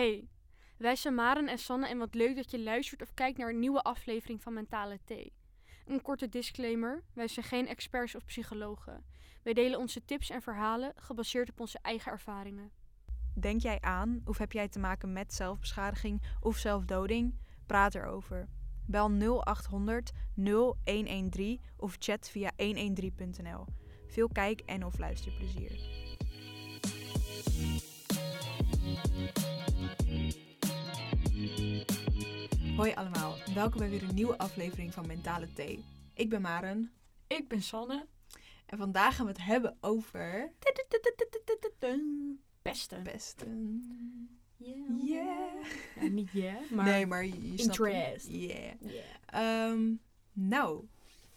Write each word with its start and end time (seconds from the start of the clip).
Hey, 0.00 0.28
wij 0.76 0.96
zijn 0.96 1.14
Maren 1.14 1.48
en 1.48 1.58
Sanne 1.58 1.88
en 1.88 1.98
wat 1.98 2.14
leuk 2.14 2.36
dat 2.36 2.50
je 2.50 2.60
luistert 2.60 3.02
of 3.02 3.14
kijkt 3.14 3.38
naar 3.38 3.48
een 3.48 3.58
nieuwe 3.58 3.82
aflevering 3.82 4.42
van 4.42 4.52
Mentale 4.52 4.98
Thee. 5.04 5.32
Een 5.86 6.02
korte 6.02 6.28
disclaimer, 6.28 7.02
wij 7.12 7.28
zijn 7.28 7.46
geen 7.46 7.68
experts 7.68 8.14
of 8.14 8.24
psychologen. 8.24 9.04
Wij 9.42 9.52
delen 9.52 9.78
onze 9.78 10.04
tips 10.04 10.30
en 10.30 10.42
verhalen 10.42 10.92
gebaseerd 10.96 11.50
op 11.50 11.60
onze 11.60 11.78
eigen 11.82 12.12
ervaringen. 12.12 12.70
Denk 13.34 13.60
jij 13.60 13.80
aan 13.80 14.20
of 14.24 14.38
heb 14.38 14.52
jij 14.52 14.68
te 14.68 14.78
maken 14.78 15.12
met 15.12 15.34
zelfbeschadiging 15.34 16.22
of 16.40 16.56
zelfdoding? 16.56 17.38
Praat 17.66 17.94
erover. 17.94 18.48
Bel 18.86 19.08
0800 19.08 20.12
0113 20.34 21.60
of 21.76 21.96
chat 21.98 22.30
via 22.30 22.50
113.nl. 22.56 23.64
Veel 24.06 24.28
kijk- 24.28 24.60
en 24.60 24.84
of 24.84 24.98
luisterplezier. 24.98 26.00
Hoi 32.80 32.92
allemaal, 32.94 33.36
welkom 33.54 33.78
bij 33.78 33.90
weer 33.90 34.02
een 34.02 34.14
nieuwe 34.14 34.38
aflevering 34.38 34.92
van 34.94 35.06
Mentale 35.06 35.52
Thee. 35.52 35.84
Ik 36.14 36.28
ben 36.28 36.40
Maren 36.40 36.92
Ik 37.26 37.48
ben 37.48 37.62
Sanne. 37.62 38.06
en 38.66 38.78
vandaag 38.78 39.16
gaan 39.16 39.26
we 39.26 39.32
het 39.32 39.42
hebben 39.42 39.76
over 39.80 40.52
Pesten. 42.62 43.02
pesten. 43.02 43.82
Yeah. 44.56 44.76
Yeah. 45.04 45.64
Ja, 46.00 46.08
niet 46.08 46.30
yeah, 46.32 46.70
maar... 46.70 46.84
nee, 46.84 47.06
maar 47.06 47.24
je, 47.24 47.52
snapt. 47.54 48.26
Yeah. 48.28 48.72
Yeah. 49.30 49.88
Nou, 50.32 50.84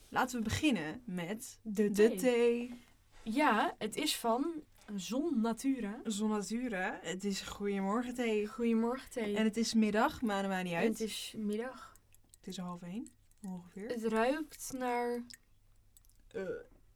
laten 0.09 0.37
we 0.37 0.43
beginnen 0.43 1.01
met 1.05 1.59
De 1.61 1.91
de 1.91 1.91
thee. 1.91 2.17
thee. 2.17 2.81
Ja, 3.23 3.75
het 3.77 3.95
is 3.95 4.17
van 4.17 4.63
Zon 4.95 5.41
Natura. 5.41 5.99
Zon 6.03 6.29
Natura. 6.29 6.99
Het 7.01 7.23
is 7.23 7.41
goedemorgen 7.41 8.13
thee. 8.13 8.47
Goedemorgen 8.47 9.09
thee. 9.11 9.35
En 9.35 9.43
het 9.43 9.57
is 9.57 9.73
middag, 9.73 10.21
maar 10.21 10.41
dat 10.41 10.51
maakt 10.51 10.63
niet 10.63 10.73
En 10.73 10.79
uit. 10.79 10.87
het 10.87 10.99
is 10.99 11.33
middag. 11.37 11.93
Het 12.37 12.47
is 12.47 12.57
half 12.57 12.81
één, 12.81 13.07
ongeveer. 13.43 13.89
Het 13.89 14.03
ruikt 14.03 14.73
naar... 14.77 15.23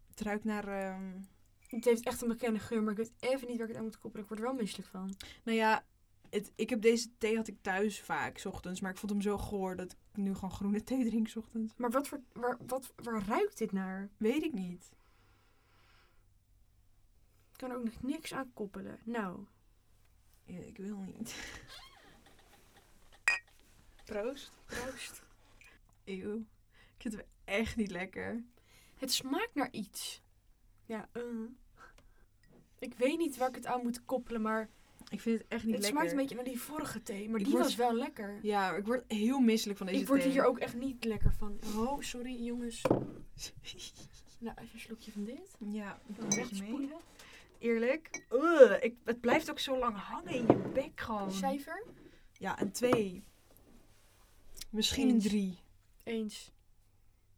Het 0.08 0.22
ruikt 0.22 0.44
naar, 0.44 0.68
ehm, 0.68 1.12
Het 1.68 1.86
heeft 1.86 2.06
echt 2.06 2.22
een 2.22 2.28
bekende 2.28 2.59
geur, 2.59 2.84
maar 2.84 2.92
ik 2.92 2.98
weet 2.98 3.14
even 3.20 3.48
niet 3.48 3.58
waar 3.58 3.68
ik 3.68 3.72
het 3.73 3.78
aan 3.78 3.84
moet 3.84 4.00
koppelen. 4.00 4.23
Ik 4.23 4.30
word 4.30 4.42
er 4.42 4.48
wel 4.48 4.56
misselijk 4.56 4.90
van. 4.90 5.16
nou 5.44 5.58
ja, 5.58 5.86
het, 6.30 6.52
ik 6.56 6.70
heb 6.70 6.81
deze 6.81 7.09
thee 7.18 7.36
had 7.36 7.48
ik 7.48 7.58
thuis 7.62 8.02
vaak, 8.02 8.38
's 8.38 8.45
ochtends. 8.45 8.81
Maar 8.81 8.92
ik 8.92 8.98
vond 8.98 9.12
hem 9.12 9.22
zo 9.22 9.38
goor 9.38 9.75
dat 9.75 9.92
ik 9.92 9.98
nu 10.14 10.34
gewoon 10.34 10.52
groene 10.52 10.84
thee 10.84 11.06
drink, 11.06 11.28
's 11.28 11.36
ochtends. 11.36 11.73
Maar 11.78 11.92
wat 11.92 12.08
voor, 12.08 12.22
waar, 12.34 12.58
wat, 12.68 12.94
waar 12.95 13.25
ruikt 13.28 13.58
dit 13.58 13.72
naar? 13.72 14.09
Weet 14.18 14.44
ik 14.44 14.53
niet. 14.53 14.90
Ik 17.58 17.63
kan 17.63 17.72
er 17.72 17.77
ook 17.77 17.83
nog 17.83 18.02
niks 18.02 18.33
aan 18.33 18.52
koppelen. 18.53 19.00
Nou, 19.03 19.39
Ja, 20.45 20.59
ik 20.59 20.77
wil 20.77 20.97
niet. 20.97 21.36
Proost. 24.05 24.52
proost. 24.66 25.22
Eeuw. 26.03 26.35
Ik 26.95 27.02
vind 27.02 27.13
hem 27.13 27.23
echt 27.45 27.75
niet 27.75 27.91
lekker. 27.91 28.44
Het 28.97 29.11
smaakt 29.11 29.53
naar 29.55 29.72
iets. 29.72 30.22
Ja, 30.85 31.09
eh. 31.11 31.22
Ik 32.80 32.94
weet 32.94 33.17
niet 33.17 33.38
waar 33.38 33.50
ik 33.50 33.55
het 33.55 33.66
aan 33.66 33.83
moet 33.83 34.05
koppelen, 34.05 34.41
maar 34.41 34.69
Ik 35.09 35.22
vind 35.22 35.38
het 35.39 35.47
echt 35.47 35.63
niet 35.63 35.73
het 35.75 35.83
lekker. 35.83 36.00
smaakt 36.00 36.11
een 36.11 36.17
beetje 36.17 36.35
naar 36.35 36.44
die 36.44 36.61
vorige 36.61 37.03
thee. 37.03 37.30
Maar 37.30 37.39
Ik 37.39 37.45
die 37.45 37.53
word- 37.53 37.66
was 37.66 37.75
wel 37.75 37.94
lekker. 37.94 38.39
Ja, 38.41 38.75
ik 38.75 38.85
word 38.85 39.03
heel 39.11 39.39
misselijk 39.39 39.78
van 39.78 39.88
deze 39.88 40.02
Ik 40.02 40.08
word 40.08 40.22
thee. 40.22 40.31
hier 40.31 40.45
ook 40.45 40.59
echt 40.59 40.75
niet 40.75 41.03
lekker 41.03 41.31
van. 41.33 41.59
Oh, 41.75 42.02
sorry 42.02 42.44
jongens. 42.44 42.81
Nou, 44.39 44.58
even 44.58 44.73
een 44.73 44.80
slokje 44.80 45.11
van 45.11 45.23
dit. 45.23 45.55
Ja, 45.59 46.00
ik 46.08 46.16
doe 46.16 46.25
het 46.39 46.59
mee. 46.59 46.91
Eerlijk. 47.59 48.25
Ugh, 48.30 48.83
ik, 48.83 48.95
het 49.03 49.22
blijft 49.22 49.50
ook 49.50 49.59
zo 49.59 49.80
lang 49.80 49.97
hangen 49.97 50.33
in 50.33 50.45
je 50.47 50.69
bek 50.73 51.00
gewoon. 51.00 51.31
Cijfer? 51.31 51.83
Ja, 52.33 52.61
een 52.61 52.72
twee. 52.72 53.23
Misschien 54.69 55.09
een 55.09 55.19
drie. 55.19 55.59
Eens. 56.03 56.52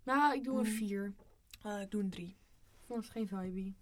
Nou, 0.04 0.34
ik 0.34 0.44
doe 0.44 0.60
een 0.60 0.66
Mm. 0.66 0.72
4. 0.78 1.14
Ah, 1.62 1.82
ik 1.82 1.92
doe 1.92 2.02
een 2.02 2.10
drie. 2.10 2.38
Ik 2.80 2.86
vond 2.86 3.04
het 3.04 3.12
geen 3.12 3.28
vibe. 3.28 3.74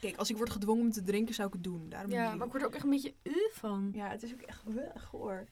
Kijk, 0.00 0.16
als 0.16 0.30
ik 0.30 0.36
word 0.36 0.50
gedwongen 0.50 0.84
om 0.84 0.90
te 0.92 1.02
drinken, 1.02 1.34
zou 1.34 1.48
ik 1.48 1.54
het 1.54 1.64
doen. 1.64 1.88
Daarom 1.88 2.10
Ja, 2.10 2.34
maar 2.34 2.46
ik 2.46 2.52
word 2.52 2.62
er 2.62 2.68
ook 2.68 2.74
echt 2.74 2.84
een 2.84 2.90
beetje 2.90 3.14
uh 3.22 3.50
van. 3.52 3.90
Ja, 3.94 4.08
het 4.08 4.22
is 4.22 4.32
ook 4.32 4.40
echt 4.40 4.62
uh, 4.68 4.82
goor. 4.94 5.46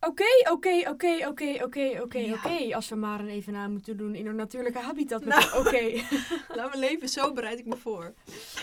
Oké, 0.00 0.50
oké, 0.50 0.88
oké, 0.88 1.26
oké, 1.28 1.64
oké, 1.64 2.00
oké, 2.02 2.18
Ja. 2.18 2.34
oké. 2.34 2.74
Als 2.74 2.88
we 2.88 2.94
Maren 2.96 3.28
even 3.28 3.52
na 3.52 3.68
moeten 3.68 3.96
doen 3.96 4.14
in 4.14 4.26
haar 4.26 4.34
natuurlijke 4.34 4.78
habitat. 4.78 5.24
Nou. 5.24 5.58
Oké. 5.66 6.02
Laat 6.56 6.70
me 6.72 6.78
leven, 6.78 7.08
zo 7.08 7.32
bereid 7.32 7.58
ik 7.58 7.66
me 7.66 7.76
voor. 7.76 8.14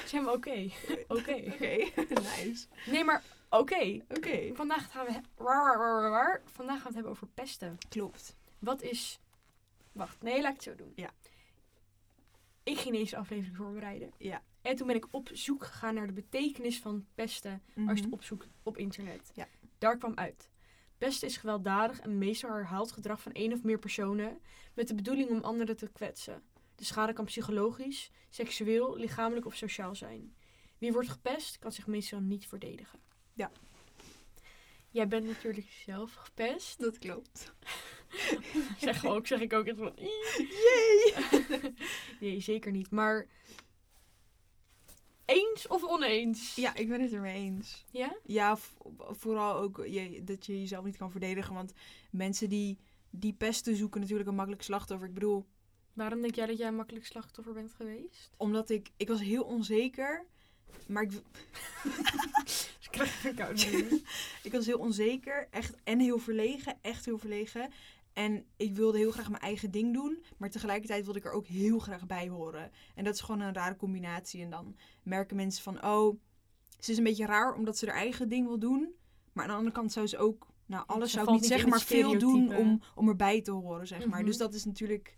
Zeg 0.05 0.21
maar 0.21 0.33
oké. 0.33 0.69
Oké. 1.07 1.33
Oké, 1.97 2.13
nice. 2.43 2.67
Nee, 2.85 3.03
maar 3.03 3.23
oké. 3.49 4.01
Oké. 4.09 4.51
Vandaag 4.53 4.91
gaan 4.91 5.05
we... 5.05 5.11
waar, 5.43 5.77
waar, 5.77 6.09
waar. 6.09 6.41
Vandaag 6.45 6.75
gaan 6.75 6.81
we 6.83 6.87
het 6.87 6.95
hebben 6.95 7.11
over 7.11 7.27
pesten. 7.27 7.77
Klopt. 7.89 8.35
Wat 8.59 8.81
is... 8.81 9.19
Wacht, 9.91 10.21
nee, 10.21 10.41
laat 10.41 10.49
ik 10.49 10.55
het 10.55 10.63
zo 10.63 10.75
doen. 10.75 10.91
Ja. 10.95 11.09
Ik 12.63 12.77
ging 12.77 12.95
deze 12.95 13.17
aflevering 13.17 13.55
voorbereiden. 13.57 14.11
Ja. 14.17 14.41
En 14.61 14.75
toen 14.75 14.87
ben 14.87 14.95
ik 14.95 15.07
op 15.11 15.29
zoek 15.33 15.63
gegaan 15.65 15.93
naar 15.93 16.07
de 16.07 16.13
betekenis 16.13 16.79
van 16.79 17.05
pesten 17.15 17.61
als 17.87 17.97
je 17.99 18.03
het 18.05 18.13
opzoekt 18.13 18.47
op 18.63 18.77
internet. 18.77 19.21
Mhm. 19.31 19.39
Ja. 19.39 19.47
Daar 19.77 19.97
kwam 19.97 20.11
uit. 20.15 20.49
Pesten 20.97 21.27
is 21.27 21.37
gewelddadig 21.37 21.99
en 21.99 22.17
meestal 22.17 22.49
herhaald 22.49 22.91
gedrag 22.91 23.21
van 23.21 23.31
één 23.31 23.53
of 23.53 23.63
meer 23.63 23.79
personen 23.79 24.39
met 24.73 24.87
de 24.87 24.95
bedoeling 24.95 25.29
om 25.29 25.41
anderen 25.41 25.77
te 25.77 25.87
kwetsen. 25.87 26.43
De 26.75 26.85
schade 26.85 27.13
kan 27.13 27.25
psychologisch, 27.25 28.11
seksueel, 28.29 28.97
lichamelijk 28.97 29.45
of 29.45 29.55
sociaal 29.55 29.95
zijn. 29.95 30.35
Wie 30.77 30.91
wordt 30.91 31.09
gepest 31.09 31.59
kan 31.59 31.71
zich 31.71 31.87
meestal 31.87 32.19
niet 32.19 32.47
verdedigen. 32.47 32.99
Ja. 33.33 33.51
Jij 34.89 35.07
bent 35.07 35.25
natuurlijk 35.25 35.67
zelf 35.85 36.13
gepest. 36.13 36.79
Dat 36.79 36.97
klopt. 36.97 37.53
zeg, 38.79 39.05
ook, 39.05 39.27
zeg 39.27 39.39
ik 39.39 39.53
ook 39.53 39.65
echt 39.65 39.77
van... 39.77 39.93
Yay! 40.37 41.13
nee, 42.19 42.39
zeker 42.39 42.71
niet. 42.71 42.91
Maar 42.91 43.27
eens 45.25 45.67
of 45.67 45.83
oneens? 45.83 46.55
Ja, 46.55 46.75
ik 46.75 46.87
ben 46.87 47.01
het 47.01 47.13
ermee 47.13 47.35
eens. 47.35 47.85
Ja? 47.91 48.17
Ja, 48.23 48.57
vooral 49.09 49.55
ook 49.55 49.85
je, 49.87 50.23
dat 50.23 50.45
je 50.45 50.59
jezelf 50.59 50.85
niet 50.85 50.97
kan 50.97 51.11
verdedigen. 51.11 51.53
Want 51.53 51.73
mensen 52.11 52.49
die, 52.49 52.77
die 53.09 53.33
pesten 53.33 53.75
zoeken 53.75 54.01
natuurlijk 54.01 54.29
een 54.29 54.35
makkelijk 54.35 54.63
slachtoffer. 54.63 55.07
Ik 55.07 55.13
bedoel, 55.13 55.45
Waarom 55.95 56.21
denk 56.21 56.35
jij 56.35 56.45
dat 56.45 56.57
jij 56.57 56.67
een 56.67 56.75
makkelijk 56.75 57.05
slachtoffer 57.05 57.53
bent 57.53 57.73
geweest? 57.73 58.29
omdat 58.37 58.69
ik... 58.69 58.89
Ik 58.97 59.07
was 59.07 59.21
heel 59.21 59.43
onzeker. 59.43 60.25
Maar 60.87 61.03
ik, 61.03 61.11
Ik 62.81 62.91
krijg 62.91 63.25
een 63.25 63.35
koude 63.35 64.01
ik 64.43 64.51
was 64.51 64.65
heel 64.65 64.79
onzeker. 64.79 65.47
Echt, 65.51 65.75
en 65.83 65.99
heel 65.99 66.19
verlegen. 66.19 66.77
Echt 66.81 67.05
heel 67.05 67.17
verlegen. 67.17 67.71
En 68.15 68.45
ik 68.57 68.75
wilde 68.75 68.97
heel 68.97 69.11
graag 69.11 69.29
mijn 69.29 69.41
eigen 69.41 69.71
ding 69.71 69.93
doen. 69.93 70.23
Maar 70.37 70.49
tegelijkertijd 70.49 71.03
wilde 71.03 71.19
ik 71.19 71.25
er 71.25 71.31
ook 71.31 71.45
heel 71.45 71.79
graag 71.79 72.05
bij 72.05 72.29
horen. 72.29 72.71
En 72.95 73.03
dat 73.03 73.13
is 73.13 73.21
gewoon 73.21 73.41
een 73.41 73.53
rare 73.53 73.75
combinatie. 73.75 74.41
En 74.43 74.49
dan 74.49 74.75
merken 75.03 75.35
mensen 75.35 75.63
van... 75.63 75.85
Oh, 75.85 76.19
ze 76.79 76.91
is 76.91 76.97
een 76.97 77.03
beetje 77.03 77.25
raar 77.25 77.53
omdat 77.53 77.77
ze 77.77 77.85
haar 77.85 77.95
eigen 77.95 78.29
ding 78.29 78.47
wil 78.47 78.59
doen. 78.59 78.93
Maar 79.33 79.43
aan 79.43 79.49
de 79.49 79.55
andere 79.55 79.75
kant 79.75 79.91
zou 79.91 80.07
ze 80.07 80.17
ook... 80.17 80.47
Nou, 80.65 80.83
alles 80.87 81.11
Ze 81.11 81.15
zou 81.17 81.27
ik 81.27 81.33
niet 81.33 81.45
zeggen, 81.45 81.69
maar 81.69 81.81
veel 81.81 82.19
doen 82.19 82.55
om, 82.55 82.81
om 82.95 83.07
erbij 83.09 83.41
te 83.41 83.51
horen, 83.51 83.87
zeg 83.87 84.05
maar. 84.05 84.17
Mhm. 84.17 84.25
Dus 84.25 84.37
dat 84.37 84.53
is 84.53 84.65
natuurlijk 84.65 85.17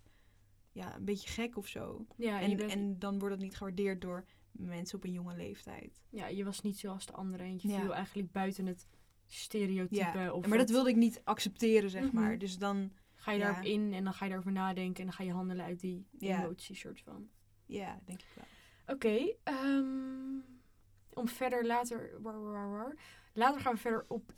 ja, 0.72 0.96
een 0.96 1.06
beetje 1.06 1.30
gek 1.30 1.58
of 1.58 1.68
zo. 1.68 2.06
Ja, 2.16 2.38
en, 2.38 2.44
en, 2.44 2.50
je 2.50 2.56
bent- 2.56 2.72
en 2.72 3.00
dan 3.00 3.20
wordt 3.20 3.36
dat 3.36 3.44
niet 3.44 3.58
gewaardeerd 3.58 4.02
door 4.02 4.26
mensen 4.52 4.98
op 4.98 5.04
een 5.04 5.12
jonge 5.12 5.36
leeftijd. 5.36 6.02
ja, 6.10 6.28
je 6.28 6.44
was 6.44 6.62
niet 6.62 6.78
zoals 6.80 7.06
de 7.06 7.14
anderen. 7.14 7.46
En 7.46 7.54
je 7.62 7.68
Ja. 7.68 7.80
viel 7.80 7.94
eigenlijk 7.94 8.32
buiten 8.32 8.66
het 8.66 8.88
stereotype. 9.28 9.96
Ja, 9.96 10.32
Of 10.34 10.42
maar 10.42 10.58
dat 10.58 10.60
het- 10.68 10.70
wilde 10.76 10.90
ik 10.90 10.96
niet 10.96 11.22
accepteren, 11.24 11.90
zeg 11.90 12.04
Mhm. 12.04 12.16
maar. 12.16 12.38
Dus 12.38 12.58
dan, 12.58 12.92
Ga 13.16 13.32
je 13.32 13.38
ja. 13.40 13.46
daarop 13.46 13.64
in 13.64 13.94
en 13.94 14.04
dan 14.04 14.14
ga 14.14 14.24
je 14.26 14.30
daarover 14.32 14.54
nadenken. 14.54 15.00
En 15.00 15.06
dan 15.06 15.14
ga 15.14 15.24
je 15.24 15.32
handelen 15.32 15.66
uit 15.66 15.80
die 15.80 16.06
Ja. 16.18 16.44
emotie 16.44 16.76
soort 16.76 17.02
van. 17.02 17.30
ja, 17.66 18.00
denk 18.06 18.20
ik 18.22 18.28
wel. 18.36 18.46
Oké, 18.96 19.34
ehm, 19.44 20.40
om 21.14 21.28
verder 21.28 21.66
later... 21.66 22.12
war, 22.22 22.42
war, 22.44 22.70
war. 22.72 22.96
Later 23.34 23.62
gaan 23.62 23.74
we 23.74 23.80
verder 23.80 24.06
op 24.08 24.34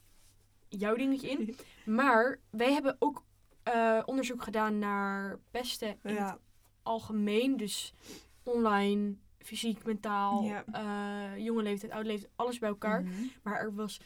jouw 0.69 0.95
dingetje 0.95 1.29
in. 1.29 1.55
Maar 1.99 2.39
wij 2.49 2.73
hebben 2.73 2.95
ook 2.99 3.23
eh, 3.63 4.01
onderzoek 4.05 4.43
gedaan 4.43 4.79
naar 4.79 5.39
pesten 5.51 5.87
in 5.87 5.97
het 6.01 6.13
Ja, 6.17 6.39
algemeen. 6.83 7.57
Dus 7.57 7.93
online, 8.43 9.15
fysiek, 9.37 9.83
mentaal, 9.85 10.43
Ja. 10.43 10.65
eh, 10.65 11.43
jonge 11.43 11.63
leeftijd, 11.63 11.91
oude 11.91 12.09
leeftijd, 12.09 12.31
alles 12.35 12.59
bij 12.59 12.69
elkaar. 12.69 13.03
Mhm. 13.03 13.13
Maar 13.43 13.59
er 13.59 13.73
was 13.75 14.01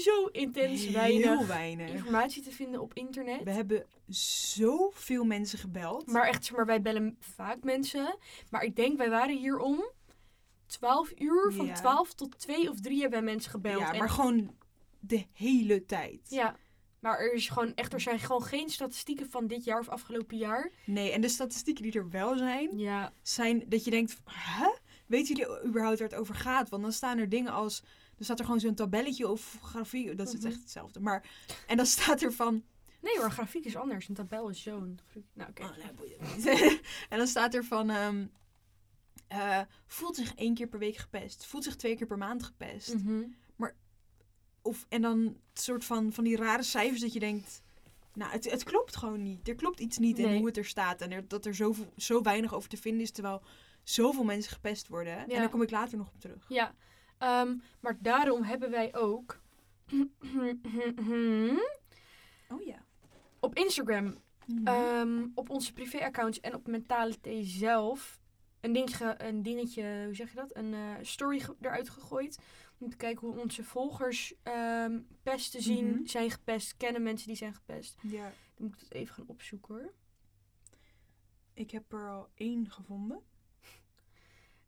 zo 0.00 0.26
intens 0.26 0.84
Heel 0.84 1.46
weinig 1.46 1.90
informatie 1.90 2.42
te 2.42 2.50
vinden 2.50 2.80
op 2.80 2.94
internet. 2.94 3.42
We 3.44 3.50
hebben 3.50 3.86
zoveel 4.08 5.24
mensen 5.24 5.58
gebeld. 5.58 6.06
Maar 6.06 6.28
echt, 6.28 6.44
zeg 6.44 6.56
maar, 6.56 6.66
wij 6.66 6.82
bellen 6.82 7.16
vaak 7.20 7.62
mensen. 7.64 8.16
Maar 8.50 8.62
ik 8.62 8.76
denk, 8.76 8.96
wij 8.98 9.10
waren 9.10 9.36
hier 9.38 9.58
om 9.58 9.90
12 10.66 11.12
uur. 11.18 11.52
Van 11.52 11.66
Ja. 11.66 11.74
12 11.74 12.14
tot 12.14 12.38
2 12.38 12.70
of 12.70 12.80
3 12.80 13.00
hebben 13.00 13.22
wij 13.22 13.32
mensen 13.32 13.50
gebeld. 13.50 13.80
ja, 13.80 13.92
En- 13.92 13.98
maar 13.98 14.10
gewoon 14.10 14.54
de 15.00 15.24
hele 15.32 15.84
tijd. 15.84 16.20
ja, 16.28 16.56
maar 17.00 17.18
er, 17.18 17.32
is 17.32 17.48
gewoon 17.48 17.74
echt, 17.74 17.92
er 17.92 18.00
zijn 18.00 18.18
gewoon 18.18 18.42
geen 18.42 18.68
statistieken 18.70 19.30
van 19.30 19.46
dit 19.46 19.64
jaar 19.64 19.78
of 19.80 19.88
afgelopen 19.88 20.36
jaar. 20.36 20.70
Nee, 20.86 21.10
en 21.12 21.20
de 21.20 21.28
statistieken 21.28 21.82
die 21.82 21.92
er 21.92 22.10
wel 22.10 22.36
zijn, 22.36 22.78
Ja, 22.78 23.12
zijn 23.22 23.64
dat 23.68 23.84
je 23.84 23.90
denkt, 23.90 24.20
hè? 24.24 24.71
Weet 25.12 25.28
jullie 25.28 25.64
überhaupt 25.64 25.98
waar 25.98 26.08
het 26.08 26.18
over 26.18 26.34
gaat? 26.34 26.68
Want 26.68 26.82
dan 26.82 26.92
staan 26.92 27.18
er 27.18 27.28
dingen 27.28 27.52
als, 27.52 27.80
Dan 28.16 28.24
staat 28.24 28.38
er 28.38 28.44
gewoon 28.44 28.60
zo'n 28.60 28.74
tabelletje 28.74 29.28
of 29.28 29.58
grafiek. 29.62 30.16
Dat 30.16 30.28
is 30.28 30.34
Mhm. 30.34 30.46
echt 30.46 30.60
hetzelfde. 30.60 31.00
Maar, 31.00 31.30
en 31.66 31.76
dan 31.76 31.86
staat 31.86 32.22
er 32.22 32.32
van... 32.32 32.64
Nee 33.00 33.18
hoor, 33.18 33.30
grafiek 33.30 33.64
is 33.64 33.76
anders. 33.76 34.08
Een 34.08 34.14
tabel 34.14 34.48
is 34.48 34.62
zo'n... 34.62 34.98
Nou, 35.32 35.50
oké. 35.50 35.62
Oh, 35.62 35.70
niet. 36.36 36.46
en 37.12 37.18
dan 37.18 37.26
staat 37.26 37.54
er 37.54 37.64
van... 37.64 37.90
ehm, 37.90 38.26
eh, 39.28 39.60
voelt 39.86 40.16
zich 40.16 40.34
één 40.34 40.54
keer 40.54 40.68
per 40.68 40.78
week 40.78 40.96
gepest. 40.96 41.46
Voelt 41.46 41.64
zich 41.64 41.76
twee 41.76 41.96
keer 41.96 42.06
per 42.06 42.18
maand 42.18 42.42
gepest. 42.42 42.94
Mhm. 42.94 43.22
Of, 44.64 44.86
en 44.88 45.02
dan 45.02 45.18
het 45.52 45.62
soort 45.62 45.84
van, 45.84 46.12
van 46.12 46.24
die 46.24 46.36
rare 46.36 46.62
cijfers 46.62 47.00
dat 47.00 47.12
je 47.12 47.20
denkt... 47.20 47.62
Nou, 48.14 48.32
het, 48.32 48.50
het 48.50 48.62
klopt 48.62 48.96
gewoon 48.96 49.22
niet. 49.22 49.48
Er 49.48 49.54
klopt 49.54 49.80
iets 49.80 49.98
niet 49.98 50.18
in 50.18 50.36
hoe 50.36 50.46
het 50.46 50.56
er 50.56 50.64
staat. 50.64 51.00
En 51.00 51.12
er, 51.12 51.28
dat 51.28 51.46
er 51.46 51.54
zoveel, 51.54 51.92
zo 51.96 52.22
weinig 52.22 52.54
over 52.54 52.68
te 52.68 52.76
vinden 52.76 53.02
is, 53.02 53.10
terwijl 53.10 53.42
zoveel 53.82 54.24
mensen 54.24 54.52
gepest 54.52 54.88
worden. 54.88 55.16
En 55.16 55.28
Ja. 55.28 55.38
daar 55.38 55.48
kom 55.48 55.62
ik 55.62 55.70
later 55.70 55.98
nog 55.98 56.08
op 56.08 56.20
terug. 56.20 56.44
Ja, 56.48 56.74
ehm, 57.18 57.56
maar 57.80 57.96
daarom 58.00 58.42
hebben 58.42 58.70
wij 58.70 58.94
ook 58.94 59.40
Oh 62.48 62.62
ja. 62.62 62.84
op 63.40 63.54
Instagram, 63.54 64.16
Mhm. 64.46 64.66
ehm, 64.66 65.26
op 65.34 65.50
onze 65.50 65.72
privéaccounts 65.72 66.40
en 66.40 66.54
op 66.54 66.66
Mentale 66.66 67.20
Thee 67.20 67.44
zelf 67.44 68.20
een 68.60 68.72
dingetje, 68.72 69.14
een 69.22 69.42
dingetje, 69.42 70.02
hoe 70.04 70.14
zeg 70.14 70.28
je 70.28 70.34
dat? 70.36 70.56
Een 70.56 70.74
eh, 70.74 70.94
story 71.02 71.42
eruit 71.60 71.88
gegooid. 71.90 72.38
Om 72.78 72.90
te 72.90 72.96
kijken 72.96 73.28
hoe 73.28 73.40
onze 73.40 73.64
volgers 73.64 74.34
ehm 74.42 75.00
pesten 75.22 75.62
zien, 75.62 75.90
Mhm. 75.90 76.06
zijn 76.06 76.30
gepest, 76.30 76.76
kennen 76.76 77.02
mensen 77.02 77.26
die 77.28 77.36
zijn 77.36 77.54
gepest. 77.54 77.96
ja, 78.02 78.22
Dan 78.56 78.66
moet 78.66 78.74
ik 78.74 78.80
het 78.80 78.92
even 78.92 79.14
gaan 79.14 79.26
opzoeken 79.28 79.74
hoor. 79.74 79.92
ik 81.54 81.70
heb 81.70 81.92
er 81.92 82.08
al 82.08 82.28
één 82.34 82.70
gevonden. 82.70 83.20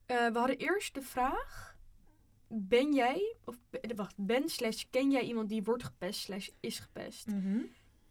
Eh, 0.06 0.26
we 0.32 0.38
hadden 0.38 0.56
eerst 0.58 0.94
de 0.94 1.02
vraag: 1.02 1.76
Ben 2.48 2.92
jij, 2.94 3.36
of 3.44 3.58
be- 3.70 3.92
wacht, 3.94 4.14
ben 4.16 4.48
slash 4.48 4.84
ken 4.90 5.10
jij 5.10 5.22
iemand 5.22 5.48
die 5.48 5.62
wordt 5.62 5.82
gepest 5.84 6.20
slash 6.20 6.48
is 6.60 6.78
gepest? 6.78 7.26
Mhm. 7.26 7.58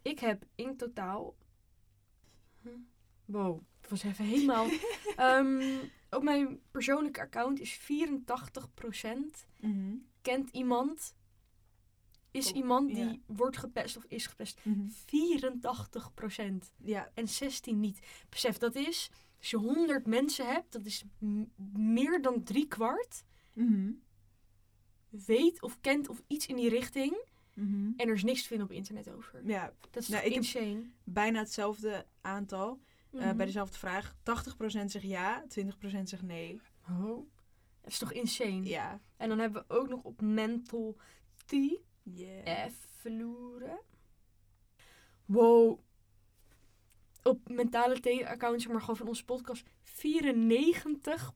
Ik 0.01 0.19
heb 0.19 0.43
in 0.55 0.77
totaal. 0.77 1.35
Wow, 3.25 3.59
het 3.81 3.89
was 3.89 4.03
even 4.03 4.25
helemaal. 4.25 4.67
Ehm, 5.15 5.77
op 6.09 6.23
mijn 6.23 6.59
persoonlijke 6.71 7.21
account 7.21 7.59
is 7.59 7.73
84% 7.73 9.47
Mhm. 9.59 9.95
kent 10.21 10.49
iemand. 10.51 11.15
Is 12.31 12.49
Oh, 12.49 12.55
iemand 12.55 12.87
die 12.95 13.05
ja. 13.05 13.15
wordt 13.25 13.57
gepest 13.57 13.97
of 13.97 14.03
is 14.07 14.27
gepest. 14.27 14.59
Mhm. 14.63 14.87
84% 14.89 16.71
Ja, 16.77 17.11
en 17.13 17.27
16 17.27 17.79
niet. 17.79 17.99
Besef, 18.29 18.57
dat 18.57 18.75
is. 18.75 19.09
Als 19.43 19.51
je 19.51 19.57
100 19.57 20.05
mensen 20.05 20.45
hebt, 20.47 20.71
dat 20.71 20.85
is 20.85 21.03
meer 21.73 22.21
dan 22.21 22.43
drie 22.43 22.67
kwart. 22.67 23.23
Mhm. 23.53 23.91
Weet 25.09 25.61
of 25.61 25.81
kent 25.81 26.09
of 26.09 26.21
iets 26.27 26.47
in 26.47 26.55
die 26.55 26.69
richting. 26.69 27.23
Mhm. 27.53 27.91
En 27.97 28.07
er 28.07 28.13
is 28.13 28.23
niks 28.23 28.41
te 28.41 28.47
vinden 28.47 28.67
op 28.67 28.73
internet 28.73 29.09
over. 29.11 29.47
ja, 29.47 29.73
Dat 29.91 30.03
is 30.03 30.09
Nou, 30.09 30.23
heb- 30.23 30.31
insane. 30.31 30.89
bijna 31.03 31.39
hetzelfde 31.39 32.05
aantal. 32.21 32.79
eh, 33.11 33.19
Mhm. 33.19 33.35
bij 33.37 33.45
dezelfde 33.45 33.77
vraag. 33.77 34.15
80% 34.23 34.91
zegt 34.91 35.05
ja, 35.05 35.45
20% 35.47 36.09
zegt 36.09 36.23
nee. 36.23 36.61
Oh, 36.89 37.27
dat 37.81 37.91
is 37.91 37.97
toch 37.97 38.13
insane? 38.13 38.63
Ja. 38.63 39.01
En 39.17 39.29
dan 39.29 39.39
hebben 39.39 39.65
we 39.67 39.73
ook 39.75 39.89
nog 39.89 40.03
op 40.03 40.21
Mental 40.21 40.97
T. 41.45 41.51
Yeah. 42.03 42.65
Even 42.65 43.17
loeren. 43.17 43.79
Wow. 45.25 45.79
Op 47.23 47.49
mentale 47.49 47.99
T-account, 47.99 48.61
zeg 48.61 48.71
maar 48.71 48.79
gewoon 48.81 48.97
van 48.97 49.07
onze 49.07 49.25
podcast, 49.25 49.65
94. 49.81 51.33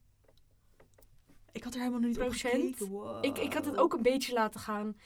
Ik 1.51 1.63
had 1.63 1.73
er 1.73 1.79
helemaal 1.79 1.99
niet 1.99 2.17
Procent? 2.17 2.77
Wow. 2.79 3.25
Ik, 3.25 3.37
ik 3.37 3.53
had 3.53 3.65
het 3.65 3.77
ook 3.77 3.93
een 3.93 4.01
beetje 4.01 4.33
laten 4.33 4.59
gaan. 4.59 4.95
94% 4.95 4.99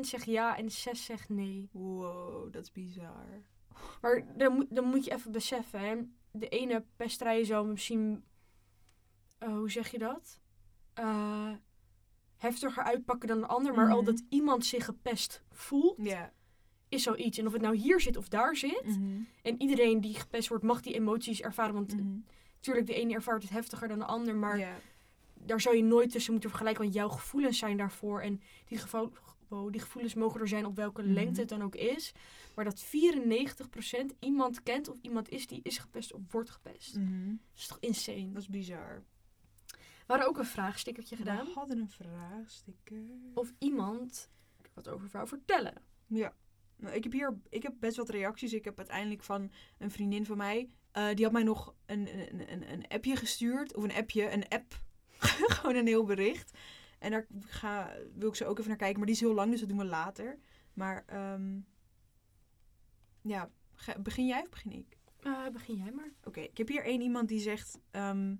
zegt 0.00 0.24
ja 0.24 0.56
en 0.56 0.70
6 0.70 1.04
zegt 1.04 1.28
nee. 1.28 1.68
Wow, 1.72 2.52
dat 2.52 2.62
is 2.62 2.72
bizar. 2.72 3.26
Maar 4.00 4.36
dan, 4.36 4.52
moet- 4.54 4.66
dan 4.74 4.84
moet 4.84 5.04
je 5.04 5.12
even 5.12 5.32
beseffen, 5.32 5.80
hè. 5.80 5.96
De 6.30 6.48
ene 6.48 6.84
pesterij 6.96 7.44
zou 7.44 7.66
misschien... 7.66 8.24
eh, 9.38 9.48
hoe 9.48 9.70
zeg 9.70 9.90
je 9.90 9.98
dat? 9.98 10.40
Eh, 10.94 11.50
heftiger 12.36 12.82
uitpakken 12.82 13.28
dan 13.28 13.40
de 13.40 13.46
ander. 13.46 13.74
Maar 13.74 13.90
al 13.90 13.96
Mhm. 14.02 14.04
dat 14.04 14.22
iemand 14.28 14.64
zich 14.66 14.84
gepest 14.84 15.42
voelt, 15.50 15.96
Ja. 16.02 16.32
Is 16.96 17.02
zoiets. 17.02 17.38
En 17.38 17.46
of 17.46 17.52
het 17.52 17.62
nou 17.62 17.76
hier 17.76 18.00
zit 18.00 18.16
of 18.16 18.28
daar 18.28 18.56
zit. 18.56 18.84
Mhm. 18.84 19.20
En 19.42 19.60
iedereen 19.62 20.00
die 20.00 20.14
gepest 20.14 20.48
wordt, 20.48 20.64
mag 20.64 20.80
die 20.80 20.94
emoties 20.94 21.40
ervaren. 21.40 21.74
Want 21.74 21.96
Mhm. 21.96 22.16
natuurlijk, 22.54 22.86
de 22.86 22.94
ene 22.94 23.14
ervaart 23.14 23.42
het 23.42 23.52
heftiger 23.52 23.88
dan 23.88 23.98
de 23.98 24.04
ander. 24.04 24.34
Maar 24.36 24.80
daar 25.34 25.60
zou 25.60 25.76
je 25.76 25.82
nooit 25.82 26.10
tussen 26.10 26.32
moeten 26.32 26.50
vergelijken. 26.50 26.82
Want 26.82 26.94
jouw 26.94 27.08
gevoelens 27.08 27.58
zijn 27.58 27.76
daarvoor. 27.76 28.20
En 28.20 28.40
die, 28.66 28.78
gevo- 28.78 29.12
wow, 29.48 29.72
die 29.72 29.80
gevoelens 29.80 30.14
mogen 30.14 30.40
er 30.40 30.48
zijn 30.48 30.66
op 30.66 30.76
welke 30.76 31.02
Mhm. 31.02 31.12
lengte 31.12 31.40
het 31.40 31.48
dan 31.48 31.62
ook 31.62 31.74
is. 31.74 32.12
Maar 32.54 32.64
dat 32.64 32.80
94% 32.80 34.14
iemand 34.20 34.62
kent 34.62 34.88
of 34.88 34.96
iemand 35.00 35.28
is 35.28 35.46
die 35.46 35.60
is 35.62 35.78
gepest 35.78 36.12
of 36.12 36.20
wordt 36.30 36.50
gepest. 36.50 36.96
Mhm. 36.96 37.28
Dat 37.28 37.38
is 37.56 37.66
toch 37.66 37.78
insane? 37.80 38.32
Dat 38.32 38.42
is 38.42 38.48
bizar. 38.48 39.02
We 39.76 40.12
hadden 40.12 40.28
ook 40.28 40.38
een 40.38 40.44
vraagstickertje 40.46 41.16
gedaan. 41.16 41.44
We 41.44 41.52
hadden 41.54 41.78
een 41.78 41.88
vraagsticker. 41.88 43.02
Of 43.34 43.52
iemand 43.58 44.30
wat 44.74 44.88
over 44.88 45.08
wou 45.12 45.28
vertellen. 45.28 45.74
Ja. 46.06 46.34
Ik 46.80 47.02
heb 47.02 47.12
hier 47.12 47.38
ik 47.48 47.62
heb 47.62 47.74
best 47.80 47.96
wat 47.96 48.08
reacties. 48.08 48.52
Ik 48.52 48.64
heb 48.64 48.78
uiteindelijk 48.78 49.22
van 49.22 49.52
een 49.78 49.90
vriendin 49.90 50.26
van 50.26 50.36
mij. 50.36 50.68
eh, 50.92 51.14
die 51.14 51.24
had 51.24 51.32
mij 51.32 51.42
nog 51.42 51.74
een, 51.86 52.08
een, 52.30 52.52
een, 52.52 52.72
een 52.72 52.88
appje 52.88 53.16
gestuurd. 53.16 53.76
Of 53.76 53.82
een 53.84 53.94
appje, 53.94 54.30
een 54.30 54.48
app. 54.48 54.80
Gewoon 55.54 55.76
een 55.76 55.86
heel 55.86 56.04
bericht. 56.04 56.58
En 56.98 57.10
daar 57.10 57.26
ga, 57.46 57.96
wil 58.14 58.28
ik 58.28 58.34
zo 58.34 58.44
ook 58.44 58.56
even 58.58 58.68
naar 58.68 58.78
kijken. 58.78 58.96
Maar 58.96 59.06
die 59.06 59.14
is 59.14 59.20
heel 59.20 59.34
lang, 59.34 59.50
dus 59.50 59.60
dat 59.60 59.68
doen 59.68 59.78
we 59.78 59.84
later. 59.84 60.38
Maar 60.72 61.02
ehm, 61.06 61.58
ja, 63.20 63.50
begin 63.98 64.26
jij 64.26 64.42
of 64.42 64.48
begin 64.48 64.72
ik? 64.72 64.96
Eh, 65.20 65.48
begin 65.52 65.76
jij 65.76 65.92
maar. 65.92 66.12
Oké, 66.24 66.40
ik 66.40 66.58
heb 66.58 66.68
hier 66.68 66.84
één 66.84 67.00
iemand 67.00 67.28
die 67.28 67.40
zegt... 67.40 67.78
ehm, 67.90 68.34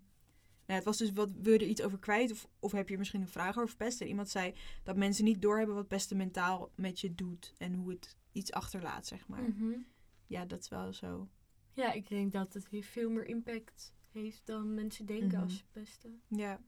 nou, 0.67 0.79
het 0.79 0.85
was 0.85 0.97
dus, 0.99 1.13
wat, 1.13 1.29
wil 1.43 1.53
je 1.53 1.59
er 1.59 1.67
iets 1.67 1.83
over 1.83 1.99
kwijt? 1.99 2.31
Of, 2.31 2.49
of 2.59 2.73
heb 2.73 2.89
je 2.89 2.99
misschien 2.99 3.21
een 3.21 3.29
vraag 3.29 3.59
over 3.59 3.77
pesten? 3.77 4.05
En 4.05 4.11
iemand 4.11 4.29
zei 4.29 4.55
dat 4.83 4.97
mensen 4.97 5.25
niet 5.25 5.43
doorhebben 5.43 5.75
wat 5.75 5.89
pesten 5.89 6.17
mentaal 6.17 6.71
met 6.75 7.01
je 7.01 7.15
doet. 7.15 7.55
En 7.59 7.75
hoe 7.75 7.91
het 7.91 8.17
iets 8.33 8.53
achterlaat, 8.53 9.07
zeg 9.07 9.29
maar. 9.29 9.43
Mhm. 9.43 9.79
Ja, 10.27 10.45
dat 10.45 10.61
is 10.61 10.69
wel 10.69 10.93
zo. 10.93 11.29
Ja, 11.73 11.93
ik 11.93 12.09
denk 12.09 12.33
dat 12.33 12.55
het 12.55 12.69
hier 12.69 12.85
veel 12.85 13.11
meer 13.11 13.27
impact 13.27 13.95
heeft 14.13 14.47
dan 14.47 14.75
mensen 14.75 15.07
denken 15.07 15.29
Mhm. 15.29 15.43
als 15.43 15.57
ze 15.57 15.65
pesten. 15.73 16.21
Ja, 16.29 16.61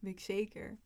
weet 0.00 0.12
ik 0.12 0.20
zeker. 0.20 0.78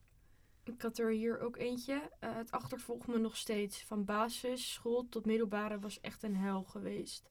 Ik 0.65 0.83
had 0.83 0.99
er 0.99 1.11
hier 1.11 1.39
ook 1.41 1.57
eentje. 1.57 2.11
Eh, 2.21 2.37
het 2.37 2.51
achtervolgt 2.51 3.07
me 3.07 3.19
nog 3.19 3.37
steeds. 3.37 3.83
Van 3.83 4.05
basisschool 4.05 5.09
tot 5.09 5.27
middelbare 5.27 5.79
was 5.79 6.01
echt 6.01 6.23
een 6.23 6.37
hel 6.37 6.63
geweest. 6.65 7.29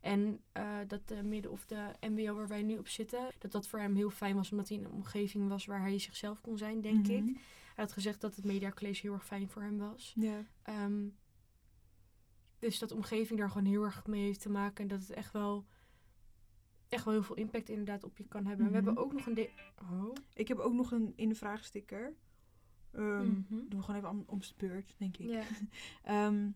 En 0.00 0.40
eh, 0.52 0.78
dat 0.86 1.08
de 1.08 1.22
midden- 1.22 1.50
of 1.50 1.66
de 1.66 1.90
mbo 2.00 2.34
waar 2.34 2.48
wij 2.48 2.62
nu 2.62 2.78
op 2.78 2.88
zitten, 2.88 3.28
dat 3.38 3.52
dat 3.52 3.68
voor 3.68 3.78
hem 3.78 3.94
heel 3.94 4.10
fijn 4.10 4.36
was. 4.36 4.50
Omdat 4.50 4.68
hij 4.68 4.76
in 4.78 4.84
een 4.84 4.90
omgeving 4.92 5.48
was 5.48 5.66
waar 5.66 5.80
hij 5.80 5.98
zichzelf 5.98 6.40
kon 6.40 6.58
zijn, 6.58 6.80
denk 6.80 7.06
ik. 7.08 7.22
Mhm. 7.22 7.32
Hij 7.74 7.84
had 7.84 7.92
gezegd 7.92 8.20
dat 8.20 8.36
het 8.36 8.44
mediacollege 8.44 9.00
heel 9.02 9.12
erg 9.12 9.26
fijn 9.26 9.48
voor 9.48 9.62
hem 9.62 9.78
was. 9.78 10.12
Ja. 10.16 10.40
Ehm, 10.62 11.04
dus 12.58 12.78
dat 12.78 12.92
omgeving 12.92 13.38
daar 13.38 13.50
gewoon 13.50 13.66
heel 13.66 13.82
erg 13.82 14.06
mee 14.06 14.22
heeft 14.24 14.40
te 14.40 14.50
maken. 14.50 14.82
En 14.82 14.88
dat 14.88 15.00
het 15.00 15.10
echt 15.10 15.32
wel, 15.32 15.66
echt 16.88 17.04
wel 17.04 17.14
heel 17.14 17.22
veel 17.22 17.36
impact 17.36 17.68
inderdaad 17.68 18.04
op 18.04 18.18
je 18.18 18.26
kan 18.28 18.46
hebben. 18.46 18.66
En 18.66 18.72
we 18.72 18.76
Mhm. 18.78 18.86
hebben 18.86 19.04
ook 19.04 19.12
nog 19.12 19.26
een... 19.26 19.34
de- 19.34 19.50
oh. 19.82 20.12
Ik 20.34 20.48
heb 20.48 20.58
ook 20.58 20.72
nog 20.72 20.92
een 20.92 21.12
in 21.16 21.28
de 21.28 21.34
vraagsticker. 21.34 22.14
Ehm 22.92 23.26
Mhm. 23.28 23.44
Doen 23.48 23.78
we 23.78 23.82
gewoon 23.82 23.96
even 23.96 24.10
om, 24.10 24.24
om 24.26 24.38
de 24.38 24.52
beurt, 24.56 24.94
denk 24.96 25.16
ik. 25.16 25.28
Ja. 25.28 25.42
Ehm, 26.02 26.50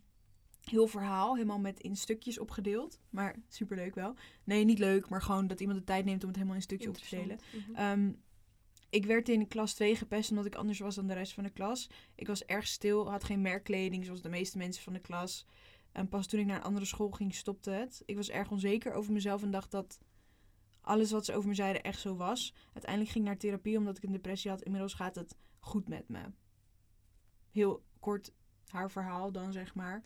heel 0.64 0.86
verhaal, 0.86 1.34
helemaal 1.34 1.58
met 1.58 1.80
in 1.80 1.96
stukjes 1.96 2.38
opgedeeld. 2.38 2.98
Maar 3.10 3.36
superleuk 3.48 3.94
wel. 3.94 4.14
Nee, 4.44 4.64
niet 4.64 4.78
leuk, 4.78 5.08
maar 5.08 5.22
gewoon 5.22 5.46
dat 5.46 5.60
iemand 5.60 5.78
de 5.78 5.84
tijd 5.84 6.04
neemt 6.04 6.22
om 6.22 6.28
het 6.28 6.36
helemaal 6.36 6.56
in 6.56 6.62
stukjes 6.62 6.88
op 6.88 6.96
te 6.96 7.16
delen. 7.16 7.38
Mhm. 7.52 7.74
Ehm, 7.74 8.12
ik 8.90 9.06
werd 9.06 9.28
in 9.28 9.48
klas 9.48 9.74
2 9.74 9.96
gepest 9.96 10.30
omdat 10.30 10.46
ik 10.46 10.54
anders 10.54 10.78
was 10.78 10.94
dan 10.94 11.06
de 11.06 11.14
rest 11.14 11.32
van 11.32 11.44
de 11.44 11.50
klas. 11.50 11.90
Ik 12.14 12.26
was 12.26 12.44
erg 12.44 12.66
stil, 12.66 13.10
had 13.10 13.24
geen 13.24 13.40
merkkleding 13.40 14.04
zoals 14.04 14.22
de 14.22 14.28
meeste 14.28 14.58
mensen 14.58 14.82
van 14.82 14.92
de 14.92 15.00
klas. 15.00 15.46
En 15.92 16.08
pas 16.08 16.26
toen 16.26 16.40
ik 16.40 16.46
naar 16.46 16.56
een 16.56 16.62
andere 16.62 16.86
school 16.86 17.10
ging, 17.10 17.34
stopte 17.34 17.70
het. 17.70 18.02
Ik 18.06 18.16
was 18.16 18.30
erg 18.30 18.50
onzeker 18.50 18.92
over 18.92 19.12
mezelf 19.12 19.42
en 19.42 19.50
dacht 19.50 19.70
dat 19.70 19.98
alles 20.80 21.10
wat 21.10 21.24
ze 21.24 21.34
over 21.34 21.48
me 21.48 21.54
zeiden 21.54 21.82
echt 21.82 22.00
zo 22.00 22.16
was. 22.16 22.54
Uiteindelijk 22.72 23.12
ging 23.12 23.24
ik 23.24 23.30
naar 23.30 23.40
therapie 23.40 23.78
omdat 23.78 23.96
ik 23.96 24.02
een 24.02 24.12
depressie 24.12 24.50
had. 24.50 24.62
Inmiddels 24.62 24.94
gaat 24.94 25.14
het 25.14 25.36
goed 25.58 25.88
met 25.88 26.08
me. 26.08 26.20
Heel 27.50 27.84
kort 28.00 28.32
haar 28.66 28.90
verhaal 28.90 29.32
dan, 29.32 29.52
zeg 29.52 29.74
maar. 29.74 30.04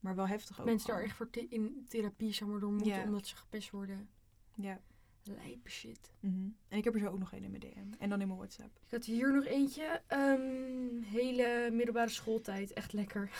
Maar 0.00 0.14
wel 0.14 0.28
heftig 0.28 0.60
ook. 0.60 0.66
Mensen 0.66 0.88
daar 0.88 1.02
echt 1.02 1.16
voor 1.16 1.28
in 1.48 1.84
therapie 1.88 2.32
zeg 2.32 2.48
maar, 2.48 2.60
door 2.60 2.72
moeten 2.72 3.02
omdat 3.02 3.26
ze 3.26 3.36
gepest 3.36 3.70
worden. 3.70 4.08
Ja. 4.54 4.80
Lijpe 5.22 5.70
shit. 5.70 6.12
mhm. 6.20 6.48
En 6.68 6.78
ik 6.78 6.84
heb 6.84 6.94
er 6.94 7.00
zo 7.00 7.06
ook 7.06 7.18
nog 7.18 7.32
een 7.32 7.44
in 7.44 7.50
mijn 7.50 7.62
DM. 7.62 7.92
En 7.98 8.08
dan 8.08 8.20
in 8.20 8.26
mijn 8.26 8.38
WhatsApp. 8.38 8.78
Ik 8.84 8.90
had 8.90 9.04
hier 9.04 9.34
nog 9.34 9.44
eentje. 9.44 10.02
Ehm, 10.06 11.00
hele 11.02 11.68
middelbare 11.72 12.10
schooltijd. 12.10 12.72
Echt 12.72 12.92
lekker. 12.92 13.30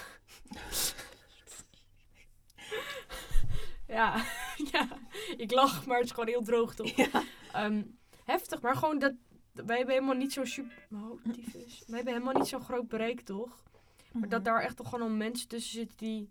ja. 3.87 4.25
ja, 4.73 4.89
ik 5.37 5.51
lach, 5.51 5.87
maar 5.87 5.97
het 5.97 6.07
is 6.07 6.13
gewoon 6.13 6.29
heel 6.29 6.43
droog 6.43 6.75
toch? 6.75 6.91
Ja. 6.91 7.23
Ehm, 7.53 7.83
heftig, 8.25 8.61
maar 8.61 8.77
gewoon 8.77 8.99
dat, 8.99 9.15
wij 9.53 9.77
hebben 9.77 9.95
helemaal 9.95 10.17
niet 10.17 10.33
zo'n 10.33 10.47
super... 10.47 10.87
Oh. 10.93 11.25
Wij 11.87 11.97
hebben 11.97 12.13
helemaal 12.13 12.35
niet 12.35 12.47
zo'n 12.47 12.61
groot 12.65 12.89
bereik, 12.89 13.21
toch? 13.21 13.63
Maar 14.13 14.29
dat 14.29 14.45
daar 14.45 14.63
echt 14.63 14.77
toch 14.77 14.89
gewoon 14.89 15.11
al 15.11 15.17
mensen 15.17 15.49
tussen 15.49 15.73
zitten 15.73 15.97
die, 15.97 16.31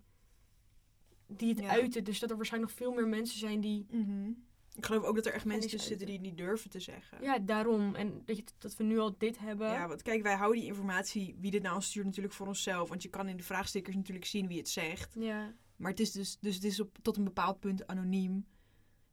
die 1.27 1.49
het 1.49 1.59
Ja. 1.59 1.69
uiten. 1.69 2.03
Dus 2.03 2.19
dat 2.19 2.29
er 2.29 2.35
waarschijnlijk 2.35 2.71
nog 2.71 2.81
veel 2.81 2.93
meer 2.95 3.07
mensen 3.07 3.39
zijn 3.39 3.61
die... 3.61 3.85
Mhm. 3.91 4.29
Ik 4.75 4.85
geloof 4.85 5.03
ook 5.03 5.15
dat 5.15 5.25
er 5.25 5.33
echt 5.33 5.45
mensen 5.45 5.69
tussen 5.69 5.87
zitten 5.89 6.07
die 6.07 6.15
het 6.15 6.25
niet 6.25 6.37
durven 6.37 6.69
te 6.69 6.79
zeggen. 6.79 7.21
Ja, 7.21 7.39
daarom. 7.39 7.95
En 7.95 8.21
dat, 8.25 8.37
je, 8.37 8.43
dat 8.57 8.75
we 8.75 8.83
nu 8.83 8.99
al 8.99 9.15
dit 9.17 9.39
hebben. 9.39 9.67
Ja, 9.71 9.87
want 9.87 10.01
kijk, 10.01 10.21
wij 10.23 10.35
houden 10.35 10.59
die 10.61 10.69
informatie, 10.69 11.35
wie 11.39 11.51
dit 11.51 11.61
nou 11.61 11.81
stuurt, 11.81 12.05
natuurlijk 12.05 12.33
voor 12.33 12.47
onszelf. 12.47 12.89
Want 12.89 13.03
je 13.03 13.09
kan 13.09 13.27
in 13.27 13.37
de 13.37 13.43
vraagstickers 13.43 13.95
natuurlijk 13.95 14.25
zien 14.25 14.47
wie 14.47 14.57
het 14.57 14.69
zegt. 14.69 15.15
Ja. 15.19 15.53
Maar 15.75 15.91
het 15.91 15.99
is 15.99 16.11
dus, 16.11 16.37
dus 16.39 16.55
het 16.55 16.63
is 16.63 16.79
op, 16.79 16.97
tot 17.01 17.17
een 17.17 17.23
bepaald 17.23 17.59
punt 17.59 17.87
anoniem. 17.87 18.45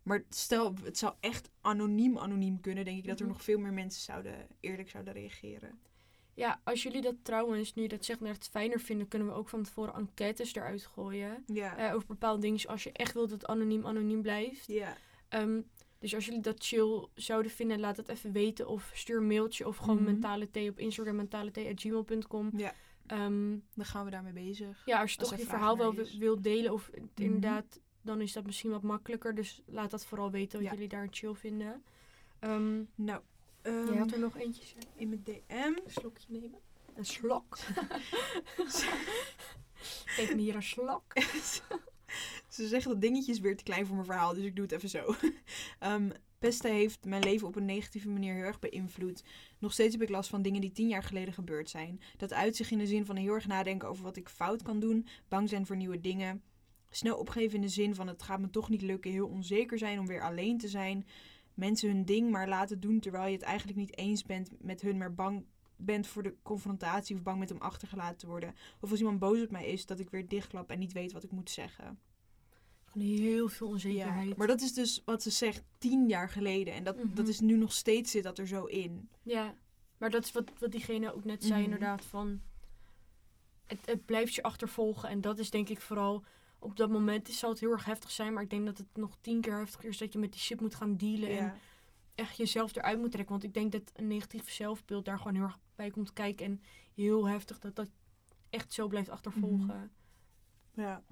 Maar 0.02 0.24
stel, 0.28 0.74
het 0.82 0.98
zou 0.98 1.14
echt 1.20 1.50
anoniem 1.60 2.18
anoniem 2.18 2.60
kunnen, 2.60 2.84
denk 2.84 2.98
ik 2.98 3.06
dat 3.06 3.18
er 3.18 3.24
Mhm. 3.24 3.34
nog 3.34 3.42
veel 3.44 3.58
meer 3.58 3.72
mensen 3.72 4.02
zouden, 4.02 4.46
eerlijk 4.60 4.88
zouden 4.90 5.12
reageren. 5.14 5.78
Ja, 6.34 6.60
als 6.64 6.82
jullie 6.82 7.00
dat 7.00 7.14
trouwens, 7.22 7.74
nu 7.74 7.82
je 7.82 7.88
dat 7.88 8.04
zegt, 8.04 8.20
net 8.20 8.34
het 8.34 8.48
fijner 8.48 8.80
vinden, 8.80 9.08
kunnen 9.08 9.28
we 9.28 9.34
ook 9.34 9.48
van 9.48 9.62
tevoren 9.62 9.94
enquêtes 9.94 10.54
eruit 10.54 10.86
gooien. 10.86 11.44
Ja. 11.46 11.76
Eh, 11.76 11.94
over 11.94 12.06
bepaalde 12.06 12.40
dingen, 12.40 12.58
zoals 12.60 12.74
als 12.74 12.84
je 12.84 12.92
echt 12.98 13.12
wilt 13.14 13.30
dat 13.30 13.40
het 13.40 13.50
anoniem 13.50 13.86
anoniem 13.86 14.22
blijft. 14.22 14.66
ja. 14.66 14.96
Ehm, 15.28 15.60
dus 15.98 16.14
als 16.14 16.24
jullie 16.24 16.40
dat 16.40 16.64
chill 16.64 17.06
zouden 17.14 17.50
vinden, 17.52 17.80
laat 17.80 17.96
het 17.96 18.08
even 18.08 18.32
weten. 18.32 18.68
Of 18.68 18.90
stuur 18.94 19.16
een 19.18 19.26
mailtje 19.26 19.66
of 19.68 19.76
gewoon 19.76 19.96
Mhm. 19.96 20.04
mentale 20.04 20.50
thee 20.50 20.70
op 20.70 20.78
Instagram, 20.78 21.16
mentale.gmail.com. 21.16 22.50
Ja. 22.56 22.72
Ehm, 23.06 23.50
Dan 23.74 23.84
gaan 23.84 24.04
we 24.04 24.10
daarmee 24.10 24.32
bezig. 24.32 24.82
ja, 24.84 25.00
als 25.00 25.12
je 25.12 25.18
Als 25.18 25.28
toch 25.28 25.38
je 25.38 25.44
verhaal 25.46 25.76
wel 25.76 25.92
naar 25.92 26.06
wilt 26.18 26.42
delen 26.42 26.72
of 26.72 26.90
Mhm. 26.90 27.02
inderdaad, 27.14 27.80
dan 28.02 28.20
is 28.20 28.32
dat 28.32 28.44
misschien 28.46 28.70
wat 28.70 28.82
makkelijker. 28.82 29.34
Dus 29.34 29.62
laat 29.66 29.90
dat 29.90 30.04
vooral 30.06 30.30
weten 30.30 30.58
wat 30.58 30.68
Ja. 30.68 30.74
jullie 30.74 30.88
daar 30.88 31.08
chill 31.10 31.34
vinden. 31.34 31.84
Ehm 32.38 32.82
Nou, 32.94 33.22
je 33.64 33.86
ehm, 33.88 33.98
had 33.98 34.12
er 34.12 34.18
nog 34.18 34.36
eentje. 34.36 34.62
in 34.96 35.08
mijn 35.08 35.22
DM. 35.24 35.52
Een 35.54 35.80
slokje 35.86 36.26
nemen. 36.28 36.58
Een 36.94 37.04
slok. 37.04 37.58
Geef 40.04 40.34
me 40.34 40.40
hier 40.40 40.54
een 40.54 40.62
slok. 40.62 41.12
Ze 42.48 42.68
zeggen 42.68 42.90
dat 42.90 43.00
dingetje 43.00 43.32
is 43.32 43.40
weer 43.40 43.56
te 43.56 43.64
klein 43.64 43.86
voor 43.86 43.94
mijn 43.94 44.06
verhaal, 44.06 44.34
dus 44.34 44.44
ik 44.44 44.56
doe 44.56 44.64
het 44.64 44.74
even 44.74 44.88
zo. 44.88 45.14
Ehm, 45.78 46.10
pesten 46.38 46.72
heeft 46.72 47.04
mijn 47.04 47.22
leven 47.22 47.46
op 47.46 47.56
een 47.56 47.64
negatieve 47.64 48.08
manier 48.08 48.34
heel 48.34 48.44
erg 48.44 48.58
beïnvloed. 48.58 49.24
Nog 49.58 49.72
steeds 49.72 49.92
heb 49.92 50.02
ik 50.02 50.08
last 50.08 50.30
van 50.30 50.42
dingen 50.42 50.60
die 50.60 50.72
tien 50.72 50.88
jaar 50.88 51.02
geleden 51.02 51.34
gebeurd 51.34 51.70
zijn. 51.70 52.00
Dat 52.16 52.32
uit 52.32 52.56
zich 52.56 52.70
in 52.70 52.78
de 52.78 52.86
zin 52.86 53.06
van 53.06 53.16
heel 53.16 53.34
erg 53.34 53.46
nadenken 53.46 53.88
over 53.88 54.02
wat 54.02 54.16
ik 54.16 54.28
fout 54.28 54.62
kan 54.62 54.80
doen, 54.80 55.06
bang 55.28 55.48
zijn 55.48 55.66
voor 55.66 55.76
nieuwe 55.76 56.00
dingen. 56.00 56.42
Snel 56.90 57.16
opgeven 57.16 57.54
in 57.54 57.60
de 57.60 57.68
zin 57.68 57.94
van 57.94 58.08
het 58.08 58.22
gaat 58.22 58.40
me 58.40 58.50
toch 58.50 58.68
niet 58.68 58.82
lukken, 58.82 59.10
heel 59.10 59.28
onzeker 59.28 59.78
zijn 59.78 59.98
om 59.98 60.06
weer 60.06 60.22
alleen 60.22 60.58
te 60.58 60.68
zijn. 60.68 61.06
Mensen 61.54 61.88
hun 61.88 62.04
ding 62.04 62.30
maar 62.30 62.48
laten 62.48 62.80
doen 62.80 63.00
terwijl 63.00 63.26
je 63.26 63.32
het 63.32 63.42
eigenlijk 63.42 63.78
niet 63.78 63.96
eens 63.98 64.22
bent 64.24 64.50
met 64.58 64.80
hun, 64.80 64.98
maar 64.98 65.14
bang 65.14 65.44
bent 65.76 66.06
voor 66.06 66.22
de 66.22 66.34
confrontatie 66.42 67.16
of 67.16 67.22
bang 67.22 67.38
bent 67.38 67.50
om 67.50 67.58
achtergelaten 67.60 68.16
te 68.18 68.26
worden. 68.26 68.54
Of 68.80 68.90
als 68.90 68.98
iemand 68.98 69.18
boos 69.18 69.42
op 69.42 69.50
mij 69.50 69.66
is, 69.66 69.86
dat 69.86 69.98
ik 69.98 70.10
weer 70.10 70.28
dichtklap 70.28 70.70
en 70.70 70.78
niet 70.78 70.92
weet 70.92 71.12
wat 71.12 71.22
ik 71.24 71.30
moet 71.30 71.50
zeggen. 71.50 71.98
Gewoon 72.84 73.06
heel 73.08 73.48
veel 73.48 73.68
onzekerheid. 73.68 74.36
maar 74.36 74.46
dat 74.46 74.60
is 74.60 74.72
dus 74.74 75.02
wat 75.04 75.22
ze 75.22 75.30
zegt 75.30 75.62
tien 75.78 76.08
jaar 76.08 76.28
geleden. 76.28 76.74
En 76.74 76.84
dat, 76.84 76.96
Mhm. 76.96 77.14
dat 77.14 77.28
is 77.28 77.40
nu 77.40 77.56
nog 77.56 77.72
steeds 77.72 78.10
zit 78.10 78.22
dat 78.22 78.38
er 78.38 78.46
zo 78.46 78.64
in. 78.64 79.08
Ja, 79.22 79.54
maar 79.98 80.10
dat 80.10 80.24
is 80.24 80.32
wat, 80.32 80.52
wat 80.58 80.72
diegene 80.72 81.14
ook 81.14 81.24
net 81.24 81.42
zei, 81.44 81.54
Mhm. 81.54 81.62
inderdaad. 81.64 82.04
Van 82.04 82.40
het, 83.66 83.78
het 83.86 84.04
blijft 84.04 84.34
je 84.34 84.42
achtervolgen. 84.42 85.08
En 85.08 85.20
dat 85.20 85.38
is 85.38 85.50
denk 85.50 85.68
ik 85.68 85.80
vooral 85.80 86.24
op 86.64 86.76
dat 86.76 86.90
moment 86.90 87.28
zal 87.28 87.50
het 87.50 87.60
heel 87.60 87.70
erg 87.70 87.84
heftig 87.84 88.10
zijn. 88.10 88.32
Maar 88.32 88.42
ik 88.42 88.50
denk 88.50 88.66
dat 88.66 88.78
het 88.78 88.86
nog 88.96 89.16
tien 89.20 89.40
keer 89.40 89.56
heftiger 89.58 89.88
is 89.88 89.98
dat 89.98 90.12
je 90.12 90.18
met 90.18 90.32
die 90.32 90.40
shit 90.40 90.60
moet 90.60 90.74
gaan 90.74 90.96
dealen. 90.96 91.28
En 91.28 91.34
Ja. 91.44 91.56
echt 92.14 92.36
jezelf 92.36 92.76
eruit 92.76 92.98
moet 92.98 93.10
trekken. 93.12 93.30
Want 93.32 93.44
ik 93.44 93.54
denk 93.54 93.72
dat 93.72 93.90
een 93.94 94.06
negatief 94.06 94.50
zelfbeeld 94.50 95.04
daar 95.04 95.18
gewoon 95.18 95.34
heel 95.34 95.42
erg 95.44 95.58
bij 95.74 95.90
komt 95.90 96.12
kijken. 96.12 96.46
En 96.46 96.60
heel 96.94 97.28
heftig 97.28 97.58
dat 97.58 97.76
dat 97.76 97.88
echt 98.50 98.72
zo 98.72 98.88
blijft 98.88 99.08
achtervolgen. 99.08 99.92
ja. 100.74 100.94
En 100.96 101.04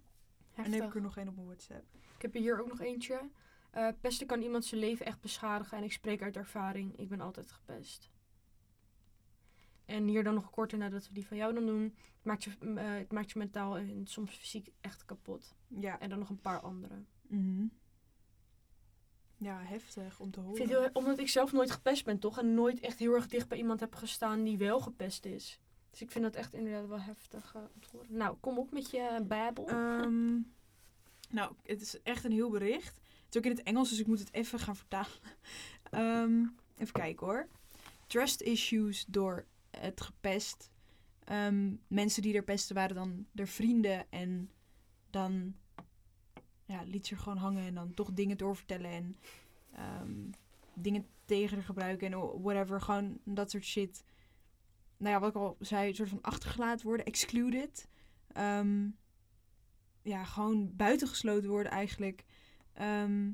Heftig. 0.63 0.73
dan 0.73 0.81
heb 0.81 0.89
ik 0.91 0.95
er 0.95 1.03
nog 1.03 1.17
één 1.17 1.29
op 1.29 1.35
mijn 1.35 1.47
WhatsApp. 1.47 1.85
Ik 2.17 2.23
heb 2.23 2.35
er 2.35 2.41
hier 2.41 2.61
ook 2.61 2.69
nog 2.69 2.81
eentje. 2.81 3.31
Eh, 3.71 3.89
pesten 4.01 4.27
kan 4.27 4.43
iemand 4.43 4.65
zijn 4.65 4.81
leven 4.81 5.07
echt 5.07 5.21
beschadigen. 5.21 5.79
En 5.79 5.85
ik 5.85 5.93
spreek 5.93 6.23
uit 6.23 6.37
ervaring. 6.37 6.97
Ik 6.99 7.09
ben 7.09 7.21
altijd 7.21 7.53
gepest. 7.53 8.11
En 9.85 10.07
hier 10.07 10.25
dan 10.25 10.35
nog 10.35 10.51
korter 10.51 10.79
nadat 10.79 11.09
we 11.09 11.15
die 11.15 11.27
van 11.27 11.37
jou 11.37 11.55
dan 11.55 11.67
doen. 11.67 11.83
Het 11.83 12.25
maakt 12.25 12.45
je, 12.45 12.51
eh, 12.75 12.95
het 12.95 13.13
maakt 13.13 13.31
je 13.31 13.39
mentaal 13.39 13.77
en 13.77 14.07
soms 14.07 14.37
fysiek 14.37 14.69
echt 14.81 15.05
kapot. 15.05 15.55
Ja. 15.69 15.99
En 16.01 16.09
dan 16.09 16.19
nog 16.19 16.29
een 16.29 16.41
paar 16.41 16.61
andere. 16.61 16.95
Mhm. 17.27 17.67
Ja, 19.37 19.61
heftig 19.63 20.21
om 20.21 20.31
te 20.31 20.41
horen. 20.41 20.67
vind 20.67 20.93
omdat 20.93 21.19
ik 21.19 21.29
zelf 21.29 21.53
nooit 21.53 21.71
gepest 21.71 22.05
ben, 22.05 22.19
toch? 22.19 22.39
En 22.39 22.55
nooit 22.55 22.81
echt 22.81 22.99
heel 22.99 23.15
erg 23.15 23.27
dicht 23.27 23.49
bij 23.49 23.59
iemand 23.59 23.81
heb 23.81 23.95
gestaan 23.95 24.45
die 24.45 24.59
wel 24.59 24.81
gepest 24.81 25.25
is. 25.25 25.61
Dus 25.91 26.01
ik 26.01 26.11
vind 26.11 26.25
dat 26.25 26.35
echt 26.35 26.55
inderdaad 26.55 26.89
wel 26.89 27.01
heftig 27.01 27.55
eh, 27.55 27.63
om 27.75 27.81
te 27.81 27.89
horen. 27.93 28.17
Nou, 28.17 28.37
kom 28.41 28.59
op 28.59 28.73
met 28.73 28.91
je 28.91 29.25
babel. 29.29 29.69
Ehm, 29.69 30.33
nou, 31.31 31.55
het 31.63 31.81
is 31.81 32.03
echt 32.03 32.25
een 32.25 32.33
heel 32.33 32.51
bericht. 32.51 32.95
Het 32.97 33.35
is 33.35 33.37
ook 33.37 33.45
in 33.45 33.51
het 33.51 33.63
Engels, 33.63 33.89
dus 33.89 33.99
ik 33.99 34.07
moet 34.07 34.19
het 34.19 34.33
even 34.33 34.59
gaan 34.59 34.77
vertalen. 34.77 35.11
Ehm, 35.91 36.45
even 36.77 36.93
kijken 36.93 37.27
hoor. 37.27 37.49
Trust 38.07 38.41
issues 38.41 39.05
door 39.09 39.47
het 39.79 40.01
gepest. 40.01 40.71
Ehm, 41.25 41.75
mensen 41.87 42.23
die 42.23 42.35
er 42.35 42.45
pesten 42.45 42.75
waren 42.75 42.97
dan 42.97 43.27
de 43.33 43.47
vrienden. 43.47 44.11
En 44.11 44.51
dan 45.11 45.55
ja, 46.65 46.83
liet 46.83 47.07
ze 47.07 47.15
er 47.15 47.21
gewoon 47.21 47.39
hangen 47.39 47.67
en 47.67 47.75
dan 47.75 47.95
toch 47.95 48.13
dingen 48.13 48.37
doorvertellen. 48.37 48.91
En 48.91 49.17
ehm, 49.73 50.31
dingen 50.75 51.07
tegen 51.25 51.57
haar 51.57 51.67
gebruiken 51.67 52.13
en 52.13 52.43
whatever. 52.43 52.81
Gewoon 52.81 53.19
dat 53.25 53.51
soort 53.51 53.65
shit. 53.65 54.05
Nou 54.97 55.15
ja, 55.15 55.21
wat 55.21 55.29
ik 55.29 55.37
al 55.37 55.57
zei, 55.61 55.95
soort 55.95 56.09
van 56.09 56.23
achtergelaten 56.23 56.87
worden, 56.87 57.07
excluded. 57.07 57.89
Ehm, 58.33 58.89
ja, 60.03 60.25
gewoon 60.25 60.77
buitengesloten 60.77 61.51
worden 61.51 61.73
eigenlijk. 61.73 62.25
Ehm 62.73 63.31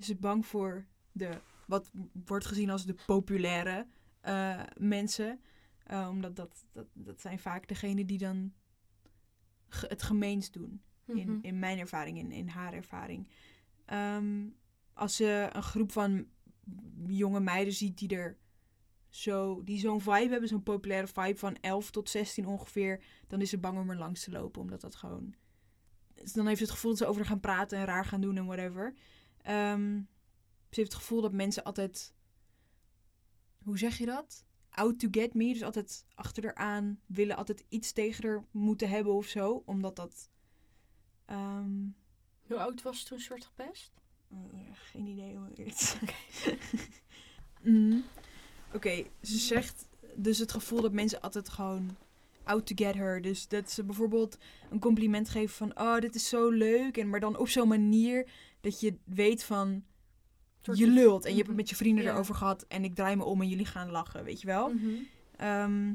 is 0.00 0.08
het 0.08 0.20
bang 0.20 0.46
voor 0.46 0.86
de, 1.12 1.40
wat 1.66 1.90
wordt 2.26 2.46
gezien 2.46 2.70
als 2.70 2.84
de 2.84 2.94
populaire 3.06 3.86
eh, 4.20 4.62
mensen. 4.76 5.40
Eh, 5.84 6.06
omdat 6.10 6.36
dat, 6.36 6.64
dat, 6.72 6.86
dat 6.92 7.20
zijn 7.20 7.38
vaak 7.38 7.68
degenen 7.68 8.06
die 8.06 8.18
dan 8.18 8.52
ge- 9.68 9.86
het 9.88 10.02
gemeens 10.02 10.50
doen. 10.50 10.82
In, 11.06 11.30
Mhm. 11.32 11.38
in 11.42 11.58
mijn 11.58 11.78
ervaring, 11.78 12.18
in, 12.18 12.32
in 12.32 12.48
haar 12.48 12.72
ervaring. 12.72 13.28
Ehm, 13.84 14.48
als 14.92 15.16
ze 15.16 15.48
een 15.52 15.62
groep 15.62 15.92
van 15.92 16.26
jonge 17.06 17.40
meiden 17.40 17.72
ziet 17.74 17.98
die 17.98 18.08
er 18.16 18.38
zo, 19.08 19.62
die 19.64 19.78
zo'n 19.78 20.00
vibe 20.00 20.28
hebben, 20.30 20.48
zo'n 20.48 20.62
populaire 20.62 21.06
vibe 21.06 21.38
van 21.38 21.56
11 21.60 21.90
tot 21.90 22.08
16 22.10 22.46
ongeveer, 22.46 23.02
dan 23.26 23.40
is 23.40 23.50
ze 23.50 23.58
bang 23.58 23.78
om 23.78 23.90
er 23.90 23.96
langs 23.96 24.24
te 24.24 24.30
lopen, 24.30 24.60
omdat 24.60 24.80
dat 24.80 24.94
gewoon. 24.94 25.34
Dan 26.32 26.46
heeft 26.46 26.58
ze 26.58 26.64
het 26.64 26.72
gevoel 26.72 26.90
dat 26.90 26.98
ze 27.00 27.06
over 27.06 27.24
gaan 27.24 27.40
praten 27.40 27.78
en 27.78 27.84
raar 27.84 28.04
gaan 28.04 28.20
doen 28.20 28.36
en 28.36 28.46
whatever. 28.46 28.94
Ehm, 29.42 29.94
ze 30.70 30.76
heeft 30.80 30.92
het 30.92 31.00
gevoel 31.00 31.20
dat 31.20 31.32
mensen 31.32 31.64
altijd. 31.64 32.14
Hoe 33.64 33.78
zeg 33.78 33.98
je 33.98 34.06
dat? 34.06 34.44
Out 34.70 34.98
to 34.98 35.08
get 35.10 35.34
me. 35.34 35.52
Dus 35.52 35.62
altijd 35.62 36.04
achter 36.14 36.44
haar 36.44 36.54
aan 36.54 37.00
willen, 37.06 37.36
altijd 37.36 37.64
iets 37.68 37.92
tegen 37.92 38.26
haar 38.28 38.44
moeten 38.50 38.88
hebben 38.88 39.12
of 39.12 39.26
zo. 39.26 39.62
Omdat 39.66 39.96
dat. 39.96 40.28
ehm, 41.26 41.70
Hoe 42.46 42.58
oud 42.58 42.82
was 42.82 43.00
ze 43.00 43.04
toen 43.06 43.20
werd 43.28 43.44
gepest? 43.44 43.92
Ja, 44.28 44.74
geen 44.74 45.06
idee 45.06 45.36
hoe 45.36 45.46
het 45.48 45.58
is. 45.58 45.96
Mhm. 47.62 47.98
Oké, 48.74 49.04
ze 49.22 49.38
zegt 49.38 49.86
dus 50.14 50.38
het 50.38 50.52
gevoel 50.52 50.80
dat 50.80 50.92
mensen 50.92 51.20
altijd 51.20 51.48
gewoon 51.48 51.96
out 52.42 52.66
to 52.66 52.74
get 52.84 52.94
her. 52.94 53.22
Dus 53.22 53.48
dat 53.48 53.70
ze 53.70 53.84
bijvoorbeeld 53.84 54.38
een 54.70 54.78
compliment 54.78 55.28
geven 55.28 55.56
van... 55.56 55.78
Oh, 55.78 55.98
dit 55.98 56.14
is 56.14 56.28
zo 56.28 56.50
leuk. 56.50 56.96
En, 56.96 57.08
maar 57.10 57.20
dan 57.20 57.36
op 57.38 57.48
zo'n 57.48 57.68
manier 57.68 58.30
dat 58.60 58.80
je 58.80 58.96
weet 59.04 59.44
van... 59.44 59.84
Je 60.62 60.86
lult 60.86 61.24
en 61.24 61.30
je 61.30 61.36
hebt 61.36 61.48
Mhm. 61.48 61.56
het 61.56 61.56
met 61.56 61.68
je 61.68 61.76
vrienden 61.76 62.04
erover 62.06 62.34
gehad. 62.34 62.64
En 62.68 62.84
ik 62.84 62.94
draai 62.94 63.16
me 63.16 63.24
om 63.24 63.40
en 63.40 63.48
jullie 63.48 63.64
gaan 63.66 63.90
lachen, 63.90 64.24
weet 64.24 64.40
je 64.40 64.46
wel? 64.46 64.68
Mhm. 64.74 64.88
Ehm, 65.36 65.92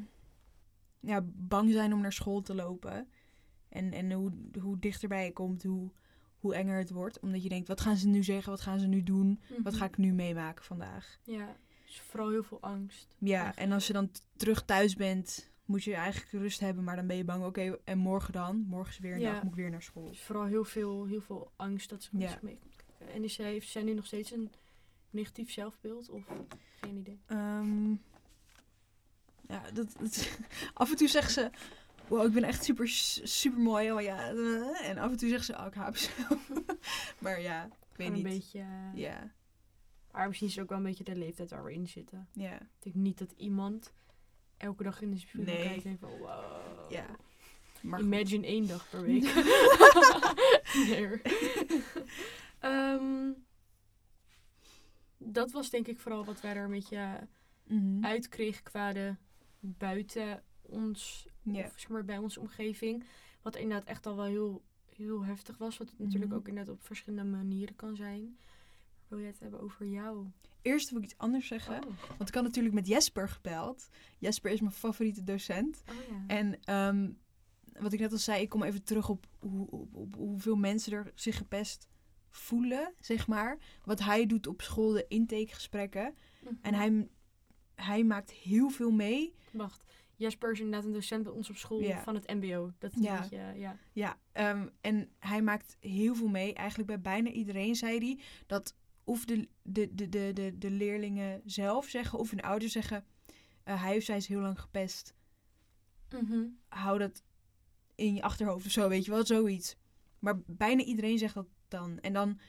ja, 1.00 1.22
bang 1.36 1.72
zijn 1.72 1.94
om 1.94 2.02
naar 2.02 2.14
school 2.14 2.42
te 2.42 2.56
lopen. 2.56 3.08
En, 3.70 3.92
en 3.94 4.12
hoe, 4.12 4.32
hoe 4.62 4.80
dichterbij 4.80 5.26
je 5.26 5.34
komt, 5.34 5.64
hoe, 5.64 5.92
hoe 6.40 6.56
enger 6.56 6.78
het 6.78 6.90
wordt. 6.92 7.20
Omdat 7.20 7.44
je 7.44 7.50
denkt, 7.50 7.68
wat 7.68 7.82
gaan 7.82 7.98
ze 7.98 8.08
nu 8.08 8.24
zeggen? 8.24 8.52
Wat 8.52 8.62
gaan 8.62 8.80
ze 8.80 8.88
nu 8.88 9.04
doen? 9.04 9.40
Wat 9.50 9.74
Mhm. 9.74 9.76
ga 9.76 9.86
ik 9.86 9.98
nu 9.98 10.14
meemaken 10.14 10.64
vandaag? 10.66 11.20
Ja, 11.24 11.56
dus 11.86 12.00
vooral 12.00 12.30
heel 12.30 12.44
veel 12.44 12.62
angst. 12.62 13.16
Ja, 13.20 13.34
Eigenlijk. 13.36 13.60
en 13.68 13.72
als 13.72 13.88
je 13.88 13.94
dan 13.94 14.10
terug 14.36 14.66
thuis 14.66 14.96
bent, 14.96 15.52
moet 15.66 15.84
je 15.84 15.94
eigenlijk 15.94 16.32
rust 16.32 16.60
hebben. 16.60 16.84
Maar 16.84 16.96
dan 16.96 17.08
ben 17.08 17.16
je 17.18 17.24
bang, 17.24 17.44
oké, 17.46 17.78
en 17.84 17.98
morgen 17.98 18.34
dan? 18.34 18.66
Morgen 18.68 18.92
is 18.94 19.00
weer 19.00 19.14
een 19.14 19.20
Ja. 19.20 19.32
dag, 19.34 19.42
moet 19.44 19.52
ik 19.52 19.58
weer 19.58 19.70
naar 19.70 19.82
school. 19.82 20.08
Dus 20.10 20.22
vooral 20.22 20.46
heel 20.46 20.64
veel, 20.66 21.06
heel 21.06 21.22
veel 21.22 21.52
angst 21.56 21.90
dat 21.90 22.04
ze 22.04 22.10
Ja. 22.18 22.40
ja. 22.42 22.50
Kijken. 23.06 23.16
En 23.16 23.24
is 23.24 23.34
zij, 23.34 23.52
heeft 23.52 23.70
zij 23.70 23.84
nu 23.84 23.94
nog 23.94 24.06
steeds 24.06 24.32
een 24.32 24.52
negatief 25.10 25.52
zelfbeeld? 25.52 26.10
Of 26.10 26.24
geen 26.82 26.98
idee? 26.98 27.20
Ehm, 27.26 27.90
ja, 29.48 29.72
dat, 29.74 29.96
dat- 30.00 30.38
af 30.74 30.90
en 30.92 30.96
toe 30.98 31.08
zegt 31.08 31.32
ze, 31.32 31.50
wow, 32.08 32.26
ik 32.26 32.34
ben 32.34 32.44
echt 32.44 32.64
super, 32.64 32.88
super 33.24 33.60
mooi. 33.60 33.92
Oh 33.92 34.02
ja, 34.02 34.30
eh, 34.30 34.90
en 34.90 34.98
af 34.98 35.12
en 35.12 35.18
toe 35.18 35.30
zegt 35.30 35.46
ze, 35.46 35.54
oh, 35.58 35.66
ik 35.66 35.74
haat 35.74 35.92
mezelf. 35.92 36.50
maar 37.24 37.42
ja, 37.42 37.64
ik 37.66 37.98
weet 37.98 38.12
niet. 38.14 38.26
een 38.26 38.32
beetje... 38.32 38.60
eh, 38.60 39.00
Ja. 39.00 39.34
Maar 40.12 40.28
misschien 40.28 40.48
is 40.48 40.54
het 40.56 40.64
ook 40.64 40.70
wel 40.70 40.78
een 40.78 40.84
beetje 40.84 41.04
de 41.04 41.16
leeftijd 41.16 41.50
waar 41.50 41.64
we 41.64 41.74
in 41.74 41.88
zitten. 41.88 42.28
Ja. 42.34 42.54
Ik 42.56 42.68
denk 42.80 42.96
niet 42.96 43.18
dat 43.18 43.32
iemand 43.38 43.92
elke 44.58 44.84
dag 44.84 45.02
in 45.02 45.12
de 45.12 45.18
spiegel 45.18 45.54
Nee. 45.54 45.64
kijkt 45.64 45.76
en 45.76 45.82
denkt 45.84 46.00
van 46.00 46.10
wow. 46.18 46.92
Ja. 46.92 47.06
Maar 47.82 48.00
goed. 48.00 48.08
Imagine 48.08 48.46
één 48.46 48.68
dag 48.68 48.90
per 48.90 49.02
week. 49.02 49.24
nee. 50.90 51.22
Ehm, 52.66 53.32
dat 55.18 55.52
was 55.52 55.70
denk 55.70 55.88
ik 55.88 56.00
vooral 56.00 56.26
wat 56.26 56.42
wij 56.42 56.56
er 56.56 56.64
een 56.64 56.72
beetje 56.72 57.28
Mhm. 57.64 58.06
uitkregen 58.06 58.64
qua 58.64 58.94
de 58.94 59.16
buiten 59.60 60.44
ons, 60.62 61.28
of 61.46 61.74
zeg 61.76 61.90
maar 61.90 62.06
bij 62.06 62.18
onze 62.18 62.40
omgeving. 62.40 63.04
Wat 63.42 63.56
inderdaad 63.56 63.88
echt 63.88 64.06
al 64.06 64.16
wel 64.16 64.26
heel, 64.26 64.64
heel 64.96 65.24
heftig 65.26 65.58
was. 65.58 65.78
Wat 65.78 65.94
natuurlijk 65.98 66.32
Mhm. 66.32 66.40
ook 66.40 66.48
inderdaad 66.48 66.74
op 66.74 66.84
verschillende 66.84 67.38
manieren 67.38 67.76
kan 67.76 67.96
zijn. 67.96 68.38
Wil 69.08 69.20
jij 69.20 69.28
het 69.28 69.40
hebben 69.40 69.60
over 69.62 69.86
jou? 69.86 70.26
Eerst 70.62 70.90
wil 70.90 71.00
ik 71.00 71.06
iets 71.06 71.18
anders 71.18 71.48
zeggen. 71.48 71.76
Oh, 71.86 71.92
Want 72.18 72.30
ik 72.30 72.36
had 72.36 72.44
natuurlijk 72.44 72.76
met 72.76 72.88
Jesper 72.88 73.30
gebeld. 73.30 73.88
Jesper 74.20 74.52
is 74.52 74.60
mijn 74.60 74.74
favoriete 74.74 75.24
docent. 75.24 75.84
oh 75.90 75.96
ja. 76.10 76.24
En 76.36 76.60
ehm, 76.64 77.12
wat 77.84 77.94
ik 77.94 78.00
net 78.00 78.12
al 78.12 78.18
zei, 78.18 78.42
ik 78.42 78.50
kom 78.50 78.64
even 78.64 78.84
terug 78.84 79.10
op, 79.10 79.26
hoe, 79.40 79.68
op, 79.70 79.96
op 79.96 80.16
hoeveel 80.16 80.56
mensen 80.56 80.94
er 80.94 81.12
zich 81.16 81.38
gepest 81.38 81.88
voelen, 82.36 82.94
zeg 83.00 83.28
maar. 83.28 83.58
Wat 83.84 84.00
hij 84.00 84.26
doet 84.26 84.48
op 84.48 84.62
school, 84.62 84.92
de 84.92 85.06
intakegesprekken. 85.08 86.16
En 86.62 86.74
hij, 86.74 87.08
hij 87.76 88.04
maakt 88.04 88.32
heel 88.32 88.70
veel 88.70 88.92
mee. 88.92 89.34
Wacht. 89.52 89.84
Jesper 90.18 90.52
is 90.52 90.60
inderdaad 90.60 90.86
een 90.86 90.94
docent 90.94 91.24
bij 91.24 91.32
ons 91.32 91.50
op 91.50 91.56
school 91.56 91.82
Ja. 91.82 92.04
van 92.04 92.16
het 92.16 92.28
mbo. 92.34 92.72
Dat 92.78 92.94
is 92.96 93.02
Ja. 93.02 93.28
ja. 93.56 93.78
Ja, 93.92 94.20
ehm, 94.32 94.68
en 94.82 95.10
hij 95.20 95.42
maakt 95.42 95.78
heel 95.80 96.16
veel 96.16 96.28
mee. 96.28 96.54
Eigenlijk 96.54 96.88
bij 96.88 97.02
bijna 97.02 97.30
iedereen 97.30 97.76
zei 97.76 97.98
hij 97.98 98.20
dat 98.46 98.76
of 99.04 99.26
de, 99.26 99.48
de, 99.62 99.96
de, 99.96 100.10
de, 100.10 100.32
de, 100.34 100.58
de 100.58 100.70
leerlingen 100.72 101.42
zelf 101.46 101.88
zeggen 101.88 102.20
of 102.20 102.30
hun 102.30 102.42
ouders 102.42 102.72
zeggen... 102.72 103.06
eh, 103.64 103.82
hij 103.84 103.98
of 103.98 104.04
zij 104.04 104.18
is 104.18 104.28
heel 104.28 104.40
lang 104.40 104.60
gepest. 104.60 105.14
Mhm. 106.22 106.46
Hou 106.68 107.00
dat 107.00 107.24
in 107.96 108.14
je 108.16 108.22
achterhoofd 108.22 108.66
of 108.66 108.72
zo, 108.72 108.90
weet 108.90 109.06
je 109.06 109.12
wel, 109.12 109.26
zoiets. 109.26 109.76
Maar 110.20 110.40
bijna 110.46 110.84
iedereen 110.84 111.18
zegt 111.18 111.34
dat 111.34 111.48
dan. 111.68 112.00
En 112.00 112.14
dan 112.14 112.40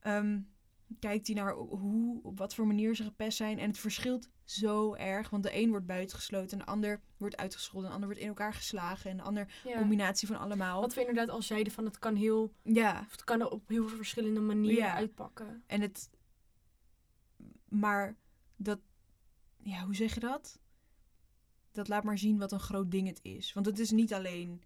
ehm, 0.00 0.40
kijkt 1.00 1.26
hij 1.26 1.36
naar 1.36 1.52
hoe, 1.54 2.22
op 2.22 2.38
wat 2.38 2.54
voor 2.54 2.66
manier 2.66 2.94
ze 2.94 3.02
gepest 3.02 3.36
zijn. 3.36 3.58
En 3.58 3.66
het 3.68 3.78
verschilt 3.78 4.28
zo 4.44 4.94
erg. 4.94 5.30
Want 5.30 5.42
de 5.42 5.56
een 5.56 5.70
wordt 5.70 5.86
buitengesloten, 5.86 6.58
de 6.58 6.66
ander 6.66 7.00
wordt 7.16 7.36
uitgescholden, 7.36 7.88
de 7.88 7.94
ander 7.94 8.08
wordt 8.08 8.22
in 8.24 8.28
elkaar 8.28 8.54
geslagen. 8.54 9.10
En 9.10 9.16
de 9.16 9.22
ander 9.22 9.54
Ja. 9.64 9.78
combinatie 9.78 10.26
van 10.28 10.38
allemaal. 10.38 10.80
Wat 10.80 10.94
we 10.94 11.00
inderdaad 11.00 11.28
al 11.28 11.42
zeiden, 11.42 11.72
van 11.72 11.84
het 11.84 11.98
kan 11.98 12.14
heel, 12.14 12.52
Ja, 12.62 13.00
of 13.06 13.10
het 13.10 13.24
kan 13.24 13.50
op 13.50 13.68
heel 13.68 13.88
veel 13.88 13.96
verschillende 13.96 14.40
manieren 14.40 14.84
Ja. 14.84 14.94
uitpakken. 14.94 15.62
en 15.66 15.80
het... 15.80 16.10
Maar 17.68 18.16
dat... 18.56 18.78
Ja, 19.62 19.84
hoe 19.84 19.94
zeg 19.94 20.14
je 20.14 20.20
dat? 20.20 20.58
Dat 21.72 21.88
laat 21.88 22.04
maar 22.04 22.18
zien 22.18 22.38
wat 22.38 22.52
een 22.52 22.60
groot 22.60 22.90
ding 22.90 23.06
het 23.08 23.20
is. 23.22 23.52
Want 23.52 23.66
het 23.66 23.78
is 23.78 23.90
niet 23.90 24.14
alleen 24.14 24.62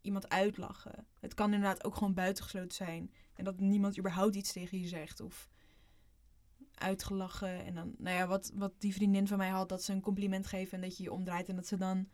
iemand 0.00 0.28
uitlachen. 0.28 1.06
Het 1.20 1.34
kan 1.34 1.52
inderdaad 1.52 1.84
ook 1.84 1.94
gewoon 1.94 2.14
buitengesloten 2.14 2.74
zijn. 2.76 3.12
En 3.34 3.44
dat 3.44 3.60
niemand 3.60 3.98
überhaupt 3.98 4.34
iets 4.34 4.52
tegen 4.52 4.80
je 4.80 4.88
zegt. 4.88 5.20
Of 5.20 5.48
uitgelachen. 6.74 7.64
En 7.64 7.74
dan, 7.74 7.94
nou 7.98 8.16
ja, 8.16 8.26
wat, 8.26 8.52
wat 8.54 8.72
die 8.78 8.94
vriendin 8.94 9.26
van 9.28 9.38
mij 9.38 9.48
had, 9.48 9.68
dat 9.68 9.82
ze 9.82 9.92
een 9.92 10.00
compliment 10.00 10.46
geven 10.46 10.72
en 10.72 10.80
dat 10.88 10.96
je 10.96 11.02
je 11.02 11.12
omdraait 11.12 11.48
en 11.48 11.56
dat 11.56 11.66
ze 11.66 11.76
dan 11.76 12.08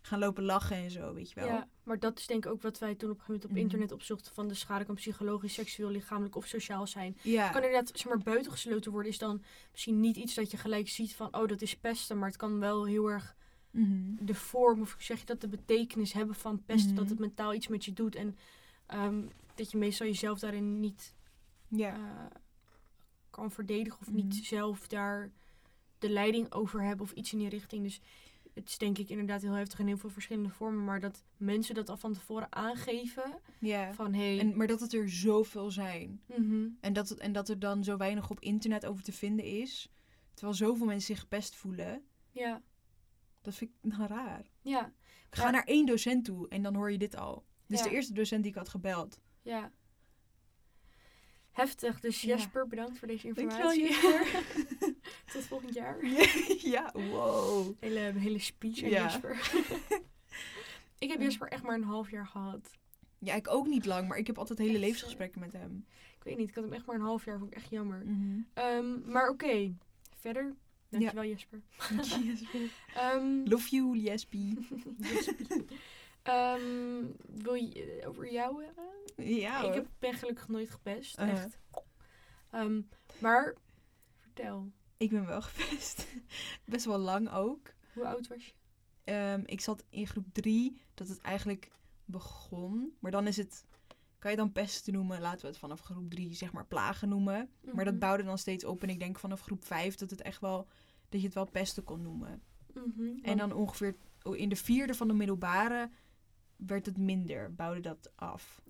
gaan 0.00 0.18
lopen 0.18 0.42
lachen 0.44 0.76
en 0.76 0.90
zo, 0.90 1.14
weet 1.14 1.28
je 1.28 1.34
wel. 1.34 1.46
Ja, 1.46 1.68
maar 1.82 1.98
dat 1.98 2.18
is 2.18 2.26
denk 2.26 2.44
ik 2.44 2.50
ook 2.52 2.62
wat 2.62 2.78
wij 2.78 2.94
toen 2.94 3.10
op 3.10 3.18
een 3.18 3.24
gegeven 3.24 3.32
moment 3.32 3.44
op 3.44 3.50
Mhm. 3.50 3.60
internet 3.60 3.92
opzochten. 3.92 4.34
Van 4.34 4.48
de 4.48 4.54
schade 4.54 4.84
kan 4.84 4.94
psychologisch, 4.94 5.54
seksueel, 5.54 5.90
lichamelijk 5.90 6.36
of 6.36 6.46
sociaal 6.46 6.86
zijn. 6.86 7.16
Ja. 7.22 7.50
Kan 7.50 7.62
inderdaad, 7.62 7.90
zeg 7.98 8.06
maar, 8.08 8.18
buitengesloten 8.18 8.92
worden 8.92 9.10
is 9.10 9.18
dan 9.18 9.42
misschien 9.70 10.00
niet 10.00 10.16
iets 10.16 10.34
dat 10.34 10.50
je 10.50 10.56
gelijk 10.56 10.88
ziet 10.88 11.14
van, 11.14 11.34
oh, 11.36 11.48
dat 11.48 11.62
is 11.62 11.76
pesten. 11.76 12.18
Maar 12.18 12.28
het 12.28 12.36
kan 12.36 12.58
wel 12.58 12.84
heel 12.86 13.10
erg 13.10 13.36
Mhm. 13.74 14.24
de 14.24 14.34
vorm, 14.34 14.80
of 14.80 14.96
zeg 14.98 15.20
je 15.20 15.26
dat, 15.26 15.40
de 15.40 15.48
betekenis 15.48 16.12
hebben 16.12 16.34
van 16.34 16.64
pesten. 16.64 16.90
Mhm. 16.92 17.00
Dat 17.00 17.10
het 17.10 17.18
mentaal 17.18 17.54
iets 17.54 17.68
met 17.68 17.84
je 17.84 17.92
doet. 17.92 18.14
En 18.14 18.36
ehm, 18.86 19.22
dat 19.54 19.70
je 19.70 19.78
meestal 19.78 20.06
jezelf 20.06 20.38
daarin 20.38 20.80
niet 20.80 21.14
eh, 21.94 22.26
kan 23.30 23.50
verdedigen 23.50 24.00
of 24.00 24.10
niet 24.10 24.34
Mhm. 24.34 24.42
zelf 24.42 24.88
daar 24.88 25.30
de 25.98 26.08
leiding 26.10 26.52
over 26.52 26.82
hebben 26.82 27.06
of 27.06 27.12
iets 27.12 27.32
in 27.32 27.38
die 27.38 27.48
richting. 27.48 27.82
Dus 27.82 28.00
het 28.54 28.68
is 28.68 28.78
denk 28.78 28.98
ik 28.98 29.08
inderdaad 29.08 29.42
heel 29.42 29.52
heftig 29.52 29.78
in 29.78 29.86
heel 29.86 29.96
veel 29.98 30.10
verschillende 30.10 30.48
vormen. 30.50 30.84
Maar 30.84 31.00
dat 31.00 31.24
mensen 31.36 31.74
dat 31.74 31.88
al 31.88 31.96
van 31.96 32.12
tevoren 32.12 32.52
aangeven 32.52 33.38
van 33.94 34.14
hey, 34.14 34.38
En, 34.38 34.56
maar 34.56 34.66
dat 34.66 34.80
het 34.80 34.92
er 34.94 35.10
zoveel 35.10 35.70
zijn. 35.70 36.20
mhm, 36.26 36.66
En 36.80 36.92
dat, 36.92 37.08
het, 37.08 37.18
en 37.18 37.32
dat 37.32 37.48
er 37.48 37.58
dan 37.58 37.84
zo 37.84 37.96
weinig 37.96 38.30
op 38.30 38.40
internet 38.40 38.86
over 38.86 39.04
te 39.04 39.12
vinden 39.12 39.44
is. 39.44 39.88
Terwijl 40.34 40.56
zoveel 40.56 40.86
mensen 40.86 41.06
zich 41.14 41.20
gepest 41.20 41.54
voelen. 41.56 42.02
ja, 42.30 42.62
Dat 43.44 43.54
vind 43.54 43.70
ik 43.82 43.92
nou 43.96 44.06
raar. 44.08 44.42
ja, 44.60 44.92
Ga 45.30 45.42
Maar- 45.42 45.52
naar 45.52 45.64
één 45.64 45.86
docent 45.86 46.24
toe 46.24 46.48
en 46.48 46.62
dan 46.62 46.74
hoor 46.74 46.92
je 46.92 46.98
dit 46.98 47.16
al. 47.16 47.44
Dit 47.66 47.78
is 47.78 47.84
Ja. 47.84 47.90
de 47.90 47.94
eerste 47.96 48.12
docent 48.12 48.42
die 48.42 48.50
ik 48.52 48.58
had 48.58 48.68
gebeld. 48.68 49.20
ja. 49.42 49.72
Heftig, 51.50 52.00
dus 52.00 52.20
Ja. 52.22 52.28
Jesper, 52.36 52.66
bedankt 52.68 52.98
voor 52.98 53.08
deze 53.08 53.32
Dankjewel, 53.32 53.72
informatie. 53.72 54.96
Tot 55.32 55.42
volgend 55.42 55.74
jaar. 55.74 56.06
ja, 56.74 56.92
wow. 56.92 57.72
Hele, 57.80 57.98
hele 58.00 58.38
speech 58.38 58.82
aan 58.82 58.88
Ja. 58.90 59.02
Jesper. 59.02 59.50
ik 60.98 61.10
heb 61.10 61.20
Jesper 61.20 61.48
echt 61.48 61.62
maar 61.62 61.74
een 61.74 61.82
half 61.84 62.10
jaar 62.10 62.26
gehad. 62.26 62.70
Ja, 63.18 63.34
ik 63.34 63.48
ook 63.48 63.66
niet 63.66 63.84
lang, 63.86 64.08
maar 64.08 64.18
ik 64.18 64.26
heb 64.26 64.38
altijd 64.38 64.58
hele 64.58 64.70
Echt, 64.72 64.80
levensgesprekken 64.80 65.40
met 65.40 65.52
hem. 65.52 65.86
Ik 66.16 66.24
weet 66.24 66.36
niet, 66.36 66.48
ik 66.48 66.54
had 66.54 66.64
hem 66.64 66.72
echt 66.72 66.86
maar 66.86 66.96
een 66.96 67.00
half 67.02 67.24
jaar, 67.24 67.38
vond 67.38 67.50
ik 67.50 67.56
echt 67.56 67.70
jammer. 67.70 68.02
Mhm. 68.06 68.40
Ehm, 68.54 69.10
maar 69.10 69.28
oké, 69.28 69.74
verder. 70.18 70.54
Dankjewel 70.98 71.24
Jesper. 71.24 71.60
Jesper. 72.24 72.60
Ehm, 72.94 73.42
Love 73.48 73.68
you, 73.76 73.96
Jespie. 73.98 74.58
Jesper. 74.98 75.64
Ehm, 76.22 77.04
wil 77.26 77.54
je 77.54 77.98
eh, 78.00 78.08
over 78.08 78.32
jou 78.32 78.64
hebben? 78.64 78.84
Ja 79.16 79.62
ik 79.62 79.74
heb, 79.74 79.86
ben 79.98 80.14
gelukkig 80.14 80.48
nooit 80.48 80.70
gepest, 80.70 81.18
Uh-huh. 81.18 81.32
echt. 81.42 81.58
Ehm, 82.50 82.80
maar, 83.20 83.54
vertel, 84.20 84.70
Ik 84.96 85.10
ben 85.10 85.26
wel 85.26 85.42
gepest. 85.52 86.06
Best 86.64 86.84
wel 86.84 86.98
lang 86.98 87.30
ook. 87.32 87.72
hoe 87.94 88.06
oud 88.06 88.26
was 88.28 88.46
je? 89.04 89.42
Ik 89.46 89.60
zat 89.60 89.84
in 89.90 90.06
groep 90.06 90.26
drie 90.32 90.80
dat 90.94 91.08
het 91.08 91.20
eigenlijk 91.20 91.70
begon. 92.04 92.96
Maar 93.00 93.10
dan 93.10 93.26
is 93.26 93.36
het, 93.36 93.64
kan 94.24 94.32
je 94.32 94.38
dan 94.38 94.52
pesten 94.52 94.92
noemen, 94.92 95.20
laten 95.20 95.40
we 95.40 95.46
het 95.46 95.58
vanaf 95.58 95.80
groep 95.80 96.10
drie 96.10 96.34
zeg 96.34 96.52
maar 96.52 96.66
plagen 96.66 97.08
noemen. 97.08 97.50
Maar 97.72 97.84
dat 97.84 97.92
Mhm. 97.94 98.02
bouwde 98.02 98.22
dan 98.22 98.38
steeds 98.38 98.64
op. 98.64 98.82
En 98.82 98.88
ik 98.88 98.98
denk 98.98 99.18
vanaf 99.18 99.40
groep 99.40 99.64
vijf 99.64 99.94
dat 99.94 100.10
het 100.10 100.22
echt 100.22 100.40
wel, 100.40 100.66
dat 101.08 101.20
je 101.20 101.26
het 101.26 101.34
wel 101.34 101.50
pesten 101.50 101.84
kon 101.84 102.02
noemen. 102.02 102.42
Mhm, 102.74 103.18
En 103.22 103.36
dan 103.36 103.52
ongeveer 103.52 103.96
in 104.32 104.48
de 104.48 104.56
vierde 104.56 104.94
van 104.94 105.08
de 105.08 105.14
middelbare 105.14 105.90
werd 106.56 106.86
het 106.86 106.98
minder, 106.98 107.54
bouwde 107.54 107.80
dat 107.80 108.12
af. 108.14 108.62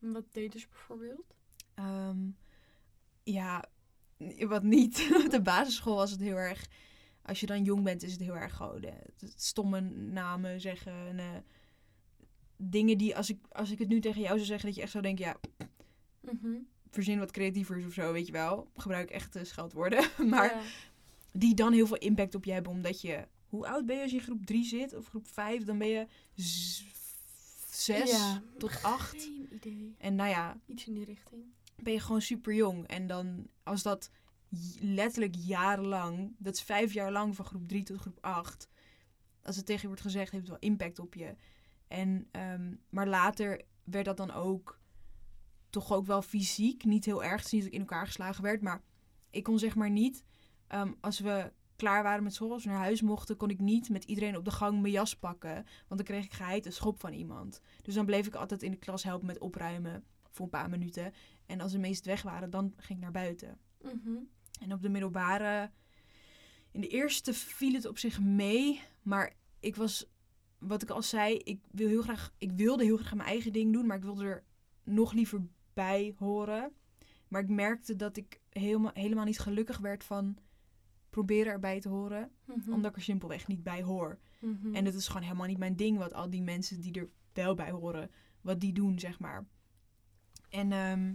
En 0.00 0.12
Wat 0.12 0.24
deden 0.32 0.60
ze 0.60 0.66
bijvoorbeeld? 0.68 1.34
Ehm, 1.74 2.28
ja, 3.22 3.64
wat 4.38 4.62
niet. 4.62 5.08
Op 5.24 5.30
de 5.30 5.42
basisschool 5.42 5.94
was 5.96 6.10
het 6.10 6.20
heel 6.20 6.36
erg. 6.36 6.66
Als 7.22 7.40
je 7.40 7.46
dan 7.46 7.64
jong 7.64 7.84
bent, 7.84 8.02
is 8.02 8.12
het 8.12 8.20
heel 8.20 8.36
erg 8.36 8.58
het 9.18 9.34
stomme 9.42 9.80
namen 9.80 10.60
zeggen. 10.60 10.92
En, 10.92 11.18
eh, 11.18 11.26
dingen 12.56 12.98
die, 12.98 13.16
als 13.16 13.30
ik, 13.30 13.38
als 13.48 13.70
ik 13.70 13.78
het 13.78 13.88
nu 13.88 14.00
tegen 14.00 14.20
jou 14.20 14.34
zou 14.34 14.44
zeggen, 14.46 14.66
dat 14.66 14.76
je 14.76 14.82
echt 14.82 14.90
zou 14.90 15.02
denken, 15.02 15.24
ja, 15.24 15.36
Mhm. 16.20 16.56
verzin 16.90 17.18
wat 17.18 17.30
creatievers 17.30 17.84
of 17.84 17.92
zo, 17.92 18.12
weet 18.12 18.26
je 18.26 18.32
wel. 18.32 18.70
Gebruik 18.76 19.10
echt 19.10 19.36
uh, 19.36 19.44
scheldwoorden. 19.44 20.04
maar 20.30 20.54
Ja. 20.54 20.60
die 21.32 21.54
dan 21.54 21.72
heel 21.72 21.86
veel 21.86 21.96
impact 21.98 22.34
op 22.34 22.44
je 22.44 22.52
hebben, 22.52 22.72
omdat 22.72 23.00
je... 23.00 23.26
Hoe 23.48 23.66
oud 23.66 23.86
ben 23.86 23.96
je 23.96 24.02
als 24.02 24.10
je 24.10 24.16
in 24.16 24.22
groep 24.22 24.46
3 24.46 24.64
zit? 24.64 24.94
Of 24.96 25.06
groep 25.06 25.26
5? 25.28 25.64
Dan 25.64 25.78
ben 25.78 25.88
je 25.88 26.06
6 27.70 28.10
Ja, 28.10 28.42
tot 28.58 28.82
8. 28.82 29.10
Geen 29.22 29.48
idee. 29.50 29.94
En 29.98 30.14
nou 30.14 30.28
ja, 30.30 30.60
Iets 30.66 30.86
in 30.86 30.94
die 30.94 31.04
richting. 31.04 31.42
ben 31.82 31.92
je 31.92 32.00
gewoon 32.00 32.20
super 32.22 32.54
jong. 32.54 32.86
En 32.86 33.06
dan, 33.06 33.46
als 33.62 33.82
dat 33.82 34.10
letterlijk 34.80 35.34
jarenlang, 35.38 36.34
dat 36.38 36.54
is 36.54 36.62
vijf 36.62 36.92
jaar 36.92 37.12
lang 37.12 37.36
van 37.36 37.44
groep 37.44 37.68
3 37.68 37.82
tot 37.82 38.00
groep 38.00 38.18
8. 38.20 38.68
Als 39.42 39.56
het 39.56 39.66
tegen 39.66 39.80
je 39.80 39.86
wordt 39.86 40.02
gezegd, 40.02 40.30
heeft 40.32 40.48
het 40.48 40.60
wel 40.60 40.70
impact 40.70 40.98
op 40.98 41.14
je. 41.14 41.34
En, 41.88 42.28
ehm, 42.30 42.74
maar 42.88 43.08
later 43.08 43.62
werd 43.84 44.04
dat 44.04 44.16
dan 44.16 44.30
ook 44.30 44.80
toch 45.70 45.92
ook 45.92 46.06
wel 46.06 46.22
fysiek. 46.22 46.84
Niet 46.84 47.04
heel 47.04 47.24
erg, 47.24 47.36
het 47.36 47.44
is 47.44 47.52
niet 47.52 47.60
dat 47.62 47.70
ik 47.70 47.74
in 47.74 47.80
elkaar 47.80 48.06
geslagen 48.06 48.42
werd. 48.42 48.62
Maar 48.62 48.82
ik 49.30 49.42
kon 49.42 49.58
zeg 49.58 49.74
maar 49.74 49.90
niet, 49.90 50.24
ehm, 50.66 50.92
als 51.00 51.18
we 51.18 51.52
klaar 51.76 52.02
waren 52.02 52.22
met 52.22 52.34
school, 52.34 52.52
als 52.52 52.64
we 52.64 52.70
naar 52.70 52.78
huis 52.78 53.02
mochten, 53.02 53.36
kon 53.36 53.50
ik 53.50 53.60
niet 53.60 53.88
met 53.88 54.04
iedereen 54.04 54.36
op 54.36 54.44
de 54.44 54.50
gang 54.50 54.80
mijn 54.80 54.92
jas 54.92 55.16
pakken. 55.16 55.54
Want 55.54 55.66
dan 55.88 56.04
kreeg 56.04 56.24
ik 56.24 56.32
geheid 56.32 56.66
een 56.66 56.72
schop 56.72 57.00
van 57.00 57.12
iemand. 57.12 57.60
Dus 57.82 57.94
dan 57.94 58.06
bleef 58.06 58.26
ik 58.26 58.34
altijd 58.34 58.62
in 58.62 58.70
de 58.70 58.76
klas 58.76 59.02
helpen 59.02 59.26
met 59.26 59.38
opruimen 59.38 60.04
voor 60.30 60.44
een 60.44 60.50
paar 60.50 60.70
minuten. 60.70 61.12
En 61.46 61.60
als 61.60 61.72
de 61.72 61.78
meest 61.78 62.04
weg 62.04 62.22
waren, 62.22 62.50
dan 62.50 62.72
ging 62.76 62.98
ik 62.98 63.04
naar 63.04 63.12
buiten. 63.12 63.58
Mhm. 63.82 64.16
En 64.60 64.72
op 64.72 64.82
de 64.82 64.88
middelbare, 64.88 65.70
in 66.70 66.80
de 66.80 66.88
eerste 66.88 67.34
viel 67.34 67.72
het 67.72 67.86
op 67.86 67.98
zich 67.98 68.20
mee. 68.20 68.82
Maar 69.02 69.32
ik 69.60 69.76
was, 69.76 70.06
wat 70.66 70.82
ik 70.82 70.90
al 70.90 71.02
zei, 71.02 71.36
ik, 71.36 71.60
wil 71.70 71.88
heel 71.88 72.02
graag, 72.02 72.34
ik 72.38 72.52
wilde 72.52 72.84
heel 72.84 72.96
graag 72.96 73.14
mijn 73.14 73.28
eigen 73.28 73.52
ding 73.52 73.72
doen. 73.72 73.86
Maar 73.86 73.96
ik 73.96 74.02
wilde 74.02 74.24
er 74.24 74.44
nog 74.84 75.12
liever 75.12 75.42
bij 75.74 76.14
horen. 76.18 76.72
Maar 77.28 77.42
ik 77.42 77.48
merkte 77.48 77.96
dat 77.96 78.16
ik 78.16 78.40
helemaal, 78.50 78.90
helemaal 78.94 79.24
niet 79.24 79.38
gelukkig 79.38 79.78
werd 79.78 80.04
van 80.04 80.38
proberen 81.10 81.52
erbij 81.52 81.80
te 81.80 81.88
horen. 81.88 82.30
Mhm. 82.44 82.72
Omdat 82.72 82.90
ik 82.90 82.96
er 82.96 83.02
simpelweg 83.02 83.46
niet 83.46 83.62
bij 83.62 83.82
hoor. 83.82 84.18
Mhm. 84.40 84.74
En 84.74 84.84
het 84.84 84.94
is 84.94 85.06
gewoon 85.06 85.22
helemaal 85.22 85.46
niet 85.46 85.58
mijn 85.58 85.76
ding 85.76 85.98
wat 85.98 86.14
al 86.14 86.30
die 86.30 86.42
mensen 86.42 86.80
die 86.80 86.92
er 86.92 87.08
wel 87.32 87.54
bij 87.54 87.70
horen, 87.70 88.10
wat 88.40 88.60
die 88.60 88.72
doen, 88.72 88.98
zeg 88.98 89.18
maar. 89.18 89.46
En 90.48 90.72
ehm, 90.72 91.14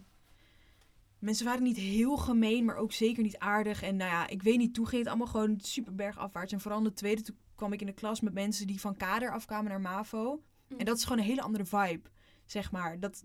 mensen 1.20 1.46
waren 1.46 1.64
niet 1.64 1.78
heel 1.78 2.18
gemeen, 2.18 2.66
maar 2.66 2.76
ook 2.76 2.92
zeker 2.92 3.24
niet 3.24 3.38
aardig. 3.38 3.82
En 3.82 3.96
nou 3.96 4.12
ja, 4.12 4.28
ik 4.28 4.44
weet 4.44 4.58
niet, 4.58 4.74
toen 4.74 4.88
ging 4.88 5.00
het 5.02 5.10
allemaal 5.10 5.28
gewoon 5.28 5.60
super 5.60 5.96
bergafwaarts. 5.96 6.54
En 6.54 6.60
vooral 6.60 6.80
in 6.80 6.86
de 6.86 6.94
tweede, 6.94 7.36
kwam 7.60 7.74
ik 7.74 7.82
in 7.82 7.88
de 7.88 7.94
klas 7.94 8.22
met 8.22 8.34
mensen 8.34 8.68
die 8.68 8.80
van 8.80 8.96
kader 8.98 9.32
afkwamen 9.32 9.70
naar 9.70 9.82
MAVO. 9.82 10.44
En 10.78 10.86
dat 10.86 10.98
is 10.98 11.04
gewoon 11.04 11.18
een 11.18 11.30
hele 11.30 11.42
andere 11.42 11.66
vibe, 11.66 12.10
zeg 12.46 12.72
maar. 12.72 13.00
Dat, 13.00 13.24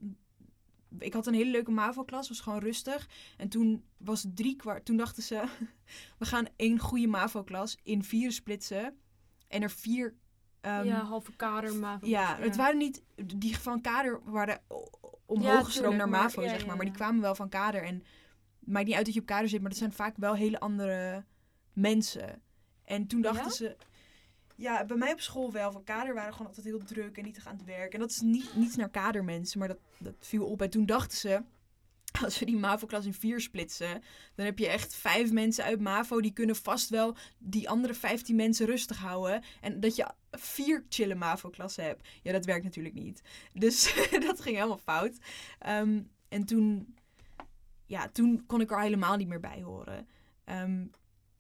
ik 0.99 1.13
had 1.13 1.27
een 1.27 1.35
hele 1.35 1.51
leuke 1.51 1.71
MAVO-klas, 1.71 2.29
was 2.29 2.41
gewoon 2.41 2.59
rustig. 2.59 3.09
En 3.37 3.49
toen 3.49 3.85
was 3.97 4.23
het 4.23 4.37
drie 4.37 4.57
kwart, 4.57 4.85
toen 4.85 4.97
dachten 4.97 5.23
ze, 5.23 5.45
we 6.19 6.25
gaan 6.25 6.47
één 6.57 6.79
goede 6.79 7.07
MAVO-klas 7.07 7.79
in 7.83 8.05
vier 8.05 8.33
splitsen. 8.33 8.97
En 9.49 9.63
er 9.63 9.71
vier... 9.71 10.15
ehm, 10.61 10.85
ja, 10.85 11.05
halve 11.05 11.37
kader, 11.37 11.75
maar... 11.75 12.07
ja, 12.07 12.37
het 12.39 12.57
waren 12.57 12.79
niet... 12.79 13.03
Die 13.25 13.59
van 13.59 13.81
kader 13.81 14.21
waren 14.25 14.61
omhoog 15.27 15.53
Ja, 15.53 15.63
gestroomd 15.63 15.97
naar 15.97 16.09
maar- 16.09 16.23
MAVO, 16.23 16.43
ja, 16.43 16.49
zeg 16.49 16.67
maar. 16.67 16.77
Maar 16.77 16.87
die 16.87 16.95
kwamen 16.95 17.21
wel 17.21 17.35
van 17.35 17.49
kader. 17.49 17.83
En 17.83 17.95
het 18.61 18.69
maakt 18.73 18.87
niet 18.87 18.97
uit 18.97 19.05
dat 19.05 19.15
je 19.15 19.21
op 19.21 19.27
kader 19.27 19.49
zit, 19.49 19.61
maar 19.61 19.71
dat 19.71 19.79
zijn 19.79 19.93
vaak 19.93 20.17
wel 20.17 20.35
hele 20.35 20.61
andere 20.61 21.25
mensen. 21.73 22.43
En 22.85 23.07
toen 23.07 23.21
dachten 23.21 23.51
ze... 23.51 23.77
Ja, 24.57 24.85
bij 24.85 24.97
mij 24.97 25.13
op 25.13 25.21
school 25.21 25.53
wel. 25.53 25.73
Van 25.73 25.85
kader 25.85 26.15
waren 26.15 26.33
gewoon 26.33 26.47
altijd 26.47 26.67
heel 26.67 26.85
druk 26.85 27.19
en 27.19 27.25
niet 27.25 27.35
te 27.35 27.41
gaan 27.41 27.53
aan 27.53 27.59
het 27.59 27.67
werk. 27.67 27.93
En 27.93 28.01
dat 28.01 28.11
is 28.11 28.21
niet, 28.21 28.57
niets 28.57 28.77
naar 28.77 28.91
kadermensen, 28.91 29.59
maar 29.59 29.69
dat, 29.69 29.79
dat 29.99 30.15
viel 30.19 30.47
op. 30.47 30.63
En 30.63 30.71
toen 30.71 30.87
dachten 30.87 31.19
ze... 31.19 31.43
Als 32.25 32.39
we 32.39 32.45
die 32.45 32.57
MAVO-klas 32.57 33.07
in 33.07 33.15
vier 33.15 33.41
splitsen, 33.41 34.03
dan 34.35 34.47
heb 34.47 34.59
je 34.59 34.69
echt 34.69 34.95
vijf 34.95 35.33
mensen 35.33 35.65
uit 35.65 35.81
MAVO 35.81 36.21
die 36.21 36.33
kunnen 36.33 36.57
vast 36.57 36.89
wel 36.89 37.17
die 37.39 37.69
andere 37.69 37.95
15 37.95 38.37
mensen 38.37 38.67
rustig 38.67 38.99
houden. 38.99 39.43
En 39.61 39.81
dat 39.81 39.97
je 39.97 40.11
vier 40.31 40.85
chille 40.89 41.15
MAVO-klassen 41.15 41.85
hebt. 41.85 42.09
Ja, 42.23 42.33
dat 42.33 42.45
werkt 42.45 42.65
natuurlijk 42.65 42.95
niet. 42.95 43.23
Dus 43.53 43.95
dat 44.27 44.41
ging 44.41 44.57
helemaal 44.57 44.79
fout. 44.79 45.19
Ehm, 45.59 46.03
en 46.29 46.45
toen, 46.45 46.95
ja, 47.87 48.09
toen 48.09 48.47
kon 48.47 48.61
ik 48.61 48.71
er 48.71 48.81
helemaal 48.81 49.17
niet 49.17 49.29
meer 49.29 49.41
bij 49.41 49.63
horen. 49.63 50.09
Ehm, 50.45 50.87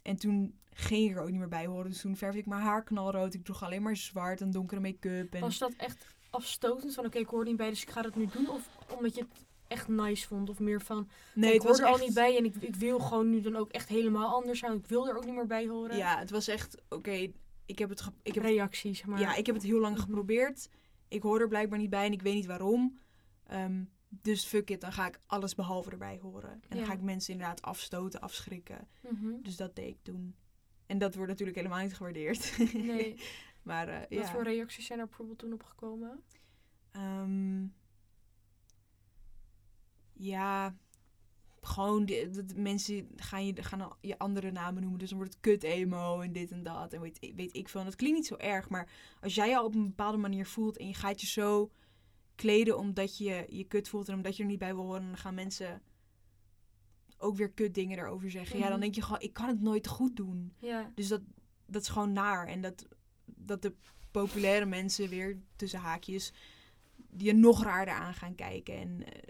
en 0.04 0.16
toen 0.16 0.58
ging 0.72 1.10
ik 1.10 1.16
er 1.16 1.22
ook 1.22 1.30
niet 1.30 1.38
meer 1.38 1.48
bij 1.48 1.66
horen. 1.66 1.90
Dus 1.90 2.00
toen 2.00 2.16
verfde 2.16 2.38
ik 2.38 2.46
mijn 2.46 2.62
haar 2.62 2.82
knalrood. 2.84 3.34
Ik 3.34 3.44
droeg 3.44 3.62
alleen 3.62 3.82
maar 3.82 3.96
zwart 3.96 4.40
en 4.40 4.50
donkere 4.50 4.80
make-up. 4.80 5.34
En... 5.34 5.40
Was 5.40 5.58
dat 5.58 5.72
echt 5.76 6.06
afstotend 6.30 6.94
van, 6.94 7.04
oké, 7.06 7.18
ik 7.18 7.26
hoor 7.28 7.44
niet 7.44 7.56
bij, 7.56 7.68
dus 7.68 7.82
ik 7.82 7.90
ga 7.90 8.02
dat 8.02 8.14
nu 8.16 8.26
doen? 8.32 8.48
Of 8.50 8.68
omdat 8.96 9.14
je 9.14 9.20
het 9.20 9.30
echt 9.68 9.88
nice 9.88 10.26
vond? 10.26 10.48
Of 10.50 10.58
meer 10.60 10.80
van, 10.80 11.08
Nee, 11.34 11.48
ik 11.48 11.54
het 11.54 11.62
hoor 11.62 11.70
was 11.70 11.80
er 11.80 11.86
al 11.86 11.98
niet 12.06 12.14
bij 12.14 12.36
en 12.36 12.44
ik, 12.44 12.54
ik 12.56 12.74
wil 12.76 12.98
gewoon 12.98 13.30
nu 13.30 13.40
dan 13.40 13.56
ook 13.56 13.70
echt 13.70 13.88
helemaal 13.88 14.34
anders 14.34 14.58
zijn. 14.58 14.72
Ik 14.72 14.86
wil 14.86 15.08
er 15.08 15.16
ook 15.16 15.24
niet 15.24 15.34
meer 15.34 15.46
bij 15.46 15.66
horen. 15.66 15.96
Ja, 15.96 16.18
het 16.18 16.30
was 16.30 16.48
echt, 16.48 16.82
oké, 16.88 17.26
ik 17.66 17.78
heb 17.78 17.88
het, 17.88 18.00
ge- 18.00 18.12
ik 18.22 18.34
heb 18.34 18.44
Reacties, 18.44 19.04
maar. 19.04 19.20
Ja, 19.20 19.34
ik 19.34 19.46
heb 19.46 19.54
het 19.54 19.64
heel 19.64 19.80
lang 19.80 19.94
Mhm. 19.96 20.04
geprobeerd. 20.04 20.68
Ik 21.08 21.22
hoor 21.22 21.40
er 21.40 21.48
blijkbaar 21.48 21.78
niet 21.78 21.90
bij 21.90 22.06
en 22.06 22.12
ik 22.12 22.22
weet 22.22 22.34
niet 22.34 22.46
waarom. 22.46 22.98
Ehm, 23.46 23.82
dus 24.22 24.44
fuck 24.44 24.70
it, 24.70 24.81
dan 24.81 24.92
ga 24.92 25.07
ik 25.07 25.20
alles 25.27 25.55
behalve 25.55 25.90
erbij 25.90 26.18
horen. 26.22 26.62
En 26.68 26.77
dan 26.77 26.87
ga 26.87 26.92
ik 26.92 27.00
mensen 27.03 27.33
inderdaad 27.33 27.62
afstoten, 27.62 28.20
afschrikken. 28.20 28.88
Mhm. 29.00 29.42
Dus 29.42 29.57
dat 29.57 29.77
deed 29.77 29.88
ik 29.88 29.98
toen. 30.03 30.35
En 30.87 30.98
dat 30.98 31.14
wordt 31.14 31.31
natuurlijk 31.31 31.57
helemaal 31.59 31.83
niet 31.83 31.94
gewaardeerd. 31.94 32.57
Nee. 32.74 33.16
maar 33.62 33.88
eh, 33.88 33.98
Wat 34.00 34.09
ja. 34.27 34.27
voor 34.33 34.42
reacties 34.42 34.87
zijn 34.87 34.98
er 34.98 35.07
bijvoorbeeld 35.07 35.38
toen 35.38 35.53
opgekomen? 35.53 36.22
Ehm, 36.90 37.66
ja, 40.12 40.77
gewoon 41.61 42.05
de, 42.07 42.29
de- 42.31 42.44
de 42.44 42.61
mensen 42.61 43.09
gaan 43.16 43.46
je, 43.46 43.62
gaan 43.62 43.96
je 44.00 44.18
andere 44.18 44.50
namen 44.50 44.81
noemen. 44.83 44.98
Dus 45.00 45.09
dan 45.09 45.18
wordt 45.18 45.33
het 45.35 45.42
kut 45.42 45.62
emo 45.62 46.20
en 46.20 46.33
dit 46.33 46.50
en 46.50 46.62
dat. 46.62 46.92
En 46.92 47.00
weet, 47.00 47.33
weet 47.37 47.57
ik 47.57 47.68
veel. 47.68 47.81
En 47.81 47.87
dat 47.87 47.96
klinkt 47.96 48.16
niet 48.16 48.27
zo 48.27 48.37
erg. 48.37 48.68
Maar 48.68 48.90
als 49.20 49.35
jij 49.35 49.48
je 49.48 49.57
al 49.57 49.64
op 49.64 49.74
een 49.74 49.87
bepaalde 49.87 50.18
manier 50.18 50.46
voelt 50.46 50.77
en 50.77 50.87
je 50.87 50.94
gaat 50.94 51.20
je 51.20 51.27
zo 51.27 51.70
kleden 52.35 52.79
omdat 52.79 53.18
je 53.18 53.47
je 53.49 53.64
kut 53.64 53.88
voelt 53.88 54.09
en 54.09 54.14
omdat 54.14 54.37
je 54.37 54.42
er 54.42 54.49
niet 54.49 54.59
bij 54.59 54.75
wil 54.75 54.85
horen, 54.85 55.07
dan 55.07 55.16
gaan 55.16 55.35
mensen 55.35 55.83
ook 57.18 57.37
weer 57.37 57.51
kut 57.51 57.75
dingen 57.75 57.97
daarover 57.97 58.31
zeggen. 58.31 58.57
Ja, 58.59 58.62
dan 58.62 58.73
Mhm. 58.73 58.81
denk 58.81 58.94
je 58.94 59.03
gewoon, 59.03 59.20
ik 59.20 59.33
kan 59.33 59.49
het 59.49 59.61
nooit 59.61 59.87
goed 59.87 60.16
doen. 60.16 60.53
Ja. 60.59 60.92
Dus 60.94 61.09
dat, 61.09 61.20
dat 61.66 61.83
is 61.83 61.88
gewoon 61.88 62.12
naar. 62.12 62.47
En 62.47 62.61
dat, 62.61 62.87
dat 63.25 63.62
de 63.62 63.73
populaire 64.11 64.66
mensen 64.66 65.09
weer 65.09 65.38
tussen 65.57 65.79
haakjes 65.81 66.33
die 66.97 67.27
je 67.27 67.35
nog 67.35 67.62
raarder 67.62 67.94
aan 67.94 68.14
gaan 68.14 68.35
kijken. 68.35 68.75
En 68.77 69.05
eh, 69.07 69.23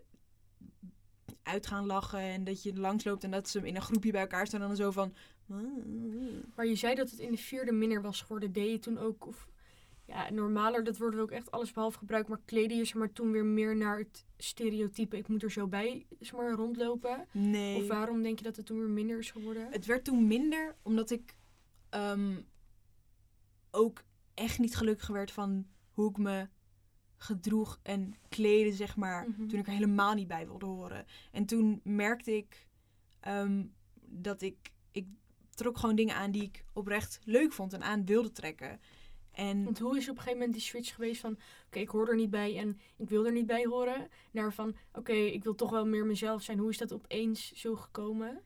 uit 1.43 1.67
gaan 1.67 1.87
lachen. 1.87 2.21
En 2.21 2.45
dat 2.45 2.62
je 2.62 2.75
langsloopt 2.77 3.25
en 3.25 3.31
dat 3.31 3.49
ze 3.49 3.67
in 3.67 3.77
een 3.77 3.83
groepje 3.83 4.11
bij 4.12 4.21
elkaar 4.21 4.47
staan. 4.47 4.61
En 4.61 4.67
dan 4.67 4.77
zo 4.77 4.90
van... 4.90 5.14
Maar 6.55 6.67
je 6.67 6.75
zei 6.75 6.95
dat 6.95 7.11
het 7.11 7.19
in 7.21 7.31
de 7.31 7.37
vierde 7.37 7.73
minder 7.73 8.03
was 8.03 8.21
geworden. 8.21 8.53
Deed 8.53 8.71
je 8.71 8.79
toen 8.79 8.99
ook, 8.99 9.27
of 9.27 9.49
ja, 10.07 10.31
normaler, 10.31 10.85
dat 10.85 10.99
worden 10.99 11.19
we 11.19 11.25
ook 11.25 11.31
echt 11.31 11.51
alles 11.51 11.73
behalve 11.73 11.99
gebruikt. 11.99 12.29
Maar 12.29 12.40
kleden 12.45 12.77
je 12.77 12.85
zeg 12.85 12.95
maar 12.95 13.12
toen 13.12 13.33
weer 13.33 13.45
meer 13.45 13.77
naar 13.77 13.99
het 13.99 14.25
stereotype. 14.37 15.17
Ik 15.17 15.29
moet 15.29 15.43
er 15.43 15.51
zo 15.51 15.67
bij 15.67 16.07
zeg 16.21 16.33
maar, 16.33 16.53
rondlopen. 16.53 17.27
Nee. 17.33 17.77
Of 17.77 17.87
waarom 17.87 18.23
denk 18.23 18.38
je 18.38 18.45
dat 18.45 18.57
het 18.57 18.67
toen 18.67 18.79
weer 18.79 18.88
minder 18.88 19.19
is 19.19 19.31
geworden? 19.31 19.69
Het 19.71 19.87
werd 19.87 20.05
toen 20.05 20.27
minder 20.27 20.77
omdat 20.83 21.11
ik 21.11 21.37
ehm, 21.90 22.40
ook 23.71 24.03
echt 24.35 24.59
niet 24.59 24.77
gelukkig 24.77 25.09
werd 25.09 25.31
van 25.31 25.67
hoe 25.90 26.11
ik 26.11 26.17
me 26.17 26.49
gedroeg 27.17 27.81
en 27.83 28.14
kleden, 28.29 28.73
zeg 28.73 28.97
maar. 28.97 29.29
Mhm. 29.29 29.47
Toen 29.47 29.59
ik 29.59 29.67
er 29.67 29.73
helemaal 29.73 30.14
niet 30.14 30.29
bij 30.29 30.47
wilde 30.47 30.67
horen. 30.67 31.07
En 31.33 31.47
toen 31.47 31.81
merkte 31.85 32.37
ik 32.37 32.67
ehm, 33.21 33.64
dat 34.01 34.43
ik, 34.43 34.73
ik 34.90 35.07
trok 35.51 35.79
gewoon 35.79 35.97
dingen 35.97 36.14
aan 36.14 36.31
die 36.31 36.43
ik 36.43 36.64
oprecht 36.73 37.21
leuk 37.25 37.53
vond 37.53 37.73
en 37.73 37.83
aan 37.83 38.05
wilde 38.05 38.33
trekken. 38.33 38.81
En 39.35 39.64
Want 39.64 39.79
hoe 39.79 39.97
is 39.97 40.03
op 40.09 40.16
een 40.16 40.23
gegeven 40.23 40.38
moment 40.38 40.53
die 40.53 40.62
switch 40.62 40.94
geweest 40.94 41.20
van... 41.20 41.38
Oké, 41.66 41.79
ik 41.79 41.88
hoor 41.88 42.09
er 42.09 42.16
niet 42.16 42.31
bij 42.31 42.59
en 42.59 42.79
ik 42.97 43.09
wil 43.09 43.27
er 43.27 43.33
niet 43.33 43.47
bij 43.47 43.64
horen. 43.64 44.09
Naar 44.31 44.53
van, 44.53 44.77
oké, 44.92 45.12
ik 45.12 45.44
wil 45.44 45.55
toch 45.55 45.70
wel 45.70 45.87
meer 45.87 46.07
mezelf 46.07 46.42
zijn. 46.42 46.59
Hoe 46.59 46.70
is 46.70 46.79
dat 46.79 46.92
opeens 46.92 47.53
zo 47.53 47.75
gekomen? 47.75 48.42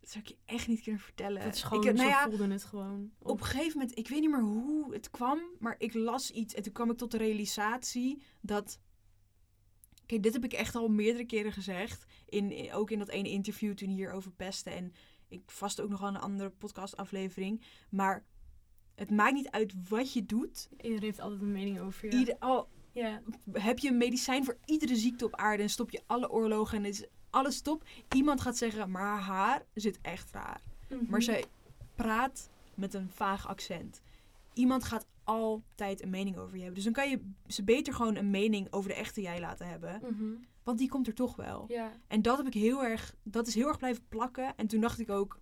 dat 0.00 0.10
zou 0.10 0.24
ik 0.24 0.30
je 0.30 0.36
echt 0.44 0.68
niet 0.68 0.82
kunnen 0.82 1.00
vertellen. 1.00 1.42
Dat 1.42 1.54
is 1.54 1.62
gewoon, 1.62 1.84
ik, 1.86 1.94
nou 1.94 2.08
ja, 2.08 2.28
voelde 2.28 2.48
het 2.52 2.64
gewoon. 2.64 3.10
op 3.18 3.40
een 3.40 3.46
gegeven 3.46 3.78
moment, 3.78 3.98
ik 3.98 4.08
weet 4.08 4.20
niet 4.20 4.30
meer 4.30 4.42
hoe 4.42 4.92
het 4.92 5.10
kwam, 5.10 5.40
maar 5.58 5.74
ik 5.78 5.94
las 5.94 6.30
iets 6.30 6.54
en 6.54 6.62
toen 6.62 6.72
kwam 6.72 6.90
ik 6.90 6.96
tot 6.96 7.10
de 7.10 7.16
realisatie 7.16 8.22
dat. 8.40 8.80
Kijk, 10.06 10.22
dit 10.22 10.32
heb 10.32 10.44
ik 10.44 10.52
echt 10.52 10.74
al 10.74 10.88
meerdere 10.88 11.24
keren 11.26 11.52
gezegd. 11.52 12.04
In, 12.28 12.50
in- 12.50 12.72
ook 12.72 12.90
in 12.90 12.98
dat 12.98 13.08
ene 13.08 13.28
interview 13.30 13.74
toen 13.74 13.88
hier 13.88 14.12
over 14.12 14.32
pesten. 14.32 14.72
En 14.72 14.92
ik 15.28 15.42
vast 15.50 15.80
ook 15.80 15.88
nog 15.88 16.00
wel 16.00 16.08
een 16.08 16.16
andere 16.16 16.50
podcastaflevering. 16.50 17.62
Maar 17.90 18.24
het 18.94 19.10
maakt 19.10 19.34
niet 19.34 19.50
uit 19.50 19.74
wat 19.88 20.12
je 20.12 20.26
doet. 20.26 20.68
Iedereen 20.76 21.02
heeft 21.02 21.20
altijd 21.20 21.40
een 21.40 21.52
mening 21.52 21.80
over 21.80 22.06
je. 22.10 22.16
Ieder, 22.18 22.36
al 22.38 22.68
Ja. 22.92 23.22
heb 23.52 23.78
je 23.78 23.88
een 23.88 23.96
medicijn 23.96 24.44
voor 24.44 24.56
iedere 24.64 24.96
ziekte 24.96 25.24
op 25.24 25.36
aarde 25.36 25.62
en 25.62 25.70
stop 25.70 25.90
je 25.90 26.02
alle 26.06 26.30
oorlogen 26.30 26.78
en 26.78 26.84
is 26.84 27.06
alles 27.30 27.56
stop. 27.56 27.84
Iemand 28.14 28.40
gaat 28.40 28.56
zeggen, 28.56 28.90
maar 28.90 29.18
haar 29.20 29.62
zit 29.74 29.98
echt 30.02 30.30
raar. 30.30 30.60
Mhm. 30.88 31.04
Maar 31.08 31.22
zij 31.22 31.44
praat 31.94 32.50
met 32.74 32.94
een 32.94 33.10
vaag 33.10 33.48
accent. 33.48 34.00
Iemand 34.52 34.84
gaat 34.84 35.06
altijd 35.24 36.02
een 36.02 36.10
mening 36.10 36.36
over 36.36 36.52
je 36.56 36.62
hebben. 36.62 36.74
Dus 36.74 36.84
dan 36.84 36.92
kan 36.92 37.10
je 37.10 37.30
ze 37.46 37.64
beter 37.64 37.94
gewoon 37.94 38.16
een 38.16 38.30
mening 38.30 38.66
over 38.70 38.88
de 38.90 38.96
echte 38.96 39.20
jij 39.20 39.40
laten 39.40 39.68
hebben. 39.68 40.00
Mhm. 40.02 40.24
Want 40.62 40.78
die 40.78 40.88
komt 40.88 41.06
er 41.06 41.14
toch 41.14 41.36
wel. 41.36 41.64
Ja. 41.68 41.92
En 42.08 42.22
dat 42.22 42.36
heb 42.36 42.46
ik 42.46 42.54
heel 42.54 42.84
erg, 42.84 43.14
dat 43.22 43.46
is 43.46 43.54
heel 43.54 43.68
erg 43.68 43.78
blijven 43.78 44.04
plakken. 44.08 44.56
En 44.56 44.66
toen 44.66 44.80
dacht 44.80 44.98
ik 44.98 45.10
ook, 45.10 45.40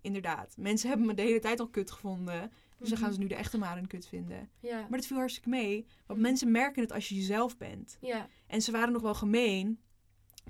inderdaad, 0.00 0.54
mensen 0.56 0.88
hebben 0.88 1.06
me 1.06 1.14
de 1.14 1.22
hele 1.22 1.38
tijd 1.40 1.60
al 1.60 1.68
kut 1.68 1.90
gevonden. 1.90 2.52
Dus 2.78 2.88
dan 2.88 2.98
gaan 2.98 3.12
ze 3.12 3.18
nu 3.18 3.26
de 3.26 3.34
echte 3.34 3.58
Maren 3.58 3.86
kut 3.86 4.06
vinden. 4.06 4.50
Ja. 4.60 4.80
Maar 4.80 4.98
dat 4.98 5.06
viel 5.06 5.16
hartstikke 5.16 5.48
mee. 5.48 5.86
Want 6.06 6.18
Mhm. 6.18 6.28
mensen 6.28 6.50
merken 6.50 6.82
het 6.82 6.92
als 6.92 7.08
je 7.08 7.14
jezelf 7.14 7.56
bent. 7.56 7.96
Ja. 8.00 8.28
En 8.46 8.62
ze 8.62 8.70
waren 8.72 8.92
nog 8.92 9.02
wel 9.02 9.14
gemeen, 9.14 9.80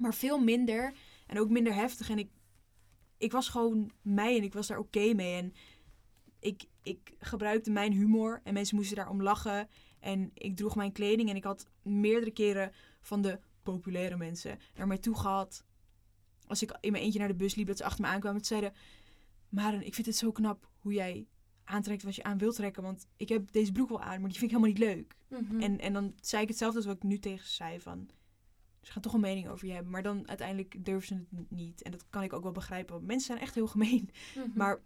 maar 0.00 0.14
veel 0.14 0.38
minder. 0.38 0.92
En 1.26 1.38
ook 1.38 1.50
minder 1.50 1.74
heftig. 1.74 2.10
En 2.10 2.18
ik, 2.18 2.30
ik 3.16 3.32
was 3.32 3.48
gewoon 3.48 3.90
mij 4.02 4.36
en 4.36 4.42
ik 4.42 4.52
was 4.52 4.66
daar 4.66 4.78
oké 4.78 5.12
mee. 5.14 5.36
En 5.36 5.52
ik, 6.40 6.64
ik 6.82 7.14
gebruikte 7.18 7.70
mijn 7.70 7.92
humor 7.92 8.40
en 8.44 8.54
mensen 8.54 8.76
moesten 8.76 8.96
daarom 8.96 9.22
lachen. 9.22 9.68
En 10.00 10.30
ik 10.34 10.56
droeg 10.56 10.76
mijn 10.76 10.92
kleding 10.92 11.28
en 11.28 11.36
ik 11.36 11.44
had 11.44 11.66
meerdere 11.82 12.30
keren 12.32 12.72
van 13.00 13.22
de 13.22 13.38
populaire 13.62 14.16
mensen 14.16 14.58
naar 14.76 14.86
mij 14.86 14.98
toe 14.98 15.16
gehad. 15.18 15.64
Als 16.46 16.62
ik 16.62 16.76
in 16.80 16.92
mijn 16.92 17.04
eentje 17.04 17.18
naar 17.18 17.28
de 17.28 17.34
bus 17.34 17.54
liep, 17.54 17.66
dat 17.66 17.76
ze 17.76 17.84
achter 17.84 18.04
me 18.04 18.10
aankwamen. 18.10 18.40
Ze 18.40 18.46
zeiden, 18.46 18.72
Maren, 19.48 19.86
ik 19.86 19.94
vind 19.94 20.06
het 20.06 20.16
zo 20.16 20.32
knap 20.32 20.70
hoe 20.78 20.92
jij 20.92 21.26
aantrekt 21.68 22.02
wat 22.02 22.14
je 22.14 22.22
aan 22.22 22.38
wilt 22.38 22.54
trekken. 22.54 22.83
Want 22.83 23.07
ik 23.16 23.28
heb 23.28 23.52
deze 23.52 23.72
broek 23.72 23.88
wel 23.88 24.00
aan, 24.00 24.20
maar 24.20 24.31
die 24.31 24.38
vind 24.38 24.50
ik 24.52 24.57
helemaal 24.57 24.68
niet 24.68 24.78
leuk. 24.78 25.16
Mhm. 25.28 25.61
En, 25.61 25.78
en 25.81 25.92
dan 25.92 26.14
zei 26.20 26.42
ik 26.42 26.48
hetzelfde 26.48 26.76
als 26.76 26.87
wat 26.87 26.96
ik 26.96 27.02
nu 27.02 27.18
tegen 27.18 27.46
ze 27.46 27.54
zei. 27.54 27.81
Van, 27.81 28.09
ze 28.83 28.92
gaan 28.92 29.02
toch 29.02 29.12
een 29.12 29.20
mening 29.20 29.48
over 29.48 29.66
je 29.66 29.72
hebben. 29.72 29.92
Maar 29.92 30.02
dan 30.02 30.28
uiteindelijk 30.28 30.85
durven 30.85 31.07
ze 31.09 31.37
het 31.37 31.50
niet. 31.50 31.83
En 31.83 31.90
dat 31.90 32.04
kan 32.11 32.22
ik 32.22 32.33
ook 32.33 32.42
wel 32.42 32.52
begrijpen. 32.52 32.94
Want 32.94 33.07
mensen 33.07 33.26
zijn 33.26 33.38
echt 33.38 33.54
heel 33.54 33.66
gemeen. 33.66 34.11
Mhm. 34.35 34.46
Maar 34.54 34.81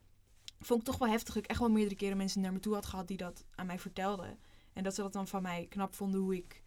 vond 0.61 0.81
ik 0.81 0.87
toch 0.87 0.99
wel 0.99 1.09
heftig. 1.09 1.37
Ik 1.37 1.47
echt 1.47 1.59
wel 1.61 1.71
meerdere 1.71 1.97
keren 1.97 2.16
mensen 2.16 2.40
naar 2.40 2.53
me 2.53 2.61
toe 2.61 2.75
had 2.75 2.87
gehad 2.87 3.09
die 3.09 3.16
dat 3.16 3.45
aan 3.55 3.66
mij 3.66 3.79
vertelden. 3.79 4.38
En 4.73 4.83
dat 4.83 4.95
ze 4.95 5.03
dat 5.03 5.12
dan 5.12 5.29
van 5.29 5.42
mij 5.42 5.66
knap 5.68 5.95
vonden 5.95 6.21
hoe 6.21 6.37
ik 6.37 6.62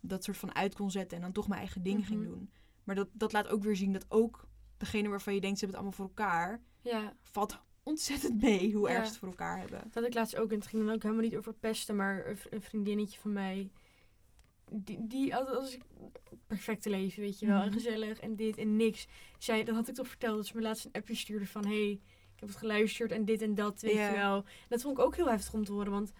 dat 0.00 0.24
soort 0.24 0.36
van 0.36 0.54
uit 0.54 0.74
kon 0.74 0.90
zetten. 0.90 1.16
En 1.16 1.22
dan 1.22 1.32
toch 1.32 1.48
mijn 1.48 1.60
eigen 1.60 1.82
ding 1.82 2.06
ging 2.06 2.20
Mhm. 2.20 2.28
doen. 2.28 2.50
Maar 2.84 2.94
dat, 2.94 3.08
dat 3.12 3.32
laat 3.32 3.48
ook 3.48 3.62
weer 3.62 3.76
zien 3.76 3.92
dat 3.92 4.06
ook 4.08 4.48
degene 4.76 5.08
waarvan 5.08 5.34
je 5.34 5.40
denkt 5.40 5.58
ze 5.58 5.64
hebben 5.64 5.84
het 5.84 5.90
allemaal 5.96 6.08
voor 6.14 6.24
elkaar, 6.24 6.62
Ja, 6.82 7.16
valt 7.22 7.58
ontzettend 7.88 8.40
mee 8.42 8.72
hoe 8.72 8.88
Ja. 8.88 8.94
erg 8.94 9.04
ze 9.04 9.10
het 9.10 9.18
voor 9.18 9.28
elkaar 9.28 9.58
hebben. 9.58 9.80
dat 9.84 9.94
had 9.94 10.04
ik 10.04 10.14
laatst 10.14 10.36
ook. 10.36 10.50
En 10.50 10.58
het 10.58 10.66
ging 10.66 10.84
dan 10.84 10.94
ook 10.94 11.02
helemaal 11.02 11.24
niet 11.24 11.36
over 11.36 11.52
pesten, 11.54 11.96
maar 11.96 12.36
een 12.50 12.62
vriendinnetje 12.62 13.18
van 13.20 13.32
mij. 13.32 13.70
Die, 14.70 15.06
die 15.06 15.36
als 15.36 15.74
ik 15.74 15.82
perfecte 16.46 16.90
leven, 16.90 17.22
weet 17.22 17.38
je 17.38 17.46
wel. 17.46 17.60
En 17.60 17.64
Mhm. 17.66 17.72
gezellig 17.76 18.20
en 18.20 18.36
dit 18.36 18.56
en 18.58 18.76
niks. 18.76 19.06
Zij, 19.38 19.64
dan 19.64 19.74
had 19.74 19.88
ik 19.88 19.94
toch 19.94 20.08
verteld 20.08 20.36
dat 20.36 20.46
ze 20.46 20.56
me 20.56 20.62
laatst 20.62 20.84
een 20.84 20.92
appje 20.92 21.14
stuurde 21.14 21.46
van... 21.46 21.66
Hey, 21.66 21.90
ik 22.34 22.40
heb 22.40 22.48
het 22.48 22.58
geluisterd 22.58 23.12
en 23.12 23.24
dit 23.24 23.42
en 23.42 23.54
dat, 23.54 23.80
weet 23.80 23.92
je 23.92 24.10
wel. 24.14 24.44
Dat 24.68 24.82
vond 24.82 24.98
ik 24.98 25.04
ook 25.04 25.16
heel 25.16 25.28
heftig 25.28 25.52
om 25.52 25.64
te 25.64 25.72
horen, 25.72 25.92
want... 25.92 26.12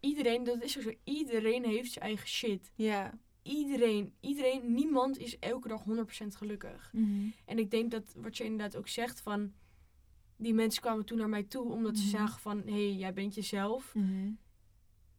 Iedereen, 0.00 0.44
dat 0.44 0.62
is 0.62 0.76
ook 0.76 0.82
zo, 0.82 0.92
iedereen 1.04 1.64
heeft 1.64 1.92
zijn 1.92 2.04
eigen 2.04 2.28
shit. 2.28 2.70
Ja. 2.74 3.18
Iedereen, 3.42 4.14
iedereen, 4.20 4.74
niemand 4.74 5.18
is 5.18 5.38
elke 5.38 5.68
dag 5.68 5.84
100% 5.84 6.36
gelukkig. 6.36 6.90
Mhm. 6.92 7.28
En 7.44 7.58
ik 7.58 7.70
denk 7.70 7.90
dat 7.90 8.14
wat 8.16 8.36
je 8.36 8.44
inderdaad 8.44 8.76
ook 8.76 8.88
zegt 8.88 9.20
van... 9.20 9.52
Die 10.38 10.54
mensen 10.54 10.82
kwamen 10.82 11.04
toen 11.04 11.18
naar 11.18 11.28
mij 11.28 11.42
toe 11.42 11.72
omdat 11.72 11.96
ze 11.96 12.02
Mhm. 12.02 12.16
zagen 12.16 12.40
van... 12.40 12.62
Hé, 12.66 12.72
hey, 12.72 12.92
jij 12.94 13.12
bent 13.12 13.34
jezelf. 13.34 13.94
Mhm. 13.94 14.30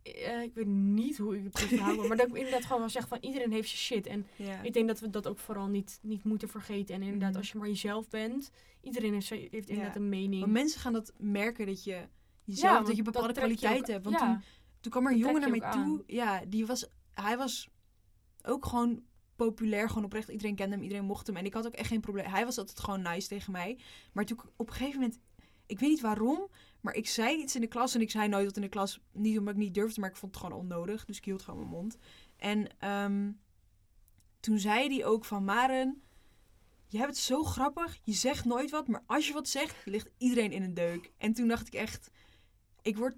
Eh, 0.04 0.42
ik 0.42 0.54
weet 0.54 0.66
niet 0.68 1.18
hoe 1.18 1.38
ik 1.38 1.44
het 1.44 1.60
moet 1.60 1.70
verhouden. 1.70 2.08
maar 2.08 2.18
dat 2.18 2.28
ik 2.28 2.36
inderdaad 2.36 2.64
gewoon 2.66 2.80
wel 2.80 2.90
zeg 2.90 3.08
van... 3.08 3.18
Iedereen 3.22 3.52
heeft 3.52 3.70
zijn 3.70 3.80
shit. 3.82 4.08
En 4.08 4.26
ik 4.64 4.74
denk 4.74 4.88
dat 4.88 5.00
we 5.00 5.10
dat 5.10 5.28
ook 5.28 5.40
vooral 5.40 5.68
niet, 5.68 6.00
niet 6.02 6.24
moeten 6.24 6.50
vergeten. 6.50 6.96
En 6.96 7.02
inderdaad, 7.02 7.30
Mhm. 7.30 7.38
als 7.38 7.52
je 7.52 7.58
maar 7.58 7.68
jezelf 7.68 8.10
bent... 8.10 8.52
Iedereen 8.82 9.14
heeft, 9.14 9.70
inderdaad 9.70 9.96
een 9.96 10.10
mening. 10.10 10.40
Want 10.42 10.52
mensen 10.54 10.80
gaan 10.82 10.94
dat 10.94 11.14
merken 11.18 11.66
dat 11.66 11.84
je 11.84 12.08
jezelf, 12.44 12.88
dat 12.88 12.96
je 12.96 13.02
bepaalde 13.04 13.34
kwaliteiten 13.34 13.94
hebt. 13.94 14.06
Want 14.06 14.20
ja, 14.20 14.26
toen, 14.34 14.44
toen 14.80 14.92
kwam 14.92 15.06
er 15.06 15.12
een 15.12 15.18
jongen 15.18 15.42
naar 15.42 15.50
mij 15.50 15.72
toe. 15.72 16.04
Ja, 16.08 16.46
die 16.48 16.66
was, 16.66 16.88
hij 17.14 17.38
was 17.38 17.70
ook 18.44 18.66
gewoon 18.66 19.02
populair, 19.46 19.88
gewoon 19.88 20.04
oprecht. 20.04 20.30
Iedereen 20.30 20.56
kende 20.56 20.76
hem, 20.76 20.84
iedereen 20.84 21.06
mocht 21.06 21.28
hem. 21.28 21.36
En 21.36 21.46
ik 21.46 21.54
had 21.54 21.66
ook 21.66 21.74
echt 21.74 21.88
geen 21.88 22.02
probleem. 22.02 22.26
Hij 22.26 22.46
was 22.46 22.58
altijd 22.58 22.80
gewoon 22.80 23.02
nice 23.02 23.28
tegen 23.28 23.52
mij. 23.52 23.80
Maar 24.14 24.26
toen 24.26 24.40
op 24.56 24.68
een 24.68 24.74
gegeven 24.74 25.00
moment, 25.00 25.20
ik 25.66 25.80
weet 25.80 25.90
niet 25.90 26.02
waarom, 26.02 26.48
maar 26.82 26.94
ik 26.94 27.08
zei 27.08 27.42
iets 27.42 27.56
in 27.56 27.62
de 27.62 27.68
klas 27.68 27.96
en 27.96 28.02
ik 28.02 28.12
zei 28.12 28.28
nooit 28.28 28.46
wat 28.46 28.56
in 28.56 28.62
de 28.62 28.70
klas. 28.70 29.00
Niet 29.12 29.38
omdat 29.38 29.54
ik 29.54 29.60
niet 29.60 29.74
durfde, 29.74 30.00
maar 30.00 30.10
ik 30.10 30.16
vond 30.16 30.36
het 30.36 30.44
gewoon 30.44 30.60
onnodig. 30.60 31.06
Dus 31.06 31.18
ik 31.18 31.26
hield 31.26 31.42
gewoon 31.42 31.60
mijn 31.60 31.72
mond. 31.72 31.98
En 32.38 32.68
ehm, 32.80 33.32
toen 34.40 34.60
zei 34.60 34.96
hij 34.96 35.06
ook 35.06 35.26
van 35.26 35.44
Maren, 35.44 36.02
je 36.88 36.98
hebt 36.98 37.10
het 37.10 37.20
zo 37.20 37.44
grappig. 37.44 38.00
Je 38.04 38.14
zegt 38.14 38.46
nooit 38.46 38.70
wat, 38.70 38.88
maar 38.88 39.04
als 39.06 39.28
je 39.28 39.34
wat 39.34 39.48
zegt, 39.48 39.86
ligt 39.86 40.10
iedereen 40.18 40.52
in 40.52 40.64
een 40.64 40.74
deuk. 40.74 41.12
En 41.18 41.34
toen 41.34 41.48
dacht 41.48 41.68
ik 41.68 41.74
echt, 41.74 42.12
ik 42.82 42.98
word 42.98 43.16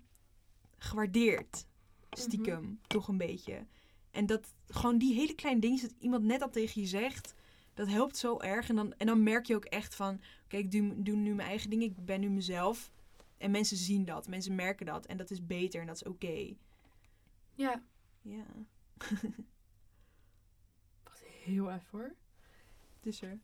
gewaardeerd. 0.77 1.65
Stiekem, 2.11 2.79
toch 2.87 3.07
een 3.07 3.17
beetje. 3.17 3.67
En 4.11 4.25
dat 4.25 4.53
gewoon 4.67 4.97
die 4.97 5.13
hele 5.13 5.35
kleine 5.35 5.61
dingen, 5.61 5.81
dat 5.81 5.93
iemand 5.99 6.23
net 6.23 6.39
dat 6.39 6.53
tegen 6.53 6.81
je 6.81 6.87
zegt, 6.87 7.33
dat 7.73 7.87
helpt 7.87 8.17
zo 8.17 8.39
erg. 8.39 8.69
En 8.69 8.75
dan, 8.75 8.93
en 8.97 9.07
dan 9.07 9.23
merk 9.23 9.45
je 9.45 9.55
ook 9.55 9.65
echt 9.65 9.95
van, 9.95 10.21
oké, 10.45 10.57
ik 10.57 10.71
doe, 10.71 11.03
doe 11.03 11.15
nu 11.15 11.33
mijn 11.33 11.47
eigen 11.47 11.69
dingen, 11.69 11.87
ik 11.87 12.05
ben 12.05 12.19
nu 12.19 12.29
mezelf. 12.29 12.91
En 13.37 13.51
mensen 13.51 13.77
zien 13.77 14.05
dat, 14.05 14.27
mensen 14.27 14.55
merken 14.55 14.85
dat. 14.85 15.05
En 15.05 15.17
dat 15.17 15.31
is 15.31 15.45
beter 15.45 15.81
en 15.81 15.87
dat 15.87 15.95
is 15.95 16.03
oké. 16.03 16.53
ja. 17.55 17.83
Ja, 18.23 18.45
Wacht 21.03 21.23
heel 21.23 21.71
even 21.71 21.87
hoor. 21.91 22.15
het 22.95 23.05
is 23.05 23.21
er. 23.21 23.39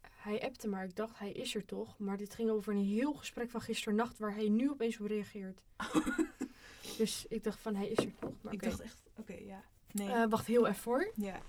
Hij 0.00 0.42
appte 0.42 0.68
maar. 0.68 0.84
Ik 0.84 0.96
dacht, 0.96 1.18
hij 1.18 1.32
is 1.32 1.54
er 1.54 1.64
toch. 1.64 1.98
Maar 1.98 2.16
dit 2.16 2.34
ging 2.34 2.50
over 2.50 2.74
een 2.74 2.84
heel 2.84 3.14
gesprek 3.14 3.50
van 3.50 3.60
gisternacht... 3.60 4.18
waar 4.18 4.34
hij 4.34 4.48
nu 4.48 4.70
opeens 4.70 5.00
op 5.00 5.06
reageert. 5.06 5.62
dus 6.98 7.26
ik 7.28 7.44
dacht 7.44 7.60
van, 7.60 7.74
hij 7.74 7.88
is 7.88 8.04
er 8.04 8.14
toch. 8.18 8.42
Maar 8.42 8.52
Ik 8.52 8.62
dacht 8.62 8.80
echt, 8.80 9.02
oké, 9.16 9.34
ja. 9.34 9.64
Nee, 9.92 10.08
Eh, 10.08 10.24
wacht 10.28 10.46
heel 10.46 10.66
even 10.66 10.82
hoor. 10.92 11.12
ja. 11.16 11.40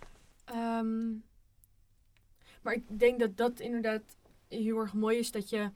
Ehm, 0.46 1.08
maar 2.62 2.74
ik 2.74 3.00
denk 3.00 3.20
dat 3.20 3.38
dat 3.38 3.60
inderdaad 3.60 4.02
heel 4.48 4.78
erg 4.78 4.94
mooi 4.94 5.18
is. 5.18 5.32
Dat 5.32 5.50
je 5.50 5.72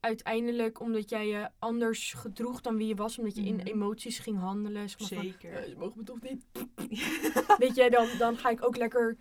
uiteindelijk, 0.00 0.80
omdat 0.80 1.10
jij 1.10 1.26
je 1.26 1.48
anders 1.58 2.12
gedroeg 2.12 2.60
dan 2.60 2.76
wie 2.76 2.86
je 2.86 2.94
was. 2.94 3.18
Omdat 3.18 3.34
je 3.34 3.40
Mhm. 3.40 3.50
in 3.50 3.60
emoties 3.60 4.18
ging 4.18 4.38
handelen. 4.38 4.88
Zeg 4.88 4.98
maar 5.00 5.08
van, 5.08 5.22
Zeker. 5.22 5.52
eh, 5.52 5.68
ze 5.68 5.76
mogen 5.76 5.98
me 5.98 6.04
toch 6.04 6.20
niet. 6.20 6.44
Weet 7.58 7.74
je, 7.74 7.90
dan, 7.90 8.08
dan 8.18 8.36
ga 8.36 8.48
ik 8.50 8.64
ook 8.64 8.76
lekker 8.76 9.16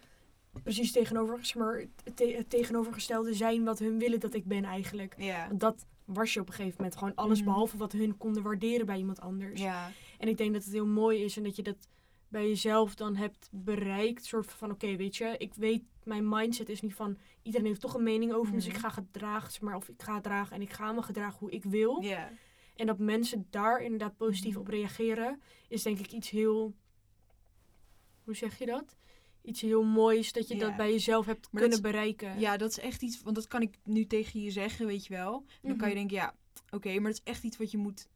precies 0.63 0.91
tegenover, 0.91 1.45
zeg 1.45 1.55
maar, 1.55 1.77
het, 2.03 2.15
te- 2.15 2.33
het 2.37 2.49
tegenovergestelde 2.49 3.33
zijn 3.33 3.63
wat 3.63 3.79
hun 3.79 3.99
willen 3.99 4.19
dat 4.19 4.33
ik 4.33 4.45
ben 4.45 4.63
eigenlijk. 4.63 5.13
ja. 5.17 5.47
Want 5.47 5.59
dat 5.59 5.85
was 6.05 6.33
je 6.33 6.39
op 6.39 6.47
een 6.47 6.53
gegeven 6.53 6.75
moment. 6.77 6.97
Gewoon 6.97 7.15
alles 7.15 7.37
Mhm. 7.39 7.47
behalve 7.47 7.77
wat 7.77 7.91
hun 7.91 8.17
konden 8.17 8.43
waarderen 8.43 8.85
bij 8.85 8.97
iemand 8.97 9.19
anders. 9.21 9.61
Ja, 9.61 9.91
En 10.17 10.27
ik 10.27 10.37
denk 10.37 10.53
dat 10.53 10.63
het 10.63 10.73
heel 10.73 10.85
mooi 10.85 11.23
is 11.23 11.37
en 11.37 11.43
dat 11.43 11.55
je 11.55 11.61
dat 11.63 11.87
bij 12.29 12.47
jezelf 12.47 12.95
dan 12.95 13.15
hebt 13.15 13.49
bereikt. 13.51 14.25
Soort 14.25 14.51
van, 14.51 14.71
oké, 14.71 14.95
weet 14.95 15.15
je, 15.15 15.35
ik 15.37 15.53
weet, 15.53 15.83
mijn 16.03 16.29
mindset 16.29 16.69
is 16.69 16.81
niet 16.81 16.93
van, 16.93 17.17
iedereen 17.41 17.67
heeft 17.67 17.81
toch 17.81 17.93
een 17.93 18.03
mening 18.03 18.33
over 18.33 18.49
me. 18.53 18.55
Dus 18.57 18.65
Mhm. 18.67 18.75
ik 18.75 18.81
ga 18.81 18.89
gedragen, 18.89 19.51
zeg 19.51 19.61
maar, 19.61 19.75
of 19.75 19.89
ik 19.89 20.01
ga 20.01 20.21
dragen 20.21 20.55
en 20.55 20.61
ik 20.61 20.71
ga 20.73 20.91
me 20.91 21.01
gedragen 21.01 21.39
hoe 21.39 21.51
ik 21.51 21.63
wil. 21.63 22.01
En 22.75 22.85
dat 22.85 22.99
mensen 22.99 23.47
daar 23.49 23.81
inderdaad 23.81 24.17
positief 24.17 24.51
Mhm. 24.51 24.59
op 24.59 24.67
reageren, 24.67 25.41
is 25.67 25.83
denk 25.83 25.99
ik 25.99 26.11
iets 26.11 26.29
heel, 26.29 26.73
hoe 28.23 28.35
zeg 28.35 28.57
je 28.59 28.65
dat? 28.65 28.95
Iets 29.41 29.61
heel 29.61 29.83
moois 29.83 30.31
dat 30.31 30.47
je 30.47 30.55
dat 30.55 30.75
bij 30.75 30.91
jezelf 30.91 31.25
hebt 31.25 31.47
Maar 31.51 31.61
kunnen 31.61 31.81
dat 31.81 31.91
bereiken. 31.91 32.39
Ja, 32.39 32.57
dat 32.57 32.69
is 32.69 32.79
echt 32.79 33.01
iets, 33.01 33.21
want 33.21 33.35
dat 33.35 33.47
kan 33.47 33.61
ik 33.61 33.77
nu 33.83 34.05
tegen 34.05 34.39
je 34.41 34.51
zeggen, 34.51 34.85
weet 34.85 35.05
je 35.05 35.13
wel. 35.13 35.33
En 35.61 35.69
dan 35.69 35.77
kan 35.77 35.89
je 35.89 35.95
Mhm. 35.95 36.07
denken, 36.07 36.15
ja, 36.17 36.35
oké, 36.69 36.93
maar 36.99 37.11
dat 37.11 37.21
is 37.25 37.31
echt 37.31 37.43
iets 37.43 37.57
wat 37.57 37.71
je 37.71 37.77
moet 37.77 38.07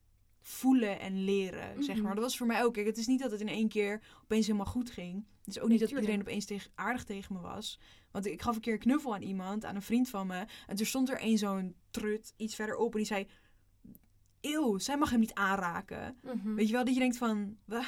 voelen 0.45 0.99
en 0.99 1.23
leren, 1.23 1.84
zeg 1.84 1.95
Mhm. 1.95 2.06
maar. 2.06 2.15
Dat 2.15 2.23
was 2.23 2.38
voor 2.38 2.47
mij 2.47 2.63
ook. 2.63 2.73
Kijk, 2.73 2.86
het 2.86 2.97
is 2.97 3.08
niet 3.08 3.19
dat 3.19 3.32
het 3.32 3.41
in 3.41 3.47
één 3.47 3.67
keer 3.67 4.01
opeens 4.23 4.45
helemaal 4.45 4.65
goed 4.67 4.89
ging. 4.91 5.25
Het 5.45 5.56
is 5.56 5.60
ook 5.62 5.69
niet 5.69 5.79
dat 5.79 5.88
tuurlijk. 5.88 6.10
iedereen 6.10 6.27
opeens 6.27 6.45
tegen, 6.45 6.71
aardig 6.75 7.03
tegen 7.03 7.34
me 7.36 7.41
was. 7.41 7.79
Want 8.12 8.25
ik 8.25 8.41
gaf 8.41 8.56
een 8.56 8.62
keer 8.62 8.73
een 8.73 8.79
knuffel 8.79 9.13
aan 9.13 9.21
iemand, 9.21 9.65
aan 9.65 9.75
een 9.75 9.82
vriend 9.82 10.10
van 10.10 10.27
me. 10.27 10.45
En 10.67 10.75
toen 10.75 10.86
stond 10.86 11.10
er 11.10 11.17
een 11.21 11.38
zo'n 11.38 11.75
trut 11.91 12.34
iets 12.38 12.56
verderop 12.56 12.91
en 12.91 12.97
die 12.97 13.08
zei... 13.08 13.27
Eeuw, 14.41 14.77
zij 14.77 14.97
mag 14.97 15.10
hem 15.10 15.19
niet 15.19 15.34
aanraken. 15.34 16.17
Mhm. 16.23 16.53
Weet 16.53 16.67
je 16.67 16.73
wel, 16.73 16.84
dat 16.86 16.93
je 16.93 16.99
denkt 16.99 17.17
van... 17.17 17.58
"Wah, 17.65 17.86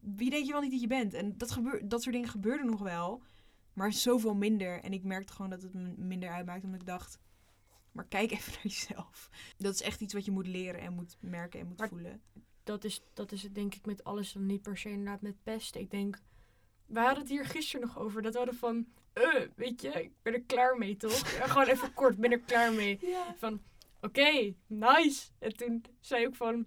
Wie 0.00 0.30
denk 0.30 0.46
je 0.46 0.52
wel 0.52 0.60
niet 0.60 0.70
dat 0.70 0.80
je 0.80 0.86
bent? 0.86 1.14
En 1.14 1.34
dat, 1.38 1.50
gebeur, 1.50 1.88
dat 1.88 2.02
soort 2.02 2.14
dingen 2.14 2.28
gebeurden 2.30 2.66
nog 2.66 2.80
wel. 2.80 3.22
Maar 3.72 3.92
zoveel 3.92 4.34
minder. 4.34 4.80
En 4.82 4.92
ik 4.92 5.04
merkte 5.04 5.32
gewoon 5.32 5.50
dat 5.50 5.62
het 5.62 5.74
me 5.74 5.94
minder 5.96 6.28
uitmaakt. 6.30 6.64
Omdat 6.64 6.80
ik 6.80 6.86
dacht... 6.86 7.18
Maar 7.92 8.04
kijk 8.08 8.30
even 8.30 8.52
naar 8.54 8.62
jezelf. 8.62 9.30
Dat 9.56 9.74
is 9.74 9.82
echt 9.82 10.00
iets 10.00 10.14
wat 10.14 10.24
je 10.24 10.30
moet 10.30 10.46
leren 10.46 10.80
en 10.80 10.92
moet 10.92 11.16
merken 11.20 11.60
en 11.60 11.66
moet 11.66 11.78
Maar- 11.78 11.88
voelen. 11.88 12.22
dat 12.64 12.84
is, 12.84 13.02
dat 13.14 13.32
is 13.32 13.42
het 13.42 13.54
denk 13.54 13.74
ik 13.74 13.86
met 13.86 14.04
alles 14.04 14.32
dan 14.32 14.46
niet 14.46 14.62
per 14.62 14.76
se 14.78 14.88
inderdaad 14.90 15.20
met 15.22 15.42
pesten. 15.42 15.80
Ik 15.80 15.90
denk, 15.90 16.18
we 16.86 16.98
hadden 17.00 17.18
het 17.18 17.28
hier 17.28 17.44
gisteren 17.46 17.86
nog 17.86 17.98
over. 17.98 18.22
Dat 18.22 18.32
we 18.32 18.38
hadden 18.38 18.56
van, 18.56 18.86
eh, 19.12 19.42
weet 19.56 19.82
je, 19.82 19.88
ik 19.88 20.12
ben 20.22 20.32
er 20.34 20.42
klaar 20.42 20.78
mee 20.78 20.96
toch? 20.96 21.42
Gewoon 21.50 21.66
even 21.66 21.94
kort, 21.94 22.16
ben 22.16 22.32
er 22.32 22.40
klaar 22.40 22.72
mee. 22.72 22.98
Ja. 23.06 23.34
Van, 23.38 23.60
oké, 24.00 24.54
nice. 24.66 25.28
En 25.38 25.56
toen 25.56 25.84
zei 26.00 26.26
ik 26.26 26.34
van, 26.34 26.66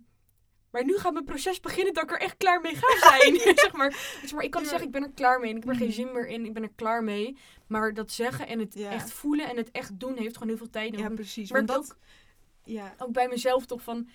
maar 0.71 0.85
nu 0.85 0.97
gaat 0.97 1.13
mijn 1.13 1.25
proces 1.25 1.59
beginnen 1.59 1.93
dat 1.93 2.03
ik 2.03 2.11
er 2.11 2.19
echt 2.19 2.37
klaar 2.37 2.61
mee 2.61 2.75
ga 2.75 3.09
zijn. 3.09 3.35
zeg, 3.59 3.71
maar, 3.73 3.91
zeg 4.21 4.31
maar, 4.33 4.43
ik 4.43 4.51
kan 4.51 4.61
Ja. 4.63 4.67
zeggen, 4.67 4.85
ik 4.87 4.93
ben 4.93 5.03
er 5.03 5.11
klaar 5.11 5.39
mee 5.39 5.49
en 5.49 5.55
ik 5.57 5.63
heb 5.63 5.71
er 5.71 5.77
geen 5.79 5.87
Mhm. 5.87 5.95
zin 5.95 6.11
meer 6.11 6.27
in. 6.27 6.45
Ik 6.45 6.53
ben 6.53 6.63
er 6.63 6.71
klaar 6.75 7.03
mee. 7.03 7.37
Maar 7.67 7.93
dat 7.93 8.11
zeggen 8.11 8.47
en 8.47 8.59
het 8.59 8.73
Ja. 8.73 8.89
echt 8.91 9.11
voelen 9.11 9.49
en 9.49 9.57
het 9.57 9.71
echt 9.71 9.99
doen 9.99 10.17
heeft 10.17 10.33
gewoon 10.33 10.47
heel 10.49 10.57
veel 10.57 10.69
tijd 10.69 10.95
Ja, 10.95 11.01
nodig. 11.01 11.13
precies. 11.15 11.51
Maar 11.51 11.65
dat... 11.65 11.77
ook- 11.77 11.97
Ja. 12.63 12.95
ook 12.97 13.11
bij 13.11 13.27
mezelf 13.27 13.65
toch 13.65 13.81
van. 13.81 14.09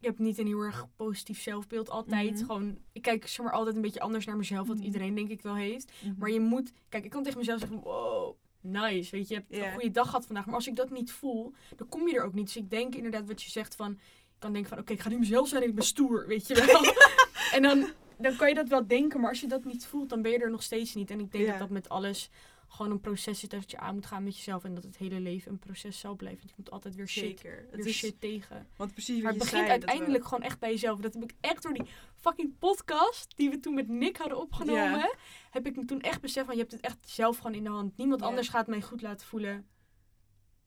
Ik 0.00 0.08
heb 0.08 0.18
niet 0.18 0.38
een 0.38 0.46
heel 0.46 0.60
erg 0.60 0.86
positief 0.96 1.40
zelfbeeld 1.40 1.90
altijd. 1.90 2.32
Mhm. 2.34 2.44
Gewoon, 2.44 2.78
ik 2.92 3.02
kijk 3.02 3.26
zeg 3.26 3.44
maar 3.44 3.54
altijd 3.54 3.76
een 3.76 3.82
beetje 3.82 4.00
anders 4.00 4.26
naar 4.26 4.36
mezelf, 4.36 4.66
wat 4.66 4.76
Mhm. 4.76 4.84
iedereen 4.86 5.14
denk 5.14 5.30
ik 5.30 5.42
wel 5.42 5.54
heeft. 5.56 5.92
Mhm. 6.04 6.14
Maar 6.18 6.30
je 6.30 6.40
moet, 6.40 6.72
kijk, 6.88 7.04
ik 7.04 7.10
kan 7.10 7.22
tegen 7.22 7.38
mezelf 7.38 7.60
zeggen, 7.60 7.80
wow, 7.80 8.36
nice, 8.60 9.10
weet 9.10 9.28
je, 9.28 9.34
je 9.34 9.40
hebt 9.40 9.54
Ja. 9.56 9.66
een 9.66 9.72
goede 9.72 9.90
dag 9.90 10.06
gehad 10.06 10.26
vandaag. 10.26 10.46
Maar 10.46 10.54
als 10.54 10.66
ik 10.66 10.76
dat 10.76 10.90
niet 10.90 11.12
voel, 11.12 11.52
dan 11.76 11.88
kom 11.88 12.08
je 12.08 12.14
er 12.16 12.24
ook 12.24 12.34
niet. 12.34 12.46
Dus 12.46 12.56
ik 12.56 12.70
denk 12.70 12.94
inderdaad 12.94 13.26
wat 13.26 13.42
je 13.42 13.50
zegt 13.50 13.76
van, 13.76 13.98
kan 14.42 14.52
denken 14.52 14.70
van, 14.70 14.78
oké, 14.78 14.92
ik 14.92 15.00
ga 15.00 15.08
nu 15.08 15.18
mezelf 15.18 15.48
zijn 15.48 15.62
en 15.62 15.68
ik 15.68 15.74
ben 15.74 15.84
stoer, 15.84 16.26
weet 16.26 16.46
je 16.46 16.54
wel. 16.54 16.82
en 17.56 17.62
dan, 17.62 17.90
dan 18.18 18.36
kan 18.36 18.48
je 18.48 18.54
dat 18.54 18.68
wel 18.68 18.86
denken, 18.86 19.20
maar 19.20 19.30
als 19.30 19.40
je 19.40 19.46
dat 19.46 19.64
niet 19.64 19.86
voelt, 19.86 20.08
dan 20.08 20.22
ben 20.22 20.30
je 20.32 20.38
er 20.38 20.50
nog 20.50 20.62
steeds 20.62 20.94
niet. 20.94 21.10
En 21.10 21.20
ik 21.20 21.32
denk 21.32 21.44
Ja. 21.44 21.50
dat 21.50 21.58
dat 21.60 21.70
met 21.70 21.88
alles 21.88 22.30
gewoon 22.68 22.92
een 22.92 23.00
proces 23.00 23.42
is 23.42 23.48
dat 23.48 23.70
je 23.70 23.78
aan 23.78 23.94
moet 23.94 24.06
gaan 24.06 24.24
met 24.24 24.36
jezelf. 24.36 24.64
En 24.64 24.74
dat 24.74 24.84
het 24.84 24.96
hele 24.96 25.20
leven 25.20 25.52
een 25.52 25.58
proces 25.58 25.98
zal 25.98 26.14
blijven. 26.16 26.38
Want 26.38 26.50
je 26.50 26.56
moet 26.58 26.70
altijd 26.70 26.94
weer 26.94 27.08
shit, 27.08 27.22
Zeker. 27.24 27.66
Het 27.70 27.76
weer 27.76 27.86
is, 27.86 27.96
shit 27.96 28.20
tegen. 28.20 28.66
Want 28.76 28.92
precies 28.92 29.22
Maar 29.22 29.32
het 29.32 29.42
je 29.42 29.48
begint 29.48 29.64
we- 29.66 29.70
uiteindelijk 29.70 30.24
gewoon 30.24 30.42
echt 30.42 30.58
bij 30.58 30.70
jezelf. 30.70 30.98
Dat 31.00 31.14
heb 31.14 31.22
ik 31.22 31.32
echt 31.40 31.62
door 31.62 31.72
die 31.72 31.86
fucking 32.16 32.58
podcast 32.58 33.36
die 33.36 33.50
we 33.50 33.60
toen 33.60 33.74
met 33.74 33.88
Nick 33.88 34.16
hadden 34.16 34.38
opgenomen. 34.40 35.14
Heb 35.50 35.66
ik 35.66 35.76
me 35.76 35.84
toen 35.84 36.00
echt 36.00 36.20
beseft 36.20 36.46
van 36.46 36.54
je 36.54 36.60
hebt 36.60 36.72
het 36.72 36.80
echt 36.80 36.98
zelf 37.08 37.36
gewoon 37.36 37.54
in 37.54 37.64
de 37.64 37.70
hand. 37.70 37.96
Niemand 37.96 38.22
anders 38.22 38.48
gaat 38.48 38.66
mij 38.66 38.82
goed 38.82 39.02
laten 39.02 39.26
voelen. 39.26 39.66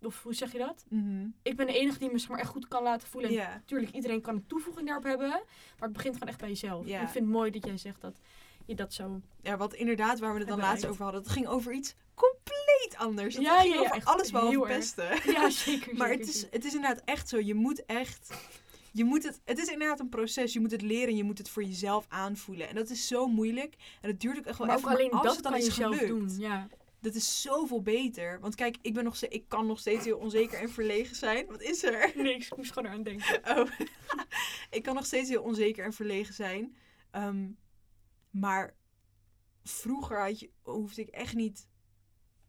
Of 0.06 0.24
hoe 0.24 0.34
zeg 0.34 0.52
je 0.52 0.58
dat? 0.58 0.86
Mhm. 0.90 1.28
Ik 1.44 1.56
ben 1.56 1.66
de 1.68 1.74
enige 1.80 2.00
die 2.00 2.12
me 2.12 2.18
zeg 2.18 2.30
maar, 2.30 2.40
echt 2.40 2.50
goed 2.50 2.68
kan 2.68 2.84
laten 2.84 3.08
voelen. 3.08 3.30
En 3.30 3.36
Ja. 3.36 3.54
Natuurlijk, 3.54 3.92
iedereen 3.92 4.22
kan 4.22 4.36
een 4.36 4.48
toevoeging 4.48 4.86
daarop 4.88 5.04
hebben. 5.06 5.30
Maar 5.30 5.44
het 5.80 5.94
begint 5.94 6.14
gewoon 6.14 6.30
echt 6.30 6.40
bij 6.40 6.50
jezelf. 6.50 6.86
En 6.88 6.92
ik 7.02 7.08
vind 7.10 7.26
het 7.26 7.34
mooi 7.34 7.52
dat 7.52 7.66
jij 7.66 7.78
zegt 7.78 8.02
dat 8.02 8.20
je 8.66 8.76
dat 8.76 8.94
zo... 8.94 9.22
ja, 9.42 9.58
wat 9.58 9.74
inderdaad, 9.74 10.20
waar 10.20 10.34
we 10.34 10.40
het 10.40 10.48
dan 10.48 10.60
laatst 10.60 10.86
over 10.88 11.04
hadden. 11.04 11.22
Het 11.22 11.32
ging 11.32 11.48
over 11.48 11.74
iets 11.74 11.96
compleet 12.14 12.96
anders. 12.98 13.36
Het 13.36 13.44
Ja, 13.44 13.60
ging 13.60 13.74
ja, 13.74 13.80
ja, 13.80 13.86
over 13.86 13.96
echt 13.96 14.06
alles 14.08 14.32
behalve 14.32 14.60
pesten. 14.60 15.08
Ja, 15.34 15.50
zeker. 15.50 15.96
Maar 15.96 16.08
zeker, 16.08 16.20
het 16.26 16.28
is, 16.28 16.40
zeker. 16.40 16.54
het 16.56 16.66
is 16.66 16.74
inderdaad 16.76 17.02
echt 17.06 17.30
zo. 17.30 17.40
Je 17.40 17.54
moet 17.54 17.86
echt. 17.86 18.30
Je 18.92 19.04
moet 19.04 19.24
het, 19.24 19.42
het 19.46 19.58
is 19.58 19.68
inderdaad 19.68 20.00
een 20.00 20.10
proces. 20.10 20.54
Je 20.54 20.60
moet 20.60 20.72
het 20.72 20.82
leren 20.82 21.08
en 21.08 21.16
je 21.16 21.24
moet 21.24 21.38
het 21.38 21.50
voor 21.50 21.64
jezelf 21.64 22.06
aanvoelen. 22.10 22.68
En 22.70 22.76
dat 22.76 22.90
is 22.90 23.08
zo 23.08 23.28
moeilijk. 23.28 23.76
En 24.02 24.10
het 24.10 24.20
duurt 24.22 24.38
ook 24.38 24.46
echt 24.46 24.58
wel 24.58 24.68
Maar 24.68 24.76
ook 24.78 24.82
even. 24.86 24.96
alleen 24.96 25.12
als 25.12 25.22
dat 25.24 25.34
het 25.34 25.44
dan 25.44 25.52
kan 25.52 25.62
je 25.64 25.72
zelf 25.72 25.98
doen. 25.98 26.30
Ja. 26.38 26.68
Dat 27.06 27.16
is 27.16 27.42
zoveel 27.42 27.82
beter. 27.82 28.40
Want 28.40 28.56
kijk, 28.56 28.78
ik, 28.82 28.94
ben 28.94 29.04
nog 29.04 29.16
steeds, 29.16 29.36
ik 29.36 29.48
kan 29.48 29.66
nog 29.68 29.80
steeds 29.80 30.06
heel 30.06 30.18
onzeker 30.18 30.60
en 30.60 30.70
verlegen 30.70 31.16
zijn. 31.16 31.46
Wat 31.48 31.62
is 31.62 31.84
er? 31.84 32.12
Niks, 32.16 32.48
ik 32.48 32.58
moest 32.58 32.72
gewoon 32.72 32.90
eraan 32.90 33.04
denken. 33.04 33.42
Oh. 33.58 33.70
ik 34.70 34.84
kan 34.84 34.96
nog 34.96 35.06
steeds 35.06 35.30
heel 35.30 35.44
onzeker 35.44 35.86
en 35.86 35.94
verlegen 35.94 36.34
zijn. 36.34 36.76
Ehm, 37.12 37.52
maar 38.30 38.76
vroeger 39.64 40.22
had 40.22 40.40
je, 40.40 40.50
hoefde 40.62 41.02
ik 41.02 41.10
echt 41.10 41.36
niet 41.36 41.68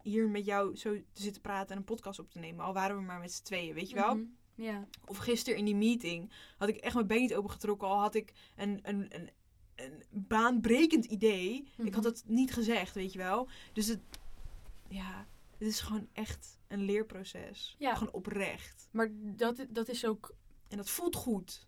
hier 0.03 0.29
met 0.29 0.45
jou 0.45 0.77
zo 0.77 0.95
te 1.13 1.23
zitten 1.23 1.43
praten 1.43 1.71
en 1.71 1.77
een 1.77 1.85
podcast 1.85 2.19
op 2.19 2.31
te 2.31 2.39
nemen. 2.39 2.65
Al 2.65 2.73
waren 2.73 2.97
we 2.97 3.03
maar 3.03 3.21
met 3.21 3.33
z'n 3.33 3.45
tweeën, 3.45 3.75
weet 3.75 3.89
je 3.91 3.95
wel? 3.95 4.15
Mhm. 4.15 4.27
Ja. 4.55 4.89
Of 5.07 5.17
gisteren 5.17 5.59
in 5.59 5.65
die 5.65 5.75
meeting 5.77 6.33
had 6.57 6.69
ik 6.69 6.77
echt 6.77 6.95
mijn 6.95 7.07
been 7.07 7.21
niet 7.21 7.35
opengetrokken. 7.35 7.89
Al 7.89 8.01
had 8.01 8.15
ik 8.15 8.33
een, 8.57 8.79
een, 8.83 9.15
een, 9.15 9.31
een 9.75 10.03
baanbrekend 10.11 11.05
idee. 11.05 11.69
Ik 11.77 11.95
had 11.95 12.03
Mhm. 12.05 12.13
het 12.13 12.23
niet 12.27 12.53
gezegd, 12.53 12.95
weet 12.95 13.13
je 13.13 13.19
wel. 13.19 13.49
Dus 13.73 13.87
het, 13.87 14.01
ja, 14.89 15.27
het 15.59 15.69
is 15.69 15.81
gewoon 15.81 16.09
echt 16.13 16.59
een 16.69 16.83
leerproces. 16.85 17.75
Ja. 17.79 17.95
Gewoon 17.95 18.13
oprecht. 18.13 18.89
Maar 18.91 19.09
dat, 19.13 19.67
dat 19.69 19.89
is 19.89 20.05
ook 20.05 20.35
En 20.69 20.77
dat 20.77 20.91
voelt 20.91 21.15
goed. 21.17 21.67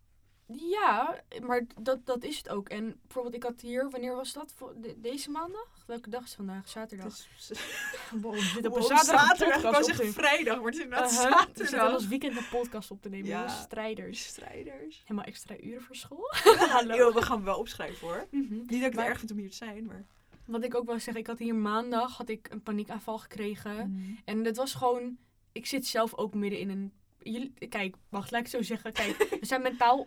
Ja, 0.70 1.20
maar 1.42 1.66
dat, 1.83 2.07
dat 2.07 2.22
is 2.24 2.37
het 2.37 2.48
ook. 2.48 2.68
En 2.68 3.00
bijvoorbeeld, 3.02 3.35
ik 3.35 3.42
had 3.42 3.61
hier, 3.61 3.90
wanneer 3.90 4.14
was 4.16 4.33
dat? 4.33 4.54
Deze 4.96 5.31
maandag? 5.31 5.85
Welke 5.87 6.11
dag 6.11 6.20
is 6.22 6.26
het 6.26 6.37
vandaag? 6.37 6.68
Zaterdag. 6.68 7.07
is, 7.07 7.26
Wow, 8.22 8.33
we 8.33 8.40
zitten 8.40 8.72
op 8.72 8.78
Wow, 8.78 8.90
een 8.90 8.96
zaterdag, 8.98 9.37
zaterdag. 9.37 9.78
Ik 9.78 9.85
zeggen 9.85 10.12
vrijdag, 10.12 10.57
maar 10.57 10.64
het 10.64 10.74
is 10.74 10.83
inderdaad 10.83 11.11
Uh-huh. 11.12 11.31
We 11.33 11.38
zitten 11.46 11.66
zaterdag. 11.66 11.92
als 11.92 12.07
weekend 12.09 12.37
een 12.37 12.48
podcast 12.48 12.90
op 12.90 13.02
te 13.02 13.09
nemen. 13.09 13.26
Ja. 13.28 13.48
Strijders. 13.48 14.24
Strijders. 14.26 15.00
Helemaal 15.02 15.24
extra 15.24 15.57
uren 15.61 15.83
voor 15.83 15.96
school. 15.96 16.31
Hallo. 16.76 16.94
Yo, 16.96 17.12
we 17.12 17.22
gaan 17.22 17.44
wel 17.44 17.59
opschrijven 17.59 18.07
hoor. 18.09 18.26
Mhm. 18.31 18.54
Niet 18.54 18.68
dat 18.68 18.76
ik 18.76 18.83
het 18.83 18.94
Maar- 18.94 19.07
erg 19.07 19.18
vind 19.18 19.31
om 19.31 19.37
hier 19.38 19.50
te 19.50 19.57
zijn, 19.57 19.85
maar... 19.87 20.07
Wat 20.48 20.64
ik 20.64 20.74
ook 20.74 20.87
wil 20.87 20.94
zeggen, 21.00 21.16
ik 21.22 21.26
had 21.26 21.38
hier 21.38 21.54
maandag 21.54 22.16
had 22.16 22.28
ik 22.28 22.48
een 22.50 22.62
paniekaanval 22.62 23.18
gekregen. 23.18 23.98
En 24.24 24.44
het 24.44 24.56
was 24.56 24.74
gewoon, 24.74 25.16
ik 25.52 25.66
zit 25.66 25.87
zelf 25.87 26.14
ook 26.14 26.34
midden 26.34 26.58
in 26.61 26.70
een. 26.70 26.92
Jullie, 27.22 27.52
kijk, 27.68 27.96
wacht, 28.08 28.30
laat 28.30 28.40
ik 28.40 28.46
zo 28.46 28.62
zeggen. 28.62 28.92
Kijk, 28.92 29.16
we 29.40 29.46
zijn 29.46 29.62
mentaal 29.62 30.06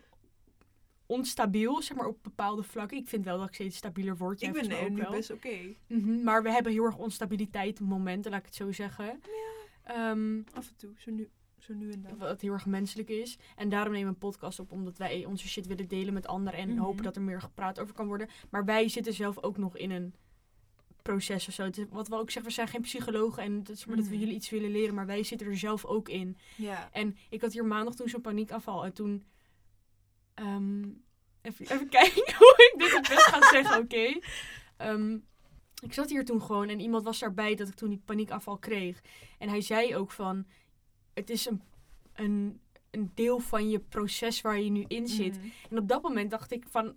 onstabiel, 1.06 1.82
zeg 1.82 1.97
maar 1.97 2.06
op 2.08 2.17
bepaalde 2.23 2.63
vlakken. 2.63 2.97
Ik 2.97 3.08
vind 3.08 3.25
wel 3.25 3.38
dat 3.38 3.47
ik 3.47 3.54
steeds 3.54 3.77
stabieler 3.77 4.17
word. 4.17 4.41
Ik 4.41 4.54
ben 4.54 4.67
nee, 4.67 4.84
ook 4.84 4.89
nu 4.89 5.01
wel. 5.01 5.12
best 5.12 5.32
oké. 5.32 5.75
Mhm, 5.88 6.23
maar 6.23 6.43
we 6.43 6.51
hebben 6.51 6.71
heel 6.71 6.84
erg 6.86 6.97
onstabiliteit 6.97 7.80
momenten, 7.80 8.32
laat 8.32 8.39
ik 8.39 8.45
het 8.45 8.56
zo 8.56 8.71
zeggen. 8.71 9.21
Ehm, 9.84 10.41
Af 10.54 10.67
en 10.69 10.75
toe, 10.75 10.91
zo 10.97 11.12
nu, 11.12 11.30
zo 11.58 11.73
nu 11.73 11.91
en 11.91 12.01
dan. 12.01 12.17
wat 12.17 12.41
heel 12.41 12.54
erg 12.54 12.65
menselijk 12.65 13.10
is. 13.10 13.38
En 13.56 13.69
daarom 13.69 13.91
nemen 13.93 14.08
we 14.08 14.13
een 14.13 14.19
podcast 14.30 14.60
op, 14.60 14.71
omdat 14.71 14.97
wij 14.97 15.25
onze 15.25 15.47
shit 15.47 15.67
willen 15.67 15.88
delen 15.88 16.13
met 16.13 16.27
anderen. 16.27 16.60
En 16.60 16.69
Mhm. 16.69 16.80
hopen 16.80 17.04
dat 17.04 17.15
er 17.15 17.21
meer 17.21 17.41
gepraat 17.41 17.80
over 17.80 17.93
kan 17.93 18.08
worden. 18.08 18.27
Maar 18.49 18.65
wij 18.65 18.88
zitten 18.89 19.13
zelf 19.13 19.43
ook 19.43 19.58
nog 19.58 19.77
in 19.77 19.91
een 19.91 20.13
proces 21.02 21.48
of 21.48 21.54
zo. 21.54 21.64
Het 21.64 21.78
is- 21.78 21.86
wat 21.90 22.08
we 22.08 22.16
ook 22.16 22.32
zeggen, 22.32 22.44
we 22.52 22.58
zijn 22.58 22.68
geen 22.68 22.82
psychologen. 22.82 23.44
En 23.44 23.54
het 23.54 23.70
is 23.70 23.86
maar 23.86 23.96
dat 23.96 24.06
we 24.06 24.12
Mhm. 24.12 24.20
jullie 24.20 24.36
iets 24.36 24.50
willen 24.50 24.72
leren. 24.72 24.96
Maar 24.96 25.06
wij 25.06 25.24
zitten 25.24 25.48
er 25.48 25.58
zelf 25.58 25.86
ook 25.86 26.10
in. 26.10 26.38
Ja. 26.56 26.90
En 26.92 27.18
ik 27.30 27.42
had 27.42 27.54
hier 27.54 27.66
maandag 27.66 27.96
toen 27.96 28.10
zo'n 28.10 28.22
paniekaanval. 28.22 28.86
En 28.86 28.94
toen... 28.94 29.24
ehm, 30.34 30.84
even, 31.42 31.66
even 31.72 31.90
kijken 31.90 32.34
hoe 32.38 32.72
ik 32.74 32.80
dit 32.80 32.92
het 32.92 33.08
best 33.08 33.22
ga 33.26 33.50
zeggen, 33.52 33.82
oké? 33.82 34.20
Ehm, 34.78 35.18
ik 35.84 35.94
zat 35.94 36.10
hier 36.10 36.26
toen 36.26 36.42
gewoon 36.42 36.70
en 36.70 36.80
iemand 36.80 37.04
was 37.04 37.20
daarbij 37.20 37.56
dat 37.56 37.68
ik 37.68 37.76
toen 37.76 37.90
die 37.90 38.02
paniekaanval 38.06 38.58
kreeg. 38.58 39.02
En 39.38 39.50
hij 39.50 39.62
zei 39.62 39.96
ook 39.96 40.12
van... 40.12 40.46
Het 41.14 41.30
is 41.30 41.46
een, 41.46 41.62
een, 42.14 42.60
een 42.92 43.12
deel 43.14 43.40
van 43.40 43.70
je 43.70 43.80
proces 43.80 44.42
waar 44.42 44.60
je 44.60 44.70
nu 44.70 44.86
in 44.88 45.08
zit. 45.08 45.38
Mhm. 45.38 45.48
En 45.70 45.78
op 45.78 45.88
dat 45.88 46.02
moment 46.02 46.32
dacht 46.32 46.52
ik 46.52 46.66
van... 46.70 46.96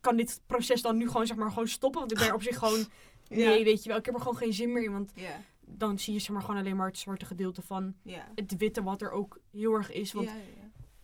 Kan 0.00 0.16
dit 0.16 0.40
proces 0.46 0.82
dan 0.82 0.96
nu 0.96 1.06
gewoon, 1.06 1.26
zeg 1.26 1.36
maar, 1.36 1.48
gewoon 1.50 1.68
stoppen? 1.68 2.00
Want 2.00 2.12
ik 2.12 2.18
ben 2.18 2.26
er 2.28 2.34
op 2.34 2.42
zich 2.42 2.58
gewoon... 2.58 2.86
Nee, 3.28 3.64
weet 3.64 3.82
je 3.82 3.88
wel, 3.88 3.98
ik 3.98 4.04
heb 4.04 4.14
er 4.14 4.20
gewoon 4.20 4.36
geen 4.36 4.52
zin 4.52 4.72
meer 4.72 4.82
in. 4.84 4.92
Want 4.92 5.12
dan 5.60 5.98
zie 5.98 6.12
je 6.12 6.18
zeg 6.18 6.30
maar 6.30 6.42
gewoon 6.42 6.56
alleen 6.60 6.76
maar 6.76 6.86
het 6.86 6.98
zwarte 6.98 7.24
gedeelte 7.24 7.62
van 7.62 7.94
het 8.34 8.56
witte 8.56 8.82
wat 8.82 9.02
er 9.02 9.10
ook 9.10 9.38
heel 9.52 9.74
erg 9.74 9.92
is. 9.92 10.12
Want 10.12 10.26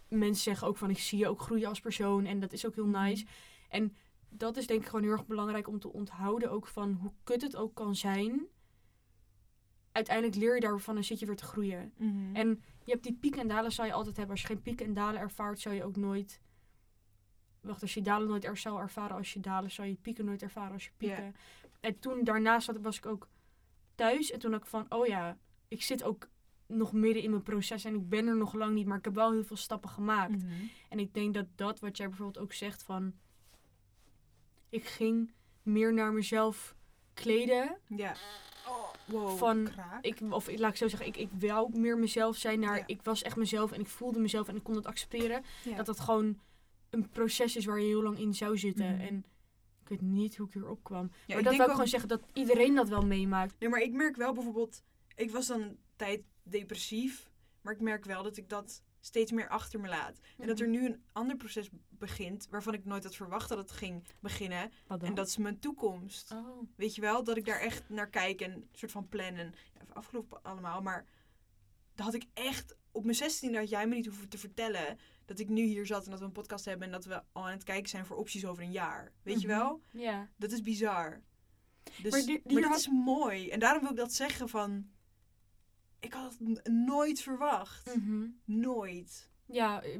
mensen 0.08 0.42
zeggen 0.42 0.66
ook 0.68 0.76
van 0.76 0.90
ik 0.90 0.98
zie 0.98 1.18
je 1.18 1.28
ook 1.28 1.40
groeien 1.40 1.68
als 1.68 1.80
persoon 1.80 2.24
en 2.24 2.40
dat 2.40 2.52
is 2.52 2.66
ook 2.66 2.74
heel 2.74 2.86
Mhm. 2.86 3.02
nice. 3.02 3.26
En 3.68 3.96
dat 4.28 4.56
is 4.56 4.66
denk 4.66 4.80
ik 4.80 4.86
gewoon 4.86 5.02
heel 5.02 5.12
erg 5.12 5.26
belangrijk 5.26 5.68
om 5.68 5.78
te 5.80 5.92
onthouden 5.92 6.50
ook 6.50 6.66
van 6.66 6.92
hoe 7.00 7.12
kut 7.24 7.42
het 7.42 7.56
ook 7.56 7.74
kan 7.74 7.96
zijn. 7.96 8.46
Uiteindelijk 9.92 10.36
leer 10.36 10.54
je 10.54 10.60
daarvan 10.60 10.96
en 10.96 11.04
zit 11.04 11.18
je 11.18 11.26
weer 11.26 11.36
te 11.36 11.44
groeien. 11.44 11.92
Mhm. 11.96 12.36
En 12.36 12.62
je 12.84 12.90
hebt 12.92 13.02
die 13.04 13.16
pieken 13.20 13.40
en 13.40 13.48
dalen 13.48 13.72
zou 13.72 13.88
je 13.88 13.94
altijd 13.94 14.16
hebben. 14.16 14.32
Als 14.34 14.40
je 14.40 14.46
geen 14.46 14.62
pieken 14.62 14.86
en 14.86 14.94
dalen 14.94 15.20
ervaart, 15.20 15.60
zou 15.60 15.74
je 15.74 15.84
ook 15.84 15.96
nooit... 15.96 16.40
Wacht, 17.64 17.82
als 17.82 17.94
je 17.94 18.02
dalen 18.02 18.28
nooit 18.28 18.44
er 18.44 18.56
zou 18.56 18.80
ervaren 18.80 19.16
als 19.16 19.32
je 19.32 19.40
dalen, 19.40 19.70
zou 19.70 19.88
je 19.88 19.94
pieken 19.94 20.24
nooit 20.24 20.42
ervaren 20.42 20.72
als 20.72 20.84
je 20.84 20.90
pieken. 20.96 21.36
En 21.80 21.98
toen 21.98 22.24
daarnaast 22.24 22.64
zat- 22.66 22.80
was 22.80 22.96
ik 22.96 23.06
ook 23.06 23.28
thuis 23.94 24.30
en 24.30 24.38
toen 24.38 24.52
had 24.52 24.60
ik 24.60 24.66
van, 24.66 24.86
oh 24.88 25.06
ja, 25.06 25.36
ik 25.68 25.82
zit 25.82 26.02
ook 26.02 26.28
nog 26.66 26.92
midden 26.92 27.22
in 27.22 27.30
mijn 27.30 27.42
proces 27.42 27.84
en 27.84 27.94
ik 27.94 28.08
ben 28.08 28.26
er 28.26 28.36
nog 28.36 28.52
lang 28.54 28.74
niet, 28.74 28.86
maar 28.86 28.98
ik 28.98 29.04
heb 29.04 29.14
wel 29.14 29.32
heel 29.32 29.44
veel 29.44 29.56
stappen 29.56 29.90
gemaakt. 29.90 30.42
Mhm. 30.44 30.52
En 30.88 30.98
ik 30.98 31.14
denk 31.14 31.34
dat 31.34 31.46
dat, 31.54 31.80
wat 31.80 31.96
jij 31.96 32.08
bijvoorbeeld 32.08 32.44
ook 32.44 32.52
zegt 32.52 32.82
van... 32.82 33.12
Ik 34.68 34.84
ging 34.84 35.32
meer 35.62 35.92
naar 35.94 36.12
mezelf 36.12 36.74
kleden. 37.14 37.78
Ja. 37.88 38.14
Oh, 38.68 38.88
wow. 39.06 39.36
Van- 39.38 39.64
kraak. 39.64 40.04
Ik, 40.04 40.20
of 40.30 40.48
ik- 40.48 40.58
laat 40.58 40.70
ik 40.70 40.76
zo 40.76 40.88
zeggen, 40.88 41.06
ik, 41.08 41.16
ik 41.16 41.28
wou 41.38 41.78
meer 41.78 41.98
mezelf 41.98 42.36
zijn 42.36 42.60
naar... 42.60 42.82
Ik 42.86 43.02
was 43.02 43.22
echt 43.22 43.36
mezelf 43.36 43.72
en 43.72 43.80
ik 43.80 43.86
voelde 43.86 44.18
mezelf 44.20 44.48
en 44.48 44.56
ik 44.56 44.62
kon 44.62 44.74
het 44.74 44.86
accepteren. 44.86 45.44
Dat 45.76 45.86
dat 45.86 46.00
gewoon 46.00 46.38
een 46.94 47.08
proces 47.08 47.56
is 47.56 47.64
waar 47.64 47.80
je 47.80 47.86
heel 47.86 48.02
lang 48.02 48.18
in 48.18 48.34
zou 48.34 48.58
zitten. 48.58 48.92
Mhm. 48.94 49.00
En 49.00 49.24
ik 49.82 49.88
weet 49.88 50.00
niet 50.00 50.36
hoe 50.36 50.46
ik 50.46 50.52
hier 50.54 50.68
opkwam. 50.68 51.02
Ja, 51.02 51.08
maar 51.08 51.18
ik 51.26 51.34
dat 51.34 51.36
denk 51.44 51.44
wil 51.44 51.54
ik 51.54 51.62
ook- 51.62 51.70
gewoon 51.70 51.88
zeggen, 51.88 52.08
dat 52.08 52.22
iedereen 52.32 52.74
dat 52.74 52.88
wel 52.88 53.06
meemaakt. 53.06 53.54
Nee, 53.58 53.68
maar 53.68 53.80
ik 53.80 53.92
merk 53.92 54.16
wel 54.16 54.32
bijvoorbeeld... 54.32 54.82
Ik 55.16 55.30
was 55.30 55.46
dan 55.46 55.60
een 55.60 55.78
tijd 55.96 56.22
depressief. 56.42 57.30
Maar 57.60 57.72
ik 57.72 57.80
merk 57.80 58.04
wel 58.04 58.22
dat 58.22 58.36
ik 58.36 58.48
dat 58.48 58.82
steeds 59.00 59.32
meer 59.32 59.48
achter 59.48 59.80
me 59.80 59.88
laat. 59.88 60.20
En 60.38 60.46
dat 60.46 60.60
er 60.60 60.68
nu 60.68 60.86
een 60.86 61.02
ander 61.12 61.36
proces 61.36 61.68
begint... 61.88 62.46
waarvan 62.50 62.74
ik 62.74 62.84
nooit 62.84 63.04
had 63.04 63.14
verwacht 63.16 63.48
dat 63.48 63.58
het 63.58 63.70
ging 63.70 64.04
beginnen. 64.20 64.70
En 65.00 65.14
dat 65.14 65.26
is 65.26 65.36
mijn 65.36 65.58
toekomst. 65.58 66.32
Oh. 66.32 66.62
Weet 66.76 66.94
je 66.94 67.00
wel? 67.00 67.24
Dat 67.24 67.36
ik 67.36 67.44
daar 67.44 67.60
echt 67.60 67.88
naar 67.88 68.08
kijk 68.08 68.40
en 68.40 68.52
een 68.52 68.68
soort 68.72 68.92
van 68.92 69.08
plannen. 69.08 69.54
Ja, 69.74 69.80
afgelopen 69.92 70.42
allemaal. 70.42 70.82
Maar 70.82 71.06
dat 71.94 72.04
had 72.06 72.14
ik 72.14 72.24
echt... 72.34 72.76
Op 72.92 73.04
mijn 73.04 73.16
16 73.16 73.54
had 73.56 73.68
jij 73.68 73.86
me 73.86 73.94
niet 73.94 74.06
hoeven 74.06 74.28
te 74.28 74.38
vertellen... 74.38 74.98
dat 75.24 75.38
ik 75.38 75.48
nu 75.48 75.62
hier 75.62 75.86
zat 75.86 76.04
en 76.04 76.10
dat 76.10 76.18
we 76.18 76.24
een 76.24 76.32
podcast 76.32 76.64
hebben... 76.64 76.86
en 76.86 76.92
dat 76.92 77.04
we 77.04 77.22
al 77.32 77.44
aan 77.44 77.50
het 77.50 77.64
kijken 77.64 77.88
zijn 77.88 78.06
voor 78.06 78.16
opties 78.16 78.46
over 78.46 78.62
een 78.62 78.70
jaar. 78.72 79.12
Weet 79.22 79.40
je 79.40 79.46
Mhm. 79.48 79.56
wel? 79.58 79.80
Ja. 79.90 80.28
Dat 80.36 80.52
is 80.52 80.62
bizar. 80.62 81.20
Dus, 82.02 82.12
Maar 82.12 82.20
die- 82.22 82.40
hier 82.44 82.60
dat 82.60 82.70
had- 82.70 82.78
is 82.78 82.88
mooi. 82.88 83.50
En 83.50 83.58
daarom 83.60 83.80
wil 83.82 83.90
ik 83.90 83.96
dat 83.96 84.12
zeggen 84.12 84.48
van... 84.48 84.88
Ik 86.00 86.12
had 86.12 86.36
het 86.44 86.68
nooit 86.68 87.20
verwacht. 87.20 87.94
Mhm. 87.96 88.26
Nooit. 88.44 89.30
Ja. 89.46 89.82
eh, 89.82 89.98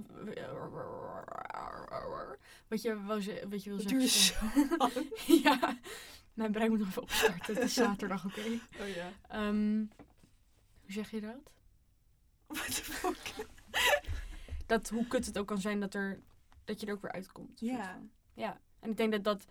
Wat 2.69 2.83
je, 2.83 3.05
wat 3.49 3.65
je 3.65 3.71
wil 3.71 3.81
zeggen. 3.81 5.09
ja, 5.45 5.79
mijn 6.35 6.53
brein 6.53 6.71
moet 6.71 6.79
nog 6.79 6.89
even 6.89 7.03
opstarten. 7.03 7.55
Het 7.55 7.65
is 7.65 7.75
zaterdag, 7.85 8.25
oké. 8.25 8.41
Oh 8.81 8.89
ja. 8.89 9.13
Ehm, 9.29 9.77
hoe 10.81 10.93
zeg 10.93 11.11
je 11.11 11.21
dat? 11.21 11.53
What 12.55 12.75
the 12.75 12.85
fuck? 12.85 13.47
Dat 14.67 14.89
hoe 14.89 15.07
kut 15.07 15.27
het 15.27 15.39
ook 15.39 15.47
kan 15.47 15.61
zijn 15.61 15.81
dat, 15.81 15.95
er, 15.95 16.21
dat 16.65 16.81
je 16.81 16.87
er 16.87 16.93
ook 16.93 17.03
weer 17.03 17.13
uitkomt. 17.13 17.61
Ja. 17.61 18.03
Ja, 18.35 18.61
en 18.81 18.91
ik 18.91 18.97
denk 18.97 19.13
dat 19.13 19.25
dat... 19.25 19.45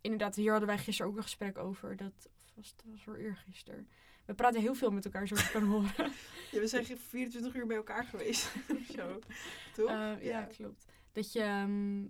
Inderdaad, 0.00 0.34
hier 0.34 0.50
hadden 0.50 0.68
wij 0.68 0.78
gisteren 0.78 1.10
ook 1.10 1.16
een 1.16 1.22
gesprek 1.22 1.58
over. 1.58 1.96
Dat 1.96 2.28
of 2.44 2.52
was 2.54 2.74
het 2.76 2.84
was 2.90 3.02
voor 3.02 3.16
eergisteren. 3.16 3.88
We 4.24 4.34
praten 4.34 4.60
heel 4.60 4.74
veel 4.74 4.90
met 4.90 5.04
elkaar, 5.04 5.26
zoals 5.26 5.42
je 5.42 5.50
kan 5.50 5.64
horen. 5.64 5.92
ja. 6.52 6.60
We 6.60 6.66
zijn 6.66 6.84
geen 6.84 6.98
24 6.98 7.54
uur 7.54 7.66
bij 7.66 7.76
elkaar 7.76 8.04
geweest. 8.04 8.52
of 8.78 8.86
zo. 8.94 9.18
Toch? 9.74 9.90
Eh, 9.90 10.22
ja. 10.22 10.42
klopt. 10.42 10.84
Dat 11.12 11.32
je... 11.32 11.40
ehm, 11.40 12.04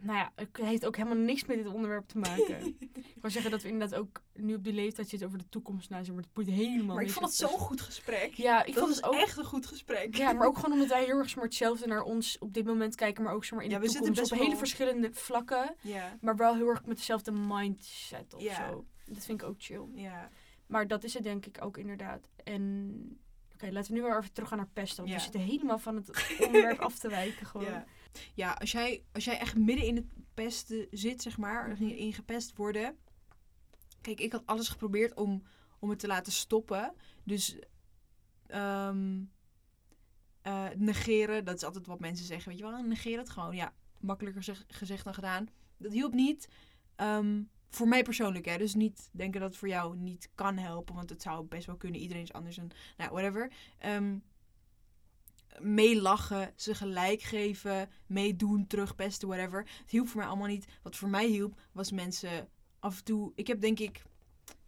nou 0.00 0.18
ja, 0.18 0.32
het 0.34 0.48
heeft 0.56 0.86
ook 0.86 0.96
helemaal 0.96 1.18
niks 1.18 1.44
met 1.44 1.56
dit 1.56 1.66
onderwerp 1.66 2.08
te 2.08 2.18
maken. 2.18 2.66
ik 3.14 3.16
wil 3.20 3.30
zeggen 3.30 3.50
dat 3.50 3.62
we 3.62 3.68
inderdaad 3.68 3.98
ook 3.98 4.22
nu 4.34 4.54
op 4.54 4.64
die 4.64 4.72
leeftijd 4.72 5.08
zitten 5.08 5.26
over 5.28 5.40
de 5.40 5.48
toekomst 5.48 5.90
na. 5.90 5.96
Maar 5.96 6.16
het 6.16 6.32
boeit 6.32 6.48
helemaal 6.48 6.94
maar 6.94 7.04
ik 7.04 7.10
vond 7.10 7.26
het 7.26 7.34
zo'n 7.34 7.48
goed 7.58 7.80
gesprek. 7.80 8.34
Ja, 8.34 8.64
ik 8.64 8.74
dat 8.74 8.82
vond 8.84 8.96
het 8.96 9.04
ook... 9.04 9.14
echt 9.14 9.36
een 9.38 9.44
goed 9.44 9.66
gesprek. 9.66 10.16
Ja, 10.16 10.32
maar 10.32 10.46
ook 10.46 10.54
gewoon 10.60 10.72
omdat 10.72 10.88
wij 10.88 11.04
heel 11.04 11.18
erg 11.18 11.34
hetzelfde 11.34 11.86
naar 11.86 12.02
ons 12.02 12.38
op 12.38 12.52
dit 12.54 12.64
moment 12.64 12.94
kijken, 12.94 13.22
maar 13.24 13.32
ook 13.32 13.44
zeg 13.44 13.52
maar 13.54 13.64
in 13.64 13.70
Ja, 13.70 13.76
de 13.76 13.82
we 13.82 13.88
zitten 13.90 14.06
toekomst 14.12 14.32
op 14.32 14.38
hele 14.38 14.56
verschillende 14.56 15.12
vlakken, 15.12 15.74
Ja. 15.80 16.16
maar 16.20 16.36
wel 16.36 16.54
heel 16.54 16.68
erg 16.68 16.84
met 16.84 16.96
dezelfde 16.96 17.32
mindset 17.32 18.34
of 18.34 18.42
Ja. 18.42 18.68
zo. 18.68 18.84
Dat 19.04 19.24
vind 19.24 19.42
ik 19.42 19.48
ook 19.48 19.54
chill. 19.58 19.84
Ja. 19.94 20.28
Maar 20.66 20.86
dat 20.86 21.04
is 21.04 21.14
het 21.14 21.22
denk 21.22 21.46
ik 21.46 21.56
ook 21.64 21.78
inderdaad. 21.78 22.28
En 22.44 23.20
oké, 23.52 23.70
laten 23.72 23.92
we 23.92 23.98
nu 23.98 24.04
wel 24.06 24.18
even 24.18 24.32
teruggaan 24.32 24.58
naar 24.58 24.68
pesten, 24.72 25.04
want 25.04 25.16
we 25.16 25.22
zitten 25.22 25.40
helemaal 25.40 25.78
van 25.78 25.96
het 25.96 26.36
onderwerp 26.46 26.78
af 26.78 26.98
te 26.98 27.08
wijken 27.08 27.46
gewoon. 27.52 27.84
Ja, 28.34 28.52
als, 28.52 28.72
jij, 28.72 29.04
als 29.12 29.24
jij 29.24 29.38
echt 29.38 29.56
midden 29.56 29.86
in 29.86 29.96
het 29.96 30.06
pesten 30.34 30.86
zit, 30.90 31.22
zeg 31.22 31.38
maar, 31.38 31.68
Mhm. 31.68 31.82
in 31.82 32.12
gepest 32.12 32.56
worden. 32.56 32.96
Kijk, 34.00 34.20
ik 34.20 34.32
had 34.32 34.42
alles 34.46 34.68
geprobeerd 34.68 35.14
om, 35.14 35.42
om 35.78 35.90
het 35.90 35.98
te 35.98 36.06
laten 36.06 36.32
stoppen. 36.32 36.94
Dus 37.24 37.58
eh, 40.42 40.68
negeren, 40.76 41.44
dat 41.44 41.54
is 41.56 41.64
altijd 41.64 41.86
wat 41.86 42.00
mensen 42.00 42.26
zeggen. 42.26 42.48
Weet 42.48 42.58
je 42.58 42.64
wel, 42.64 42.82
negeer 42.82 43.18
het 43.18 43.30
gewoon. 43.30 43.56
Ja, 43.56 43.72
makkelijker 44.00 44.42
zeg- 44.42 44.64
gezegd 44.68 45.04
dan 45.04 45.14
gedaan. 45.14 45.48
Dat 45.76 45.92
hielp 45.92 46.12
niet. 46.14 46.48
Ehm, 46.96 47.42
Voor 47.70 47.88
mij 47.88 48.02
persoonlijk, 48.02 48.44
hè. 48.44 48.58
Dus 48.58 48.74
niet 48.74 49.08
denken 49.12 49.40
dat 49.40 49.48
het 49.50 49.58
voor 49.58 49.68
jou 49.68 49.96
niet 49.96 50.28
kan 50.34 50.56
helpen. 50.56 50.94
Want 50.94 51.10
het 51.10 51.22
zou 51.22 51.44
best 51.46 51.66
wel 51.66 51.76
kunnen. 51.76 52.00
Iedereen 52.00 52.22
is 52.22 52.32
anders 52.32 52.58
en 52.58 52.68
nou, 52.96 53.10
whatever. 53.10 53.52
Ehm 53.78 54.18
meelachen, 55.60 56.52
ze 56.56 56.74
gelijk 56.74 57.22
geven, 57.22 57.90
meedoen, 58.06 58.66
terugpesten, 58.66 59.28
whatever. 59.28 59.58
Het 59.80 59.90
hielp 59.90 60.08
voor 60.08 60.20
mij 60.20 60.28
allemaal 60.28 60.46
niet. 60.46 60.66
Wat 60.82 60.96
voor 60.96 61.08
mij 61.08 61.26
hielp, 61.26 61.60
was 61.72 61.90
mensen 61.90 62.48
af 62.78 62.98
en 62.98 63.04
toe... 63.04 63.32
Ik 63.34 63.46
heb 63.46 63.60
denk 63.60 63.78
ik 63.78 64.02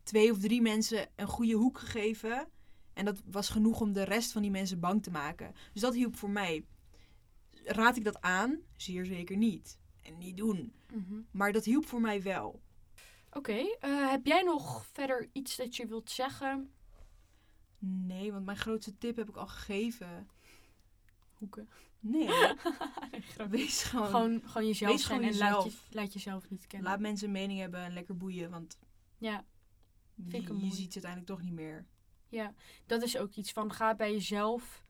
twee 0.03 0.31
of 0.31 0.39
drie 0.39 0.63
mensen 0.63 1.09
een 1.17 1.27
goede 1.27 1.55
hoek 1.55 1.79
gegeven. 1.79 2.49
En 2.93 3.05
dat 3.05 3.23
was 3.25 3.49
genoeg 3.49 3.81
om 3.81 3.93
de 3.93 4.05
rest 4.05 4.33
van 4.33 4.43
die 4.43 4.51
mensen 4.51 4.81
bang 4.81 5.03
te 5.03 5.11
maken. 5.11 5.55
Dus 5.73 5.83
dat 5.83 5.95
hielp 5.95 6.17
voor 6.17 6.31
mij. 6.31 6.65
Raad 7.65 7.97
ik 7.97 8.05
dat 8.05 8.21
aan? 8.21 8.59
Zeer 8.77 9.07
zeker 9.07 9.37
niet. 9.37 9.79
En 10.03 10.19
niet 10.19 10.37
doen. 10.37 10.73
Mhm. 10.93 11.21
Maar 11.31 11.53
dat 11.53 11.65
hielp 11.65 11.87
voor 11.87 12.01
mij 12.01 12.23
wel. 12.23 12.63
Oké, 13.31 13.77
eh, 13.81 14.11
heb 14.11 14.27
jij 14.27 14.43
nog 14.43 14.87
verder 14.93 15.29
iets 15.33 15.57
dat 15.57 15.77
je 15.77 15.87
wilt 15.87 16.11
zeggen? 16.11 16.73
Nee, 17.79 18.33
want 18.33 18.45
mijn 18.45 18.57
grootste 18.57 18.99
tip 18.99 19.17
heb 19.17 19.29
ik 19.29 19.37
al 19.37 19.47
gegeven. 19.47 20.29
Hoeken. 21.39 21.69
Nee, 22.01 22.29
Nee, 23.11 23.49
wees 23.49 23.83
gewoon... 23.83 24.07
gewoon, 24.07 24.43
gewoon 24.45 24.67
jezelf 24.67 24.93
Wees 24.93 25.05
gewoon 25.05 25.23
en 25.23 25.37
laat, 25.37 25.63
je, 25.63 25.69
jezelf. 25.69 25.89
laat 25.91 26.13
jezelf 26.13 26.51
niet 26.51 26.67
kennen. 26.67 26.91
Laat 26.91 27.01
mensen 27.01 27.27
een 27.27 27.33
mening 27.33 27.61
hebben 27.61 27.81
en 27.81 27.93
lekker 27.93 28.17
boeien, 28.17 28.51
want 28.51 28.79
Ja, 29.19 29.45
Vind 30.29 30.47
je, 30.47 30.71
ziet 30.71 30.93
ze 30.93 31.01
uiteindelijk 31.03 31.27
toch 31.27 31.43
niet 31.43 31.53
meer. 31.53 31.87
ja, 32.29 32.55
dat 32.87 33.03
is 33.03 33.17
ook 33.17 33.35
iets 33.35 33.53
van 33.53 33.73
ga 33.73 33.95
bij 33.95 34.13
jezelf 34.13 34.85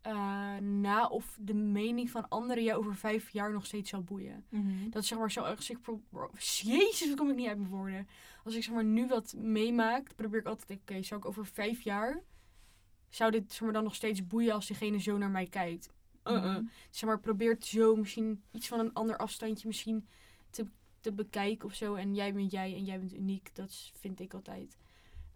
eh, 0.00 0.56
na 0.56 1.06
of 1.06 1.36
de 1.40 1.54
mening 1.54 2.10
van 2.10 2.28
anderen 2.28 2.64
je 2.64 2.74
over 2.74 2.96
vijf 2.96 3.30
jaar 3.30 3.52
nog 3.52 3.66
steeds 3.66 3.90
zal 3.90 4.02
boeien. 4.02 4.44
Dat 4.90 5.02
is 5.02 5.08
zeg 5.08 5.18
maar 5.18 5.32
zo 5.32 5.44
erg. 5.44 5.56
als 5.56 5.70
ik 5.70 5.78
Jezus, 6.62 7.06
hoe 7.06 7.16
kom 7.16 7.30
ik 7.30 7.36
niet 7.36 7.48
uit 7.48 7.58
mijn 7.58 7.70
woorden? 7.70 8.08
Als 8.44 8.54
ik 8.54 8.62
zeg 8.62 8.74
maar 8.74 8.84
nu 8.84 9.06
wat 9.06 9.34
meemaak, 9.36 10.14
probeer 10.14 10.40
ik 10.40 10.46
altijd, 10.46 10.80
oké, 10.80 11.02
zou 11.02 11.20
ik 11.20 11.26
over 11.26 11.46
vijf 11.46 11.80
jaar, 11.80 12.22
zou 13.14 13.30
dit 13.30 13.52
zeg 13.52 13.60
maar 13.60 13.72
dan 13.72 13.84
nog 13.84 13.94
steeds 13.94 14.26
boeien 14.26 14.52
als 14.54 14.66
diegene 14.66 15.00
zo 15.00 15.18
naar 15.18 15.30
mij 15.30 15.46
kijkt? 15.46 15.92
Mhm. 16.24 16.64
Zeg 16.90 17.08
maar, 17.08 17.20
probeert 17.20 17.64
zo 17.64 17.96
misschien 17.96 18.42
iets 18.50 18.68
van 18.68 18.78
een 18.78 18.92
ander 18.92 19.16
afstandje 19.16 19.66
misschien 19.66 20.06
te, 20.50 20.66
te 21.00 21.12
bekijken 21.12 21.68
of 21.68 21.74
zo. 21.74 21.94
En 21.94 22.14
jij 22.14 22.34
bent 22.34 22.50
jij 22.50 22.74
en 22.74 22.84
jij 22.84 22.98
bent 22.98 23.14
uniek. 23.14 23.54
Dat 23.54 23.90
vind 23.94 24.20
ik 24.20 24.34
altijd. 24.34 24.76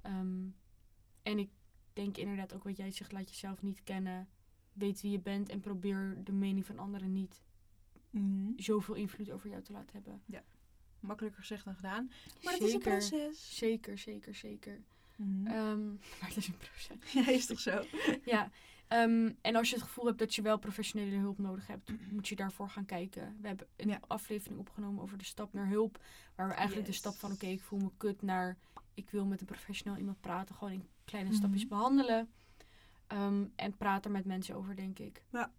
Ehm, 0.03 0.47
en 1.22 1.39
ik 1.39 1.51
denk 1.93 2.16
inderdaad 2.16 2.55
ook 2.55 2.64
wat 2.64 2.76
jij 2.76 2.91
zegt, 2.91 3.12
laat 3.12 3.29
jezelf 3.29 3.62
niet 3.62 3.83
kennen. 3.85 4.29
Weet 4.72 5.01
wie 5.01 5.11
je 5.11 5.20
bent 5.20 5.49
en 5.49 5.61
probeer 5.61 6.16
de 6.24 6.33
mening 6.33 6.66
van 6.66 6.79
anderen 6.79 7.12
niet 7.12 7.43
Mhm. 8.11 8.53
zoveel 8.57 8.95
invloed 8.95 9.31
over 9.31 9.51
jou 9.51 9.62
te 9.62 9.72
laten 9.72 9.93
hebben. 9.93 10.22
Makkelijker 11.01 11.41
gezegd 11.41 11.64
dan 11.64 11.74
gedaan. 11.74 12.11
Maar 12.43 12.53
het 12.53 12.62
is 12.62 12.72
een 12.72 12.81
proces. 12.81 13.57
Zeker, 13.57 13.99
zeker, 13.99 14.35
zeker. 14.35 14.83
Mhm. 15.18 15.46
Ehm, 15.46 15.86
maar 16.20 16.28
het 16.28 16.36
is 16.36 16.48
een 16.48 16.56
proces. 16.56 17.12
ja, 17.12 17.28
is 17.28 17.46
toch 17.46 17.60
zo? 17.60 17.82
ja. 18.24 18.50
Ehm, 18.88 19.32
en 19.40 19.56
als 19.56 19.68
je 19.68 19.74
het 19.74 19.84
gevoel 19.84 20.06
hebt 20.06 20.18
dat 20.18 20.34
je 20.34 20.42
wel 20.42 20.58
professionele 20.58 21.16
hulp 21.16 21.38
nodig 21.38 21.66
hebt, 21.66 21.92
moet 22.10 22.28
je 22.28 22.36
daarvoor 22.36 22.68
gaan 22.70 22.84
kijken. 22.84 23.36
We 23.40 23.46
hebben 23.46 23.66
een 23.76 23.88
Ja. 23.88 24.00
aflevering 24.06 24.60
opgenomen 24.60 25.02
over 25.02 25.18
de 25.18 25.24
stap 25.24 25.52
naar 25.52 25.68
hulp. 25.68 26.00
Waar 26.34 26.48
we 26.48 26.54
eigenlijk 26.54 26.86
de 26.86 26.92
stap 26.94 27.14
van 27.14 27.32
oké, 27.32 27.46
ik 27.46 27.62
voel 27.62 27.78
me 27.78 27.90
kut 27.96 28.22
naar 28.22 28.56
ik 28.94 29.10
wil 29.10 29.26
met 29.26 29.40
een 29.40 29.46
professional 29.46 29.96
iemand 29.98 30.20
praten. 30.20 30.54
Gewoon 30.54 30.72
in 30.72 30.88
kleine 31.04 31.28
Mhm. 31.30 31.38
stapjes 31.38 31.66
behandelen. 31.66 32.30
Ehm, 33.06 33.44
en 33.56 33.76
praat 33.76 34.04
er 34.04 34.10
met 34.10 34.24
mensen 34.24 34.54
over, 34.54 34.76
denk 34.76 34.98
ik. 34.98 35.22
Ja. 35.32 35.52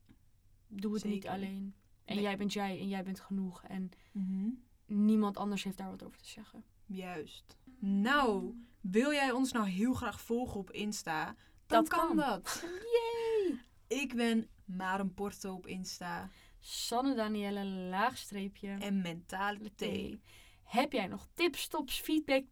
Doe 0.68 0.94
het 0.94 1.04
niet 1.04 1.28
alleen. 1.28 1.74
En 2.06 2.16
Nee. 2.16 2.24
jij 2.24 2.38
bent 2.38 2.54
jij 2.54 2.80
en 2.80 2.88
jij 2.88 3.04
bent 3.04 3.20
genoeg. 3.20 3.64
En 3.64 3.90
Mhm. 4.12 4.50
niemand 4.86 5.38
anders 5.38 5.64
heeft 5.64 5.78
daar 5.78 5.90
wat 5.90 6.04
over 6.04 6.18
te 6.20 6.28
zeggen. 6.30 6.64
Juist. 6.86 7.58
Nou, 7.80 8.54
wil 8.82 9.12
jij 9.12 9.32
ons 9.32 9.52
nou 9.52 9.68
heel 9.68 9.94
graag 9.94 10.22
volgen 10.22 10.60
op 10.60 10.72
Insta? 10.72 11.26
Dan 11.26 11.36
Dat 11.84 11.88
kan, 11.88 12.08
kan. 12.08 12.16
dat. 12.16 12.64
Yay! 12.66 13.60
Ik 13.88 14.16
ben 14.16 14.48
Maren 14.66 15.14
Porto 15.14 15.54
op 15.54 15.68
Insta. 15.68 16.30
Sanne 16.60 17.16
Danielle, 17.16 17.66
laagstreepje. 17.66 18.68
En 18.70 19.02
Mentale 19.02 19.76
Thee. 19.76 20.22
Heb 20.64 20.92
jij 20.92 21.08
nog 21.08 21.28
tips, 21.34 21.62
stops, 21.62 22.00
feedback, 22.00 22.44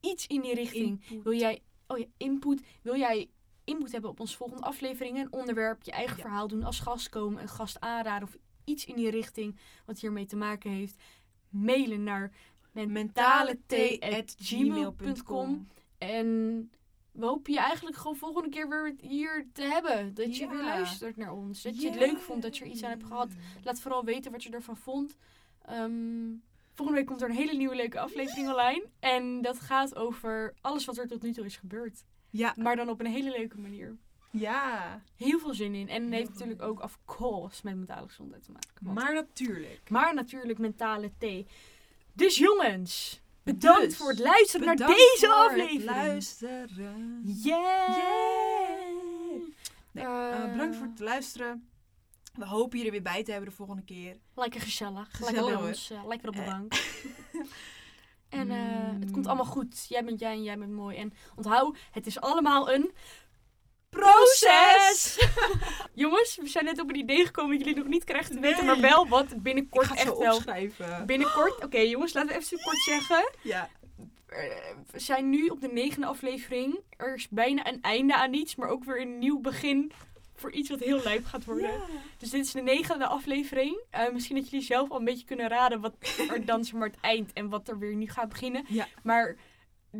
iets 0.00 0.26
in 0.26 0.40
die 0.40 0.54
richting? 0.54 1.04
Input. 1.08 1.22
Wil 1.24 1.32
jij, 1.38 1.62
oh 1.86 1.98
ja, 1.98 2.04
input. 2.16 2.62
Wil 2.82 2.96
jij 2.96 3.30
input 3.64 3.92
hebben 3.92 4.10
op 4.10 4.20
onze 4.20 4.36
volgende 4.36 4.62
aflevering? 4.62 5.18
Een 5.18 5.32
onderwerp, 5.32 5.82
je 5.82 5.90
eigen 5.92 6.16
Ja. 6.16 6.22
verhaal 6.22 6.48
doen, 6.48 6.62
als 6.64 6.80
gast 6.80 7.08
komen, 7.08 7.42
een 7.42 7.48
gast 7.48 7.80
aanraden 7.80 8.28
of 8.28 8.36
iets 8.64 8.84
in 8.86 8.96
die 8.96 9.10
richting 9.10 9.58
wat 9.86 9.98
hiermee 10.00 10.26
te 10.26 10.36
maken 10.36 10.70
heeft? 10.70 11.02
Mailen 11.48 12.02
naar 12.02 12.32
mentale.gmail.com 12.84 15.68
En 15.98 16.70
we 17.12 17.24
hopen 17.26 17.52
je 17.52 17.58
eigenlijk 17.58 17.96
gewoon 17.96 18.16
volgende 18.16 18.48
keer 18.48 18.68
weer 18.68 18.94
hier 19.00 19.46
te 19.52 19.62
hebben. 19.62 20.14
Dat 20.14 20.36
je 20.36 20.44
Ja. 20.44 20.50
weer 20.50 20.62
luistert 20.62 21.16
naar 21.16 21.32
ons. 21.32 21.62
Dat 21.62 21.80
je 21.80 21.86
het 21.88 21.96
Yeah. 21.98 22.10
leuk 22.10 22.20
vond, 22.20 22.42
dat 22.42 22.56
je 22.56 22.64
er 22.64 22.70
iets 22.70 22.82
aan 22.82 22.90
hebt 22.90 23.04
gehad. 23.04 23.28
Laat 23.64 23.80
vooral 23.80 24.04
weten 24.04 24.32
wat 24.32 24.42
je 24.42 24.50
ervan 24.50 24.76
vond. 24.76 25.16
Ehm, 25.62 26.32
volgende 26.72 27.00
week 27.00 27.06
komt 27.08 27.22
er 27.22 27.28
een 27.28 27.34
hele 27.36 27.54
nieuwe 27.56 27.74
leuke 27.74 28.00
aflevering 28.00 28.48
online. 28.48 28.86
En 29.00 29.42
dat 29.42 29.60
gaat 29.60 29.96
over 29.96 30.54
alles 30.60 30.84
wat 30.84 30.98
er 30.98 31.06
tot 31.08 31.22
nu 31.22 31.32
toe 31.32 31.44
is 31.44 31.56
gebeurd. 31.56 32.04
Ja. 32.30 32.54
Maar 32.56 32.76
dan 32.76 32.88
op 32.88 33.00
een 33.00 33.06
hele 33.06 33.30
leuke 33.30 33.58
manier. 33.58 33.96
Ja. 34.30 35.02
Heel 35.16 35.38
veel 35.38 35.54
zin 35.54 35.74
in. 35.74 35.88
En 35.88 36.02
het 36.02 36.12
heeft 36.12 36.30
natuurlijk 36.30 36.62
ook 36.62 36.82
of 36.82 36.98
course 37.04 37.60
met 37.64 37.76
mentale 37.76 38.06
gezondheid 38.08 38.42
te 38.44 38.52
maken. 38.52 38.70
Want- 38.80 38.98
Maar 38.98 39.14
natuurlijk. 39.14 39.90
maar 39.90 40.14
natuurlijk 40.14 40.58
mentale 40.58 41.12
thee. 41.18 41.46
Dus 42.16 42.36
jongens, 42.38 43.20
bedankt 43.42 43.80
Dus, 43.84 43.96
voor 43.96 44.08
het 44.08 44.18
luisteren 44.18 44.66
naar 44.66 44.76
deze 44.76 45.28
aflevering. 45.32 45.84
luisteren. 45.84 47.20
Yeah! 47.24 47.96
Nee, 49.92 50.04
eh, 50.04 50.50
bedankt 50.52 50.76
voor 50.76 50.86
het 50.86 50.98
luisteren. 51.00 51.68
We 52.34 52.46
hopen 52.46 52.78
je 52.78 52.84
er 52.84 52.90
weer 52.90 53.02
bij 53.02 53.22
te 53.24 53.30
hebben 53.30 53.50
de 53.50 53.56
volgende 53.56 53.82
keer. 53.82 54.16
Lekker 54.34 54.60
gezellig. 54.60 55.08
Gezellig, 55.10 55.34
lekker 55.34 55.58
bij 55.58 55.68
ons. 55.68 55.90
eh, 55.90 56.06
lekker 56.06 56.28
op 56.28 56.34
de 56.34 56.40
Eh. 56.42 56.50
bank. 56.50 56.72
en 58.28 58.50
het 59.00 59.10
komt 59.10 59.16
Mm. 59.24 59.26
allemaal 59.26 59.44
goed. 59.52 59.86
Jij 59.88 60.04
bent 60.04 60.20
jij 60.20 60.32
en 60.32 60.42
jij 60.42 60.58
bent 60.58 60.72
mooi. 60.72 60.96
En 60.96 61.12
onthoud, 61.36 61.78
het 61.90 62.06
is 62.06 62.20
allemaal 62.20 62.70
een 62.72 62.92
Proces! 63.96 65.18
Jongens, 65.94 66.36
we 66.36 66.48
zijn 66.48 66.64
net 66.64 66.80
op 66.80 66.88
een 66.88 66.96
idee 66.96 67.26
gekomen 67.26 67.56
dat 67.56 67.66
jullie 67.66 67.82
nog 67.82 67.90
niet 67.92 68.04
krijgen 68.04 68.34
te 68.34 68.40
weten. 68.40 68.64
Maar 68.64 68.80
wel 68.80 69.08
wat 69.08 69.42
binnenkort 69.42 69.90
echt 69.94 70.04
wel. 70.04 70.34
opschrijven. 70.34 71.06
Binnenkort, 71.06 71.64
oké 71.64 71.78
jongens, 71.78 72.12
laten 72.12 72.30
we 72.30 72.36
even 72.36 72.60
kort 72.62 72.82
zeggen. 72.82 73.30
Ja. 73.42 73.68
Eh, 74.26 74.38
We 74.90 74.98
zijn 74.98 75.30
nu 75.30 75.46
op 75.46 75.60
de 75.60 75.68
negende 75.72 76.06
aflevering. 76.06 76.78
Er 76.96 77.14
is 77.14 77.28
bijna 77.28 77.66
een 77.68 77.82
einde 77.82 78.14
aan 78.14 78.34
iets, 78.34 78.54
maar 78.56 78.68
ook 78.68 78.84
weer 78.84 79.00
een 79.00 79.18
nieuw 79.18 79.40
begin 79.40 79.92
voor 80.34 80.52
iets 80.52 80.70
wat 80.70 80.80
heel 80.80 81.02
lijp 81.02 81.24
gaat 81.24 81.44
worden. 81.44 81.70
Ja. 81.72 81.84
Dus 82.18 82.30
dit 82.30 82.44
is 82.44 82.52
de 82.52 82.62
negende 82.62 83.06
aflevering. 83.06 83.80
Eh, 83.90 84.08
misschien 84.12 84.36
dat 84.36 84.50
jullie 84.50 84.66
zelf 84.66 84.90
al 84.90 84.98
een 84.98 85.04
beetje 85.04 85.26
kunnen 85.26 85.48
raden 85.48 85.80
wat 85.80 85.94
er 86.30 86.44
dan 86.44 86.64
maar 86.74 86.88
het 86.88 87.00
eind 87.00 87.32
en 87.32 87.48
wat 87.48 87.68
er 87.68 87.78
weer 87.78 87.94
nu 87.94 88.08
gaat 88.08 88.28
beginnen. 88.28 88.64
Ja. 88.68 88.86
Maar 89.02 89.36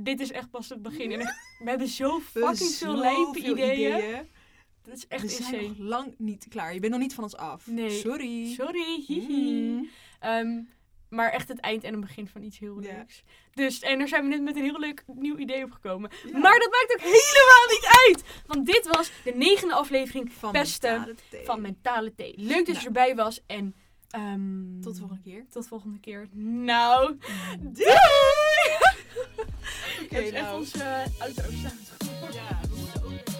dit 0.03 0.20
is 0.20 0.30
echt 0.32 0.51
pas 0.51 0.68
het 0.68 0.82
begin. 0.82 1.12
En 1.12 1.18
we 1.64 1.68
hebben 1.70 1.88
zo 1.88 2.20
fucking 2.20 2.70
veel 2.70 2.97
lijpe 2.97 3.38
ideeën. 3.38 4.28
Dat 4.82 4.97
is 4.97 5.07
echt 5.09 5.22
We 5.22 5.28
zijn 5.28 5.55
insane. 5.55 5.68
nog 5.68 5.78
lang 5.78 6.14
niet 6.18 6.47
klaar. 6.49 6.74
Je 6.74 6.80
bent 6.80 6.92
nog 6.92 7.01
niet 7.01 7.14
van 7.14 7.24
ons 7.24 7.36
af. 7.36 7.66
Nee. 7.66 7.90
Sorry. 7.90 8.53
Sorry. 8.55 9.05
Mm. 9.09 9.88
Ehm, 10.20 10.61
maar 11.09 11.30
echt 11.30 11.49
het 11.49 11.61
eind 11.61 11.84
en 11.84 11.94
een 11.94 12.01
begin 12.01 12.28
van 12.28 12.42
iets 12.42 12.59
heel 12.59 12.82
Ja. 12.82 12.92
leuks. 12.97 13.22
Dus, 13.55 13.80
en 13.80 13.99
daar 13.99 14.09
zijn 14.09 14.22
we 14.22 14.28
net 14.28 14.42
met 14.42 14.57
een 14.57 14.62
heel 14.62 14.78
leuk 14.78 15.05
nieuw 15.07 15.36
idee 15.36 15.64
opgekomen. 15.64 16.11
Ja. 16.32 16.38
Maar 16.38 16.59
dat 16.59 16.70
maakt 16.70 16.92
ook 16.92 17.01
helemaal 17.01 17.66
niet 17.70 17.86
uit. 18.07 18.42
Want 18.47 18.66
dit 18.66 18.86
was 18.86 19.11
de 19.24 19.32
negende 19.34 19.74
aflevering 19.74 20.32
Van 20.32 20.53
Mentale 20.53 21.14
Thee. 21.30 21.44
van 21.44 21.61
Mentale 21.61 22.14
Thee. 22.14 22.34
Leuk 22.36 22.66
dat 22.66 22.66
je 22.66 22.72
Nou. 22.72 22.86
erbij 22.86 23.14
was. 23.14 23.40
En 23.47 23.74
Um, 24.11 24.80
tot 24.80 24.98
volgende 24.98 25.22
keer. 25.22 25.46
Tot 25.50 25.66
volgende 25.66 25.98
keer. 26.00 26.28
Nou, 26.32 27.11
mm. 27.12 27.72
doei! 27.72 27.94
Oké, 30.02 30.04
okay, 30.04 30.30
nou. 30.30 30.34
even 30.34 30.54
onze 30.54 30.78
uh, 30.78 31.20
auto 31.20 31.42
Ja, 32.32 32.61
we 32.68 32.76
moeten 32.76 33.04
ook 33.04 33.36